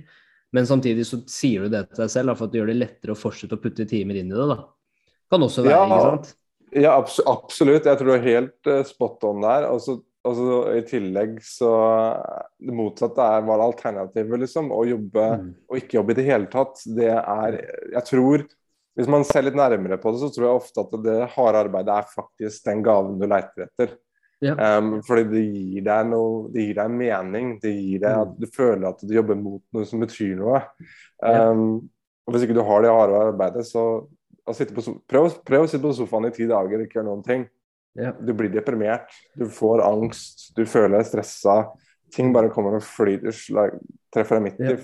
Men 0.56 0.66
samtidig 0.66 1.06
så 1.06 1.20
sier 1.30 1.66
du 1.66 1.74
det 1.76 1.84
til 1.92 2.02
deg 2.02 2.12
selv 2.14 2.32
da, 2.32 2.38
for 2.40 2.48
at 2.48 2.54
det 2.54 2.62
gjør 2.62 2.72
det 2.72 2.80
lettere 2.80 3.14
å 3.14 3.20
fortsette 3.20 3.58
å 3.58 3.62
putte 3.62 3.86
timer 3.90 4.18
inn 4.18 4.32
i 4.32 4.36
det. 4.36 4.48
da. 4.50 4.60
Kan 5.30 5.46
også 5.46 5.66
være, 5.66 5.76
ja, 5.76 5.86
ikke 5.86 6.04
sant? 6.08 6.36
Ja, 6.78 6.98
absolutt. 6.98 7.88
Jeg 7.88 8.00
tror 8.00 8.10
du 8.10 8.16
er 8.16 8.26
helt 8.26 8.70
uh, 8.72 8.82
spot 8.88 9.26
on 9.28 9.44
der. 9.44 9.68
Altså, 9.70 10.00
altså, 10.28 10.60
I 10.76 10.84
tillegg 10.88 11.38
så 11.46 11.72
Det 12.58 12.76
motsatte 12.76 13.28
er, 13.38 13.46
hva 13.46 13.58
er 13.58 13.66
alternativet, 13.68 14.42
liksom. 14.48 14.72
Å 14.74 14.82
jobbe 14.88 15.28
mm. 15.44 15.52
og 15.68 15.82
ikke 15.82 16.00
jobbe 16.00 16.16
i 16.16 16.20
det 16.22 16.28
hele 16.32 16.50
tatt. 16.52 16.82
Det 16.98 17.12
er 17.12 17.60
Jeg 17.94 18.06
tror 18.10 18.48
hvis 18.98 19.10
man 19.14 19.22
ser 19.30 19.46
litt 19.46 19.58
nærmere 19.58 20.00
på 20.02 20.10
det, 20.10 20.24
så 20.24 20.32
tror 20.34 20.48
jeg 20.48 20.58
ofte 20.58 20.82
at 20.82 20.94
det 21.06 21.18
harde 21.36 21.60
arbeidet 21.68 21.94
er 21.94 22.14
faktisk 22.16 22.64
den 22.66 22.80
gaven 22.86 23.20
du 23.22 23.28
leiter 23.30 23.68
etter. 23.68 23.92
Ja. 24.44 24.54
Um, 24.78 25.00
fordi 25.06 25.24
det 25.32 25.42
gir 25.42 25.86
deg 25.88 26.10
noe, 26.12 26.48
det 26.54 26.68
gir 26.68 26.78
deg 26.78 26.92
en 26.92 27.00
mening. 27.00 27.54
Det 27.62 27.74
gir 27.74 28.04
deg 28.04 28.12
at 28.12 28.34
mm. 28.34 28.38
du 28.42 28.48
føler 28.54 28.88
at 28.92 29.02
du 29.02 29.16
jobber 29.16 29.40
mot 29.40 29.64
noe 29.74 29.90
som 29.90 30.04
betyr 30.04 30.36
noe. 30.40 30.62
Um, 31.24 31.32
ja. 31.32 31.48
og 32.28 32.36
Hvis 32.36 32.46
ikke 32.46 32.58
du 32.58 32.64
har 32.68 32.86
det 32.86 32.94
harde 32.94 33.24
arbeidet, 33.32 33.66
så 33.70 33.88
på, 34.48 34.86
prøv, 35.10 35.32
prøv, 35.44 35.66
å 35.66 35.70
sitte 35.70 35.84
på 35.84 35.96
sofaen 35.98 36.30
i 36.30 36.36
ti 36.36 36.48
dager 36.50 36.78
og 36.78 36.86
ikke 36.86 37.00
gjøre 37.00 37.10
noen 37.10 37.26
ting. 37.26 37.48
Ja. 37.98 38.14
Du 38.14 38.32
blir 38.38 38.54
deprimert, 38.54 39.10
du 39.36 39.48
får 39.50 39.82
angst, 39.82 40.52
du 40.56 40.64
føler 40.70 41.00
deg 41.00 41.10
stressa. 41.10 41.60
Ting 42.14 42.30
bare 42.36 42.52
kommer 42.54 42.78
og 42.78 42.86
flyter, 42.86 43.34
slag, 43.36 43.74
treffer 44.14 44.38
deg 44.38 44.46
midt 44.46 44.62
i, 44.62 44.76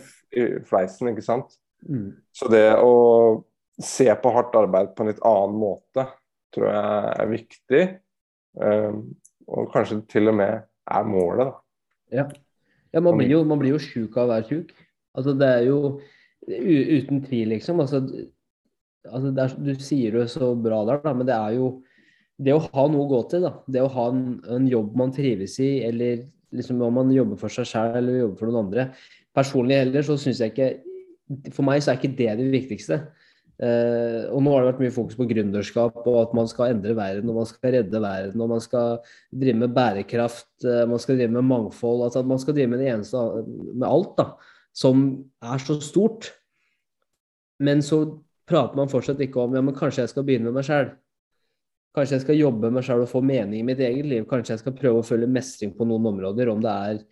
i 0.42 0.48
fleisen, 0.68 1.14
ikke 1.14 1.24
sant. 1.24 1.54
Mm. 1.86 2.10
Så 2.36 2.50
det 2.52 2.66
å 2.82 3.44
se 3.84 4.10
på 4.20 4.34
hardt 4.34 4.56
arbeid 4.58 4.92
på 4.96 5.06
en 5.06 5.12
litt 5.12 5.22
annen 5.26 5.56
måte, 5.62 6.08
tror 6.54 6.68
jeg 6.70 7.14
er 7.14 7.32
viktig. 7.32 7.84
Um, 8.60 9.06
og 9.48 9.72
kanskje 9.74 10.02
til 10.12 10.32
og 10.32 10.38
med 10.40 10.64
er 10.64 11.08
målet, 11.08 11.50
da. 11.50 11.54
Ja, 12.14 12.26
ja 12.94 13.02
man, 13.02 13.18
blir 13.18 13.32
jo, 13.32 13.44
man 13.48 13.62
blir 13.62 13.76
jo 13.76 13.82
sjuk 13.82 14.18
av 14.18 14.28
å 14.28 14.34
være 14.36 14.50
sjuk. 14.50 14.74
Altså, 15.18 15.34
det 15.38 15.50
er 15.50 15.66
jo 15.68 15.80
uten 16.48 17.24
tvil, 17.26 17.54
liksom. 17.56 17.82
Altså, 17.84 18.04
altså 19.08 19.32
er, 19.32 19.58
Du 19.58 19.74
sier 19.82 20.20
det 20.20 20.30
så 20.34 20.54
bra 20.60 20.84
der, 20.90 21.02
da, 21.06 21.16
men 21.16 21.30
det 21.30 21.36
er 21.38 21.58
jo 21.58 21.74
det 22.44 22.56
å 22.56 22.64
ha 22.64 22.86
noe 22.90 23.06
å 23.06 23.12
gå 23.12 23.22
til, 23.32 23.46
da. 23.48 23.54
Det 23.70 23.84
å 23.84 23.92
ha 23.94 24.08
en, 24.12 24.24
en 24.52 24.70
jobb 24.70 24.96
man 25.00 25.14
trives 25.16 25.60
i, 25.64 25.76
eller 25.88 26.26
liksom 26.54 26.82
om 26.86 26.98
man 27.00 27.12
jobber 27.14 27.40
for 27.40 27.54
seg 27.54 27.68
selv 27.70 28.00
eller 28.00 28.24
jobber 28.24 28.40
for 28.40 28.50
noen 28.50 28.66
andre. 28.68 28.88
Personlig 29.34 29.80
heller 29.82 30.06
så 30.06 30.18
syns 30.22 30.42
jeg 30.44 30.54
ikke 30.54 30.72
For 31.56 31.66
meg 31.66 31.82
så 31.82 31.94
er 31.94 32.02
ikke 32.02 32.18
det 32.18 32.34
det 32.38 32.50
viktigste. 32.52 32.98
Uh, 33.62 34.26
og 34.34 34.42
nå 34.42 34.50
har 34.50 34.64
det 34.64 34.70
vært 34.72 34.80
mye 34.82 34.94
fokus 34.96 35.18
på 35.18 35.28
gründerskap 35.30 36.00
og 36.10 36.16
at 36.24 36.32
man 36.34 36.48
skal 36.50 36.72
endre 36.74 36.96
verden 36.98 37.30
og 37.30 37.36
man 37.38 37.46
skal 37.46 37.76
redde 37.76 38.00
verden 38.02 38.42
og 38.42 38.50
man 38.50 38.64
skal 38.64 38.98
drive 39.30 39.60
med 39.62 39.76
bærekraft, 39.76 40.50
uh, 40.66 40.84
man 40.90 41.02
skal 41.02 41.20
drive 41.20 41.36
med 41.36 41.46
mangfold. 41.52 42.02
altså 42.08 42.24
At 42.24 42.32
man 42.32 42.42
skal 42.42 42.58
drive 42.58 42.74
med 42.74 42.82
det 42.82 42.90
eneste 42.96 43.22
med 43.76 43.88
alt 43.88 44.16
da, 44.18 44.28
som 44.74 45.06
er 45.46 45.62
så 45.62 45.78
stort. 45.86 46.32
Men 47.64 47.86
så 47.86 48.02
prater 48.50 48.80
man 48.80 48.92
fortsatt 48.92 49.22
ikke 49.24 49.46
om 49.46 49.54
ja, 49.56 49.62
men 49.64 49.78
kanskje 49.78 50.04
jeg 50.04 50.14
skal 50.16 50.26
begynne 50.28 50.50
med 50.50 50.58
meg 50.58 50.68
sjøl. 50.68 50.90
Kanskje 51.94 52.18
jeg 52.18 52.24
skal 52.26 52.40
jobbe 52.40 52.66
med 52.66 52.80
meg 52.80 52.88
sjøl 52.88 53.04
og 53.06 53.12
få 53.12 53.22
mening 53.22 53.62
i 53.62 53.68
mitt 53.68 53.82
eget 53.86 54.10
liv. 54.10 54.26
Kanskje 54.30 54.56
jeg 54.56 54.64
skal 54.64 54.76
prøve 54.80 55.04
å 55.04 55.06
følge 55.06 55.30
mestring 55.30 55.76
på 55.78 55.86
noen 55.86 56.10
områder. 56.10 56.50
Om 56.50 56.66
det 56.66 56.74
er 56.90 57.04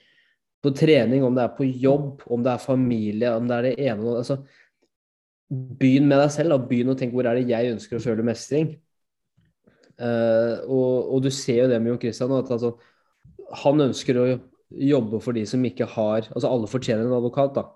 på 0.62 0.74
trening, 0.78 1.24
om 1.26 1.38
det 1.38 1.46
er 1.46 1.54
på 1.58 1.70
jobb, 1.70 2.26
om 2.34 2.42
det 2.46 2.56
er 2.56 2.66
familie, 2.66 3.36
om 3.38 3.48
det 3.50 3.58
er 3.58 3.68
det 3.70 3.76
ene 3.86 4.18
altså, 4.18 4.42
Begynn 5.52 6.08
med 6.08 6.22
deg 6.22 6.32
selv. 6.34 6.54
Da. 6.54 6.70
Begynn 6.70 6.94
å 6.94 6.98
tenke 7.00 7.18
hvor 7.18 7.28
er 7.28 7.40
det 7.40 7.50
jeg 7.50 7.74
ønsker 7.76 7.98
å 7.98 8.04
føle 8.04 8.26
mestring. 8.26 8.74
Uh, 10.02 10.64
og, 10.66 11.12
og, 11.12 11.18
du 11.22 11.30
ser 11.34 11.66
jo 11.66 11.68
det 11.70 11.78
med 11.82 11.94
Jon 11.94 12.02
Christian. 12.02 12.34
At 12.38 12.50
altså, 12.56 12.74
han 13.66 13.86
ønsker 13.90 14.18
å 14.18 14.26
jobbe 14.72 15.20
for 15.20 15.36
de 15.36 15.44
som 15.50 15.64
ikke 15.68 15.84
har 15.98 16.30
Altså 16.32 16.48
alle 16.48 16.70
fortjener 16.72 17.04
en 17.04 17.18
advokat, 17.18 17.58
da. 17.60 17.68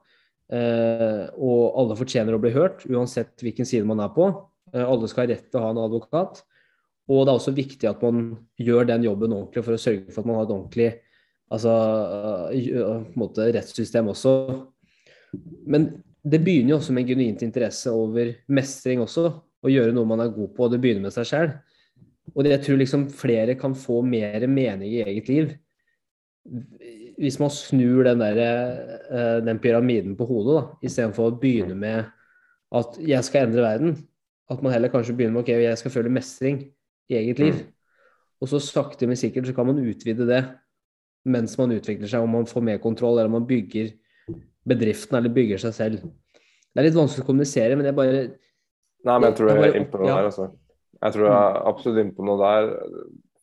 Uh, 0.46 1.26
og 1.42 1.80
alle 1.82 1.98
fortjener 1.98 2.38
å 2.38 2.42
bli 2.42 2.54
hørt, 2.54 2.84
uansett 2.86 3.42
hvilken 3.42 3.68
side 3.68 3.88
man 3.90 4.04
er 4.04 4.12
på. 4.16 4.30
Uh, 4.72 4.84
alle 4.86 5.10
skal 5.12 5.26
ha 5.26 5.34
rett 5.34 5.50
til 5.50 5.60
å 5.60 5.66
ha 5.66 5.74
en 5.74 5.84
advokat. 5.86 6.44
Og 7.12 7.26
det 7.26 7.34
er 7.34 7.40
også 7.40 7.54
viktig 7.54 7.90
at 7.90 8.02
man 8.02 8.32
gjør 8.58 8.88
den 8.90 9.06
jobben 9.06 9.36
ordentlig 9.36 9.66
for 9.66 9.76
å 9.76 9.82
sørge 9.82 10.14
for 10.14 10.24
at 10.24 10.30
man 10.30 10.40
har 10.40 10.48
et 10.48 10.56
ordentlig 10.56 10.88
altså, 11.54 11.74
måte, 13.20 13.46
rettssystem 13.54 14.10
også. 14.10 14.32
Men 15.70 15.92
det 16.26 16.42
begynner 16.42 16.74
jo 16.74 16.80
også 16.80 16.94
med 16.96 17.08
genuint 17.10 17.44
interesse 17.46 17.92
over 17.94 18.32
mestring 18.50 19.04
også. 19.04 19.30
Å 19.66 19.72
gjøre 19.72 19.94
noe 19.94 20.10
man 20.10 20.24
er 20.24 20.34
god 20.34 20.52
på, 20.56 20.66
og 20.66 20.74
det 20.74 20.80
begynner 20.82 21.08
med 21.08 21.14
seg 21.14 21.28
sjøl. 21.30 21.54
Og 22.34 22.48
jeg 22.50 22.62
tror 22.66 22.80
liksom 22.82 23.06
flere 23.14 23.56
kan 23.60 23.76
få 23.78 24.00
mer 24.06 24.48
mening 24.50 24.98
i 24.98 25.04
eget 25.06 25.30
liv 25.30 25.54
hvis 27.16 27.38
man 27.40 27.50
snur 27.50 28.04
den, 28.04 28.20
der, 28.20 28.40
eh, 29.10 29.38
den 29.46 29.60
pyramiden 29.60 30.18
på 30.18 30.28
hodet, 30.28 30.56
da, 30.58 30.64
istedenfor 30.84 31.32
å 31.32 31.38
begynne 31.40 31.76
med 31.80 32.10
at 32.76 33.00
jeg 33.00 33.24
skal 33.24 33.48
endre 33.48 33.64
verden. 33.64 33.96
At 34.52 34.62
man 34.62 34.74
heller 34.74 34.92
kanskje 34.94 35.16
begynner 35.16 35.40
med 35.40 35.46
ok, 35.46 35.54
jeg 35.64 35.80
skal 35.80 35.94
føle 35.94 36.12
mestring 36.14 36.60
i 37.10 37.18
eget 37.18 37.40
liv. 37.40 37.56
Mm. 37.56 37.72
Og 38.44 38.52
så 38.52 38.60
sakte, 38.62 39.08
men 39.08 39.18
sikkert 39.18 39.48
så 39.48 39.56
kan 39.56 39.70
man 39.72 39.82
utvide 39.82 40.28
det 40.28 40.44
mens 41.26 41.56
man 41.58 41.72
utvikler 41.74 42.10
seg, 42.10 42.22
om 42.22 42.36
man 42.36 42.46
får 42.46 42.62
mer 42.62 42.78
kontroll, 42.84 43.18
eller 43.18 43.32
om 43.32 43.40
man 43.40 43.48
bygger 43.50 43.96
bedriften 44.68 45.20
eller 45.20 45.34
bygger 45.34 45.62
seg 45.62 45.76
selv. 45.78 46.06
Det 46.36 46.82
er 46.82 46.90
litt 46.90 46.98
vanskelig 46.98 47.24
å 47.24 47.30
kommunisere, 47.30 47.78
men 47.78 47.88
jeg 47.90 47.98
bare 47.98 48.16
Nei, 49.06 49.20
men 49.20 49.28
jeg 49.30 49.38
tror 49.38 49.52
jeg, 49.52 49.58
jeg 49.62 49.70
er 49.70 49.80
inne 49.80 49.92
på 49.92 50.02
noe 50.02 50.10
ja. 50.10 50.18
der, 50.18 50.28
altså. 50.32 50.48
Jeg 50.96 51.14
tror 51.14 51.28
jeg 51.28 51.36
er 51.38 51.58
absolutt 51.70 52.02
inne 52.02 52.16
på 52.18 52.26
noe 52.26 52.40
der. 52.42 52.70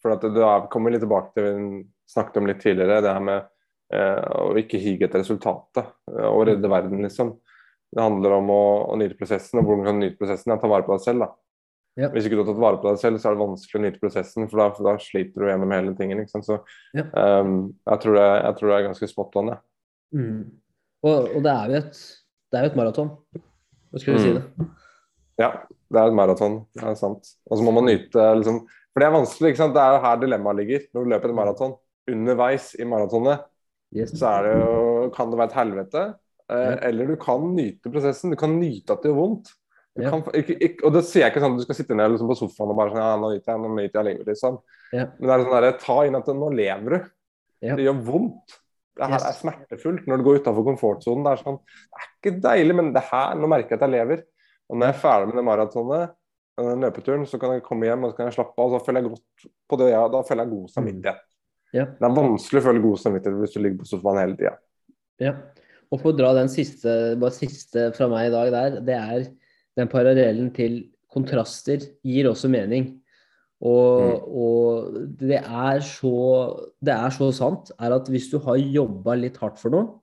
For 0.02 0.16
at 0.16 0.24
du 0.34 0.40
er, 0.42 0.64
kommer 0.72 0.90
litt 0.90 1.04
tilbake 1.04 1.30
til 1.30 1.44
det 1.46 1.52
vi 1.54 1.82
snakket 2.10 2.40
om 2.40 2.48
litt 2.50 2.58
tidligere, 2.64 3.02
det 3.04 3.12
her 3.14 3.22
med 3.22 3.44
eh, 3.94 4.24
å 4.42 4.56
ikke 4.58 4.80
hige 4.82 5.06
etter 5.06 5.22
resultatet 5.22 5.92
eh, 6.10 6.26
og 6.26 6.48
redde 6.50 6.70
verden, 6.72 7.04
liksom. 7.06 7.36
Det 7.92 8.02
handler 8.02 8.34
om 8.40 8.50
å, 8.50 8.64
å 8.90 8.98
nyte 8.98 9.14
prosessen, 9.20 9.60
og 9.60 9.68
hvordan 9.68 9.86
kan 9.86 10.00
du 10.00 10.06
nyte 10.06 10.18
prosessen? 10.18 10.50
Ja, 10.50 10.58
ta 10.58 10.70
vare 10.72 10.86
på 10.88 10.96
deg 10.96 11.04
selv, 11.04 11.22
da. 11.22 11.30
Ja. 12.00 12.08
Hvis 12.08 12.24
ikke 12.24 12.38
du 12.38 12.42
har 12.42 12.48
tatt 12.48 12.62
vare 12.62 12.80
på 12.80 12.88
deg 12.88 13.00
selv, 13.02 13.20
så 13.20 13.28
er 13.28 13.36
det 13.36 13.44
vanskelig 13.44 13.78
å 13.78 13.84
nyte 13.84 14.00
prosessen, 14.00 14.48
for 14.48 14.62
da, 14.62 14.68
for 14.72 14.88
da 14.88 14.94
sliter 15.02 15.44
du 15.44 15.48
gjennom 15.50 15.74
hele 15.76 15.92
tingen. 15.98 16.22
Ikke 16.22 16.32
sant? 16.32 16.48
Så 16.48 16.56
ja. 16.96 17.04
um, 17.12 17.68
jeg, 17.84 18.02
tror 18.04 18.16
det, 18.16 18.28
jeg, 18.30 18.56
tror 18.58 18.70
det, 18.70 18.78
er 18.78 18.86
ganske 18.88 19.10
spot 19.10 19.38
on, 19.42 19.52
ja. 19.52 19.58
Mm. 20.16 20.40
Og, 21.02 21.28
og, 21.34 21.38
det 21.42 21.52
er 21.52 21.70
jo 21.72 21.80
et, 21.82 22.00
det 22.52 22.60
er 22.60 22.68
et 22.68 22.78
maraton. 22.78 23.12
Hva 23.92 24.02
skal 24.02 24.14
vi 24.14 24.18
mm. 24.18 24.24
si 24.24 24.34
det? 24.36 24.66
Ja, 25.42 25.50
det 25.92 26.00
er 26.00 26.10
et 26.10 26.16
maraton. 26.16 26.60
Det 26.76 26.84
er 26.88 26.98
sant. 26.98 27.32
Og 27.50 27.58
så 27.58 27.66
må 27.66 27.74
man 27.74 27.88
nyte 27.90 28.26
liksom 28.38 28.62
For 28.64 29.02
det 29.02 29.08
er 29.08 29.16
vanskelig, 29.16 29.52
ikke 29.52 29.62
sant. 29.62 29.74
Det 29.76 29.82
er 29.82 29.96
jo 29.96 30.04
her 30.04 30.20
dilemmaet 30.22 30.60
ligger 30.60 30.84
når 30.92 31.04
du 31.04 31.14
løper 31.14 31.32
et 31.32 31.38
maraton. 31.38 31.74
Underveis 32.12 32.72
i 32.82 32.86
maratonet 32.88 33.44
yes. 33.94 34.12
så 34.18 34.32
det 34.42 34.56
jo, 34.58 35.08
kan 35.14 35.30
det 35.30 35.38
være 35.40 35.52
et 35.52 35.58
helvete. 35.60 36.04
Eh, 36.50 36.62
ja. 36.66 36.76
Eller 36.88 37.12
du 37.12 37.16
kan 37.20 37.44
nyte 37.56 37.92
prosessen. 37.92 38.32
Du 38.34 38.40
kan 38.40 38.56
nyte 38.58 38.94
at 38.94 39.04
det 39.04 39.12
gjør 39.12 39.20
vondt. 39.20 39.52
Ja. 40.00 40.08
Kan, 40.08 40.24
ikke, 40.38 40.56
ikke, 40.56 40.86
og 40.88 40.94
det 40.96 41.02
sier 41.04 41.26
jeg 41.26 41.34
ikke 41.34 41.42
sånn 41.44 41.56
at 41.56 41.60
du 41.60 41.66
skal 41.66 41.76
sitte 41.76 41.96
ned 41.98 42.14
liksom, 42.14 42.30
på 42.30 42.38
sofaen 42.38 42.70
og 42.72 42.78
bare 42.78 42.94
sånn, 42.94 43.02
ja, 43.02 43.16
nå 43.20 43.32
nyter 43.34 43.52
jeg, 43.52 43.60
nå 43.60 43.72
nyter 43.76 43.98
jeg 43.98 44.06
lenge, 44.08 44.24
liksom. 44.30 44.54
Ja. 44.92 45.04
Men 45.18 45.26
det 45.26 45.34
er 45.34 45.42
sånn 45.42 45.56
derre 45.56 45.72
ta 45.82 45.96
inn 46.08 46.16
at 46.16 46.30
nå 46.38 46.48
lever 46.56 46.94
du. 46.94 47.10
Det 47.62 47.84
gjør 47.84 47.98
vondt. 48.06 48.56
Det 48.98 49.08
her 49.08 49.24
er 49.24 49.36
smertefullt 49.36 50.08
når 50.08 50.20
du 50.20 50.26
går 50.26 50.42
utafor 50.42 50.66
komfortsonen. 50.66 51.24
Det 51.24 51.32
er 51.32 51.40
sånn, 51.40 51.58
det 51.62 52.00
er 52.00 52.08
ikke 52.10 52.32
deilig, 52.44 52.76
men 52.78 52.90
det 52.92 53.04
her, 53.08 53.38
nå 53.40 53.48
merker 53.48 53.74
jeg 53.74 53.80
at 53.80 53.86
jeg 53.86 53.94
lever. 53.94 54.24
Og 54.68 54.78
når 54.78 54.90
jeg 54.90 54.96
er 54.96 55.02
ferdig 55.02 55.30
med 55.30 55.40
det 55.40 55.46
maratonet, 55.48 56.16
den 56.60 56.84
løpeturen, 56.84 57.24
så 57.28 57.40
kan 57.40 57.54
jeg 57.56 57.64
komme 57.64 57.88
hjem 57.88 58.04
og 58.04 58.12
så 58.12 58.18
kan 58.18 58.28
jeg 58.28 58.36
slappe 58.36 58.60
av. 58.60 58.74
så 58.74 58.84
føler 58.84 59.00
jeg 59.00 59.14
godt 59.14 59.46
på 59.72 59.78
det, 59.80 59.88
ja, 59.94 60.02
Da 60.12 60.20
føler 60.28 60.44
jeg 60.44 60.52
god 60.52 60.66
mm. 60.66 60.72
samvittighet. 60.76 61.28
Ja. 61.72 61.86
Det 61.88 62.06
er 62.08 62.16
vanskelig 62.18 62.60
å 62.60 62.66
føle 62.66 62.84
god 62.84 63.00
samvittighet 63.00 63.40
hvis 63.40 63.54
du 63.54 63.60
ligger 63.62 63.80
på 63.80 63.88
sofaen 63.88 64.20
hele 64.20 64.36
tida. 64.36 64.54
Ja. 65.22 65.34
Og 65.92 66.00
for 66.00 66.12
å 66.12 66.16
dra 66.16 66.32
den 66.36 66.48
siste, 66.52 66.96
bare 67.20 67.36
siste 67.36 67.88
fra 67.96 68.08
meg 68.12 68.28
i 68.28 68.32
dag 68.32 68.52
der, 68.52 68.76
det 68.84 68.96
er 68.96 69.24
den 69.80 69.88
parallellen 69.92 70.50
til 70.56 70.78
kontraster 71.12 71.84
gir 72.04 72.28
også 72.28 72.48
mening. 72.52 73.01
Og, 73.62 74.02
mm. 74.02 74.22
og 74.42 74.94
det, 75.20 75.38
er 75.38 75.82
så, 75.86 76.14
det 76.82 76.94
er 76.94 77.14
så 77.14 77.28
sant 77.36 77.70
er 77.78 77.94
at 77.94 78.08
hvis 78.10 78.26
du 78.32 78.40
har 78.42 78.58
jobba 78.58 79.14
litt 79.18 79.38
hardt 79.42 79.60
for 79.60 79.74
noe, 79.74 80.00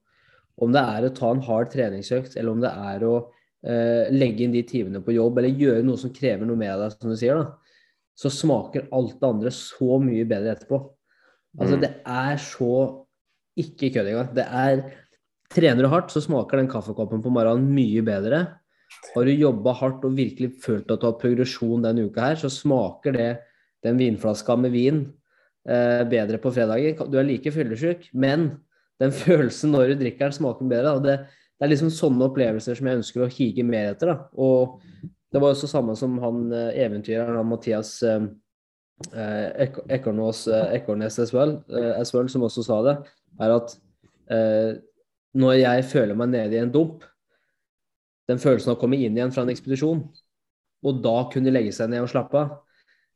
om 0.59 0.71
det 0.75 0.83
er 0.83 1.07
å 1.07 1.15
ta 1.15 1.31
en 1.31 1.43
hard 1.43 1.71
treningsøkt, 1.73 2.37
eller 2.39 2.55
om 2.55 2.63
det 2.63 2.71
er 2.71 3.03
å 3.07 3.13
eh, 3.19 4.07
legge 4.11 4.45
inn 4.45 4.55
de 4.55 4.63
timene 4.67 5.03
på 5.03 5.15
jobb, 5.15 5.39
eller 5.39 5.59
gjøre 5.59 5.83
noe 5.87 5.99
som 5.99 6.13
krever 6.15 6.47
noe 6.47 6.59
med 6.59 6.71
deg, 6.83 6.95
som 6.95 7.11
du 7.11 7.19
sier, 7.19 7.39
da, 7.39 7.83
så 8.19 8.31
smaker 8.31 8.89
alt 8.95 9.19
det 9.19 9.29
andre 9.29 9.53
så 9.55 9.99
mye 10.03 10.27
bedre 10.27 10.55
etterpå. 10.55 10.81
Altså, 11.59 11.75
mm. 11.75 11.83
det 11.83 11.91
er 12.15 12.41
så 12.43 12.73
ikke 13.59 13.91
kødd 13.95 14.11
engang. 14.11 14.33
Det 14.35 14.47
er 14.47 14.83
Trener 15.49 15.81
du 15.81 15.89
hardt, 15.89 16.11
så 16.13 16.21
smaker 16.21 16.59
den 16.59 16.67
kaffekoppen 16.69 17.23
på 17.25 17.31
morgenen 17.33 17.71
mye 17.73 18.03
bedre. 18.05 18.43
Har 19.15 19.25
du 19.25 19.31
jobba 19.33 19.71
hardt 19.79 20.03
og 20.05 20.13
virkelig 20.13 20.51
følt 20.61 20.91
at 20.93 21.01
du 21.01 21.07
har 21.07 21.15
progresjon 21.17 21.81
denne 21.81 22.03
uka 22.05 22.27
her, 22.27 22.37
så 22.37 22.51
smaker 22.53 23.15
det 23.15 23.29
den 23.85 23.99
vinflaska 23.99 24.55
med 24.59 24.73
vin 24.73 25.03
eh, 25.69 26.03
bedre 26.09 26.39
på 26.41 26.51
fredager. 26.55 27.05
Du 27.07 27.19
er 27.19 27.27
like 27.27 27.51
fyllesyk, 27.53 28.09
men 28.13 28.51
den 29.01 29.13
følelsen 29.23 29.73
når 29.75 29.93
du 29.93 30.03
drikker 30.03 30.27
den, 30.27 30.37
smaker 30.39 30.71
bedre. 30.71 30.97
Det, 31.03 31.17
det, 31.29 31.65
er 31.65 31.73
liksom 31.73 31.93
sånne 31.93 32.27
opplevelser 32.29 32.77
som 32.79 32.89
jeg 32.89 33.01
ønsker 33.01 33.25
å 33.25 33.31
hige 33.31 33.65
mer 33.67 33.93
etter. 33.93 34.13
Da. 34.13 34.27
Og 34.39 34.79
det 35.29 35.41
var 35.41 35.53
også 35.53 35.69
samme 35.71 35.95
som 35.99 36.17
han 36.23 36.47
eh, 36.51 36.83
eventyreren, 36.85 37.39
han 37.39 37.49
Mathias 37.49 37.97
eh, 38.03 38.29
eh 39.15 39.67
Ekornes, 39.95 40.47
eh, 40.47 40.75
Ekornes 40.79 41.19
as 41.23 41.33
well, 41.35 41.59
as 41.95 42.13
well, 42.15 42.29
som 42.29 42.43
også 42.47 42.65
sa 42.65 42.81
det, 42.87 42.97
er 43.39 43.55
at 43.55 43.77
eh, 44.33 44.73
når 45.39 45.59
jeg 45.59 45.85
føler 45.91 46.17
meg 46.17 46.33
nede 46.33 46.57
i 46.57 46.63
en 46.63 46.73
dump, 46.73 47.05
den 48.29 48.41
følelsen 48.41 48.73
av 48.73 48.77
å 48.77 48.81
komme 48.81 48.97
inn 48.97 49.15
igjen 49.17 49.31
fra 49.33 49.45
en 49.45 49.51
ekspedisjon, 49.53 50.01
og 50.85 50.99
da 51.03 51.15
kunne 51.33 51.53
legge 51.53 51.73
seg 51.75 51.91
ned 51.91 52.05
og 52.05 52.11
slappe 52.11 52.39
av, 52.39 52.57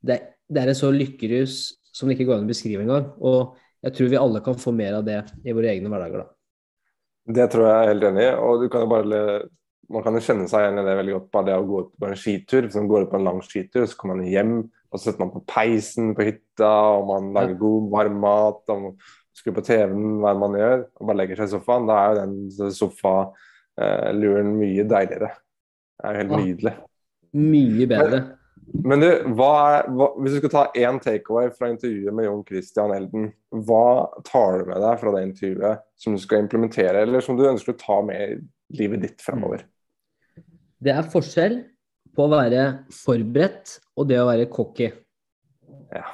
det, 0.04 0.20
det 0.54 0.62
er 0.62 0.72
en 0.72 0.78
så 0.78 0.92
lykkerus 0.94 1.58
som 1.94 2.10
det 2.10 2.18
ikke 2.18 2.30
går 2.30 2.40
an 2.40 2.48
å 2.48 2.52
beskrive 2.52 2.86
engang. 2.86 3.10
Og 3.22 3.58
jeg 3.84 3.98
tror 3.98 4.14
vi 4.14 4.22
alle 4.22 4.42
kan 4.46 4.60
få 4.60 4.74
mer 4.76 5.00
av 5.00 5.08
det 5.08 5.20
i 5.44 5.56
våre 5.56 5.74
egne 5.74 5.92
hverdager. 5.92 6.24
da. 6.24 6.30
Det 7.34 7.50
tror 7.52 7.68
jeg 7.68 7.76
er 7.76 7.92
helt 7.92 8.08
enig 8.10 8.24
i. 8.26 8.32
og 8.36 8.66
kan 8.72 8.88
bare, 8.90 9.44
Man 9.92 10.04
kan 10.04 10.16
jo 10.16 10.24
kjenne 10.24 10.48
seg 10.48 10.64
igjen 10.64 10.80
i 10.80 10.86
det 10.88 10.96
veldig 10.98 11.16
godt. 11.18 11.32
Bare 11.36 11.48
det 11.50 11.58
å 11.60 11.66
gå 11.68 11.82
ut 11.84 11.92
på 12.00 12.08
en 12.08 12.20
skitur. 12.20 12.62
Hvis 12.64 12.78
man 12.80 12.88
går 12.88 13.04
ut 13.04 13.12
på 13.12 13.20
en 13.20 13.28
lang 13.28 13.42
skitur, 13.44 13.84
så 13.86 13.98
kommer 14.00 14.16
man 14.16 14.32
hjem, 14.32 14.54
og 14.90 14.96
så 15.00 15.10
setter 15.10 15.26
man 15.26 15.34
på 15.34 15.44
peisen 15.50 16.14
på 16.16 16.28
hytta, 16.30 16.72
og 16.98 17.10
man 17.10 17.34
lager 17.36 17.60
god, 17.60 17.90
varm 17.92 18.18
mat. 18.24 18.64
og 18.70 18.82
man 18.88 18.96
skrur 19.36 19.58
på 19.58 19.66
TV-en, 19.66 20.22
hva 20.24 20.34
man 20.38 20.56
gjør, 20.58 20.86
og 20.96 21.10
bare 21.10 21.20
legger 21.20 21.42
seg 21.42 21.50
i 21.50 21.54
sofaen. 21.56 21.90
Da 21.90 22.00
er 22.00 22.14
jo 22.14 22.22
den 22.22 22.74
sofaluren 22.80 24.56
mye 24.60 24.88
deiligere. 24.88 25.34
Det 26.00 26.08
er 26.08 26.16
jo 26.16 26.24
helt 26.24 26.36
nydelig. 26.38 26.74
Mye 27.34 27.90
bedre. 27.90 28.22
Men, 28.24 28.43
men 28.84 29.04
du, 29.04 29.08
er, 29.08 29.28
hva, 29.38 30.08
hvis 30.18 30.36
du 30.36 30.40
skal 30.42 30.52
ta 30.52 30.64
én 30.76 30.98
takeaway 31.02 31.52
fra 31.54 31.70
intervjuet 31.72 32.16
med 32.16 32.26
Jon 32.26 32.42
Christian 32.48 32.94
Elden, 32.96 33.30
hva 33.68 34.10
tar 34.28 34.60
du 34.60 34.72
med 34.72 34.82
deg 34.84 34.98
fra 35.02 35.14
det 35.16 35.22
intervjuet 35.28 35.84
som 36.04 36.16
du 36.16 36.22
skal 36.22 36.44
implementere, 36.44 37.04
eller 37.06 37.24
som 37.24 37.38
du 37.38 37.46
ønsker 37.48 37.76
å 37.76 37.80
ta 37.80 38.00
med 38.06 38.24
i 38.24 38.80
livet 38.80 39.06
ditt 39.06 39.24
fremover? 39.24 39.66
Det 40.84 40.92
er 40.92 41.12
forskjell 41.14 41.60
på 42.14 42.26
å 42.26 42.32
være 42.34 42.64
forberedt 42.94 43.78
og 43.98 44.10
det 44.10 44.20
å 44.22 44.28
være 44.30 44.50
cocky. 44.52 44.90
Ja, 45.94 46.08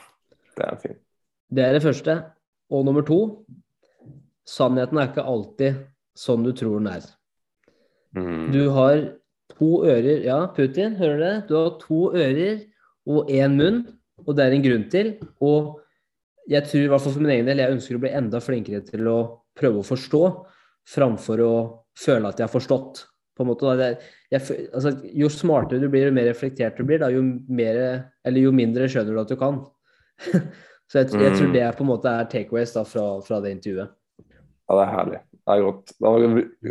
det 0.60 0.68
er 0.68 0.82
fint. 0.84 1.02
Det 1.50 1.66
er 1.66 1.74
det 1.74 1.84
første. 1.84 2.20
Og 2.70 2.84
nummer 2.86 3.06
to 3.08 3.20
sannheten 4.48 5.00
er 5.00 5.10
ikke 5.10 5.26
alltid 5.26 5.80
sånn 6.18 6.46
du 6.46 6.52
tror 6.54 6.78
den 6.78 6.92
er. 6.92 7.08
Mm. 8.18 8.50
Du 8.54 8.62
har 8.76 9.02
to 9.56 9.84
ører 9.88 10.24
Ja, 10.26 10.40
Putin, 10.56 10.96
hører 11.00 11.18
du 11.18 11.24
det? 11.26 11.36
Du 11.50 11.56
har 11.58 11.78
to 11.82 12.02
ører 12.14 12.64
og 13.10 13.30
én 13.34 13.56
munn, 13.58 13.84
og 14.26 14.36
det 14.38 14.46
er 14.46 14.56
en 14.56 14.66
grunn 14.66 14.88
til. 14.92 15.14
Og 15.42 15.80
jeg 16.50 16.66
tror, 16.68 16.84
i 16.86 16.90
hvert 16.92 17.02
fall 17.04 17.16
for 17.16 17.24
min 17.24 17.34
egen 17.38 17.50
del, 17.50 17.62
jeg 17.64 17.76
ønsker 17.76 17.98
å 17.98 18.02
bli 18.04 18.12
enda 18.14 18.42
flinkere 18.44 18.82
til 18.86 19.08
å 19.10 19.20
prøve 19.58 19.82
å 19.82 19.88
forstå, 19.88 20.24
framfor 20.90 21.42
å 21.46 21.54
føle 22.00 22.30
at 22.30 22.40
jeg 22.40 22.48
har 22.48 22.54
forstått. 22.54 23.06
På 23.40 23.46
en 23.46 23.52
måte. 23.54 23.74
Det, 23.80 23.90
jeg, 24.34 24.68
altså, 24.76 24.92
jo 25.16 25.30
smartere 25.32 25.80
du 25.80 25.88
blir, 25.92 26.10
jo 26.10 26.16
mer 26.16 26.28
reflektert 26.28 26.76
du 26.78 26.84
blir, 26.84 27.00
da, 27.00 27.08
jo, 27.14 27.22
mer, 27.48 27.78
eller 28.28 28.44
jo 28.44 28.52
mindre 28.52 28.90
skjønner 28.92 29.16
du 29.16 29.22
at 29.22 29.32
du 29.32 29.38
kan. 29.40 29.62
Så 30.90 31.04
jeg, 31.04 31.14
jeg 31.22 31.36
tror 31.38 31.48
Mm. 31.48 31.54
det 31.54 31.66
på 31.78 31.84
en 31.86 31.90
måte 31.92 32.10
er 32.10 32.26
takeaways 32.28 32.74
da, 32.74 32.84
fra, 32.84 33.04
fra 33.22 33.38
det 33.46 33.52
intervjuet. 33.56 33.92
Ja, 34.26 34.76
det 34.76 34.84
er 34.84 34.94
herlig. 34.96 35.20
Det 35.50 35.56
er 35.58 35.66
godt. 35.66 35.94
Det 35.98 36.10
var 36.14 36.26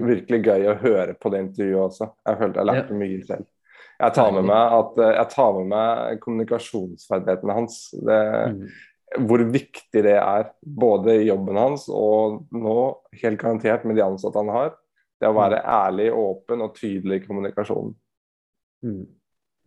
virkelig 0.06 0.38
gøy 0.44 0.66
å 0.70 0.74
høre 0.78 1.14
på 1.18 1.30
det 1.34 1.38
intervjuet 1.42 1.80
også. 1.88 2.06
Jeg 2.28 2.38
følte 2.38 2.60
jeg 2.60 2.68
lærte 2.68 2.98
mye 2.98 3.22
selv. 3.26 3.46
Jeg 3.98 4.14
tar 4.14 4.28
med 4.36 4.44
meg, 4.46 4.74
at, 4.76 5.00
eh, 5.02 5.14
jeg 5.16 5.30
tar 5.32 5.56
med 5.56 5.66
meg 5.72 6.20
kommunikasjonsferdighetene 6.22 7.56
hans. 7.56 7.80
Det, 7.98 8.20
Mm. 8.48 8.68
Hvor 9.26 9.40
viktig 9.40 10.02
det 10.04 10.18
er, 10.20 10.50
både 10.62 11.14
i 11.16 11.28
jobben 11.30 11.56
hans 11.56 11.88
og 11.88 12.44
nå, 12.52 12.98
helt 13.22 13.40
garantert 13.40 13.84
med 13.84 13.96
de 13.96 14.02
ansatte 14.04 14.36
han 14.36 14.50
har. 14.52 14.74
Det 15.18 15.26
å 15.26 15.34
være 15.34 15.62
ærlig, 15.64 16.12
åpen 16.12 16.60
og 16.60 16.74
tydelig 16.76 17.22
i 17.22 17.26
kommunikasjonen. 17.26 17.94
Mm. 18.84 19.06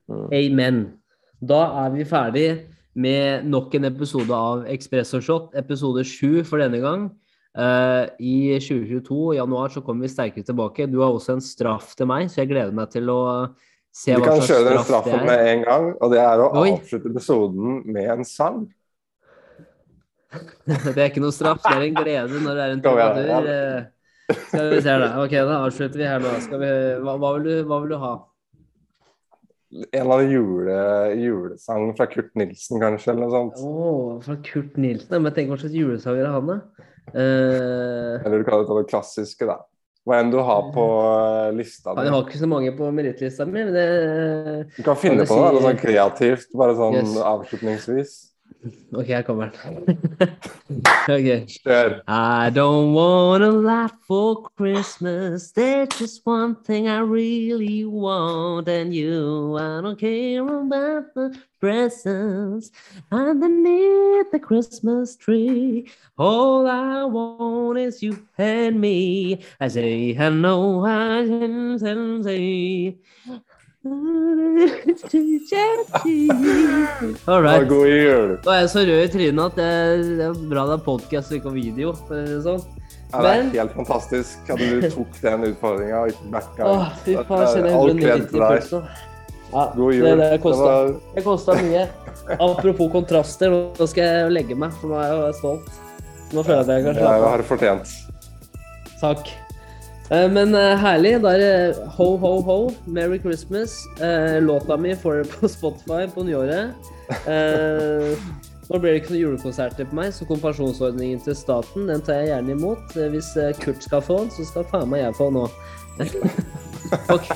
Mm. 0.08 0.28
Amen. 0.32 0.94
Da 1.42 1.86
er 1.86 1.90
vi 1.90 2.06
ferdig 2.06 2.68
med 2.94 3.46
nok 3.50 3.74
en 3.76 3.90
episode 3.90 4.32
av 4.32 4.68
Espresso 4.70 5.20
Shot, 5.20 5.50
episode 5.58 6.06
sju 6.06 6.44
for 6.44 6.62
denne 6.62 6.80
gang. 6.80 7.10
Eh, 7.52 8.06
I 8.24 8.36
2022, 8.64 9.34
i 9.34 9.38
januar, 9.42 9.70
så 9.74 9.82
kommer 9.84 10.08
vi 10.08 10.14
sterkere 10.14 10.46
tilbake. 10.48 10.88
Du 10.92 11.00
har 11.04 11.12
også 11.12 11.34
en 11.36 11.44
straff 11.44 11.96
til 12.00 12.08
meg, 12.08 12.30
så 12.32 12.42
jeg 12.44 12.52
gleder 12.54 12.72
meg 12.76 12.92
til 12.94 13.10
å 13.12 13.22
se 13.92 14.14
Vi 14.16 14.22
hva 14.22 14.30
kan 14.30 14.38
slags 14.40 14.52
kjøre 14.54 14.70
den 14.70 14.86
straff 14.88 15.04
det 15.04 15.12
straffen 15.12 15.20
er. 15.20 15.26
med 15.28 15.50
en 15.52 15.66
gang, 15.68 15.88
og 16.00 16.14
det 16.14 16.22
er 16.24 16.44
å 16.46 16.52
Oi. 16.62 16.70
avslutte 16.78 17.12
episoden 17.12 17.82
med 17.92 18.08
en 18.14 18.24
sang. 18.28 18.62
Det 20.96 20.96
er 20.96 21.10
ikke 21.10 21.20
noe 21.20 21.36
straff, 21.36 21.60
det 21.66 21.74
er 21.76 21.82
en 21.90 21.96
glede 21.98 22.38
når 22.40 22.56
det 22.56 22.64
er 22.64 22.74
en 22.78 22.82
trubadur. 22.86 23.48
Eh, 23.52 24.36
Skal 24.48 24.70
vi 24.72 24.78
se 24.86 24.94
da. 25.02 25.10
Ok, 25.20 25.34
da 25.36 25.58
avslutter 25.66 26.00
vi 26.00 26.06
her 26.08 26.22
nå. 26.24 26.30
Skal 26.46 26.62
vi, 26.62 26.70
hva, 27.04 27.18
hva, 27.20 27.32
vil 27.36 27.44
du, 27.50 27.56
hva 27.68 27.80
vil 27.84 27.92
du 27.92 27.98
ha? 28.00 28.12
En 29.72 30.06
eller 30.06 30.14
annen 30.22 30.32
jule, 30.32 30.78
julesang 31.20 31.92
fra 32.00 32.08
Kurt 32.12 32.32
Nilsen, 32.40 32.80
kanskje, 32.80 33.12
eller 33.12 33.26
noe 33.28 33.34
sånt. 33.36 33.60
Å, 33.60 33.92
fra 34.24 34.38
Kurt 34.48 34.80
Nilsen. 34.80 35.20
Men 35.24 35.36
tenk 35.36 35.52
hva 35.52 35.60
slags 35.60 35.76
julesanger 35.76 36.24
er 36.30 36.32
han, 36.38 36.48
da? 36.48 36.88
Eh, 37.14 38.26
Eller 38.26 38.38
du 38.40 38.44
kan 38.48 38.66
ta 38.66 38.78
det 38.80 38.88
klassiske, 38.90 39.46
da. 39.48 39.60
Hva 40.08 40.18
enn 40.18 40.32
du 40.34 40.40
har 40.42 40.72
på 40.74 40.84
eh, 41.06 41.52
lista 41.54 41.94
jeg 41.94 42.10
har 42.10 42.24
ikke 42.26 42.40
så 42.42 42.48
mange 42.50 42.72
på 42.78 42.88
merittlista 42.96 43.46
mi, 43.46 43.62
men 43.64 43.74
det 43.74 44.78
Du 44.78 44.82
kan 44.84 44.96
finne 44.98 45.18
Kan 45.22 45.28
på 45.30 45.36
si- 45.36 45.42
noe 45.54 45.62
sånn 45.62 45.78
kreativt, 45.78 46.48
bare 46.58 46.74
sånn 46.76 46.94
Yes. 46.98 47.18
avslutningsvis. 47.18 48.31
Oh, 48.94 49.00
OK, 49.00 49.14
her 49.14 49.22
kommer 49.22 49.50
den. 49.50 49.76
OK. 51.10 51.46
Kjør. 51.48 52.02
I 52.08 52.50
don't 52.50 52.94
want 52.94 53.44
a 53.44 53.52
lot 53.52 53.92
for 54.08 54.50
Christmas. 54.58 55.52
There's 55.52 55.90
just 56.00 56.22
one 56.26 56.56
thing 56.64 56.88
I 56.88 57.00
really 57.00 57.86
want, 57.86 58.68
and 58.68 58.94
you. 58.94 59.58
I 59.58 59.82
don't 59.82 60.00
care 60.00 60.42
about 60.42 61.14
the 61.16 61.38
presents 61.60 62.72
underneath 63.12 64.32
the 64.32 64.40
Christmas 64.40 65.16
tree. 65.16 65.90
All 66.18 66.68
I 66.68 67.04
want 67.04 67.80
is 67.80 68.04
you 68.04 68.28
and 68.38 68.80
me. 68.80 69.40
I 69.60 69.68
say 69.68 70.14
hello, 70.14 70.86
I 70.86 71.26
can 71.28 72.24
say. 72.24 72.98
All 73.84 73.92
right. 77.42 77.66
Nå 77.66 77.82
er 78.52 78.60
jeg 78.62 78.70
så 78.70 78.84
rød 78.86 79.00
i 79.02 79.08
trynet 79.10 79.42
at 79.48 79.56
det, 79.58 79.70
det 80.20 80.26
er 80.28 80.36
bra 80.52 80.68
det 80.70 80.76
er 80.76 80.84
podcast 80.86 81.32
og 81.32 81.36
ikke 81.40 81.54
video. 81.56 81.90
det 82.12 82.20
Sånn. 82.46 82.62
Ja, 83.12 83.18
det 83.26 83.32
er 83.32 83.40
Men- 83.42 83.50
helt 83.56 83.74
fantastisk 83.80 84.38
at 84.54 84.58
du 84.62 84.68
tok 84.94 85.14
den 85.24 85.42
utfordringa 85.50 85.98
og 86.04 86.08
ikke 86.14 86.26
backa 86.32 86.62
ut. 86.62 86.66
All 87.32 87.66
190 87.66 88.30
til 88.30 88.40
deg. 88.40 88.62
Ja, 89.52 89.64
God 89.76 89.94
jul. 89.98 90.06
Det, 90.06 90.14
det, 90.18 90.30
Det 90.32 90.42
kosta, 90.46 90.64
var- 90.64 90.94
det 91.58 91.66
mye. 91.66 91.86
Apropos 92.40 92.88
kontraster, 92.94 93.50
nå 93.50 93.86
skal 93.88 94.04
jeg 94.04 94.32
legge 94.32 94.56
meg, 94.56 94.72
for 94.80 94.88
nå 94.94 94.98
er 95.02 95.08
jeg 95.26 95.34
stolt. 95.42 95.66
Nå 96.32 96.44
føler 96.46 96.58
jeg 96.62 96.62
at 96.62 96.68
jeg 96.70 96.84
kan 96.86 96.94
Jeg 96.94 97.02
slappe 97.04 97.26
av. 97.26 97.30
har 97.32 97.42
fortjent. 97.50 97.86
Takk. 99.02 99.26
Eh, 100.12 100.28
Men 100.32 100.56
eh, 100.56 100.76
herlig. 100.82 101.16
Da 101.24 101.36
er 101.36 101.42
det 101.44 101.90
ho, 101.98 102.10
ho, 102.20 102.34
ho. 102.46 102.58
Merry 102.86 103.20
Christmas. 103.24 103.78
Eh, 104.02 104.42
låta 104.44 104.78
mi 104.78 104.96
får 104.96 105.22
dere 105.22 105.32
på 105.36 105.48
Spotify 105.58 106.08
på 106.12 106.26
nyåret. 106.28 106.92
Nå 108.72 108.80
blir 108.80 108.94
det 108.94 109.02
ikke 109.02 109.12
noen 109.12 109.22
julekonserter 109.26 109.88
på 109.90 109.98
meg, 109.98 110.14
så 110.16 110.24
kompensasjonsordningen 110.30 111.20
til 111.26 111.36
staten 111.36 111.90
den 111.90 112.04
tar 112.08 112.22
jeg 112.22 112.30
gjerne 112.30 112.54
imot. 112.56 112.94
Hvis 113.12 113.34
Kurt 113.60 113.84
skal 113.84 114.04
få 114.06 114.22
den, 114.22 114.30
så 114.32 114.46
skal 114.48 114.68
faen 114.72 114.88
meg 114.94 115.04
jeg 115.04 115.18
få 115.20 115.28
den 115.32 115.42
òg. 115.44 115.52
Ok. 117.12 117.28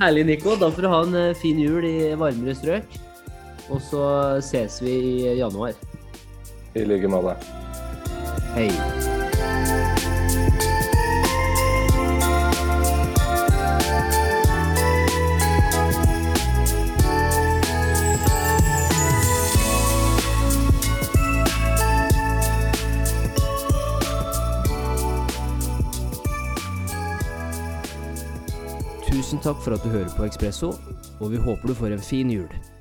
Herlig, 0.00 0.24
Nico. 0.26 0.56
Da 0.58 0.70
får 0.74 0.82
du 0.82 0.88
ha 0.90 1.02
en 1.04 1.34
fin 1.38 1.58
jul 1.60 1.84
i 1.86 2.14
varmere 2.18 2.54
strøk. 2.58 2.96
Og 3.70 3.82
så 3.90 4.02
ses 4.42 4.80
vi 4.82 4.94
i 5.26 5.36
januar. 5.38 5.74
I 6.74 6.82
like 6.86 7.10
måte. 7.10 7.36
Hei. 8.56 8.70
Tusen 29.26 29.40
takk 29.42 29.58
for 29.58 29.74
at 29.74 29.82
du 29.82 29.88
hører 29.90 30.12
på 30.14 30.22
Ekspresso, 30.22 30.68
og 31.18 31.32
vi 31.32 31.38
håper 31.42 31.66
du 31.66 31.74
får 31.74 31.96
en 31.96 32.02
fin 32.08 32.28
jul. 32.30 32.75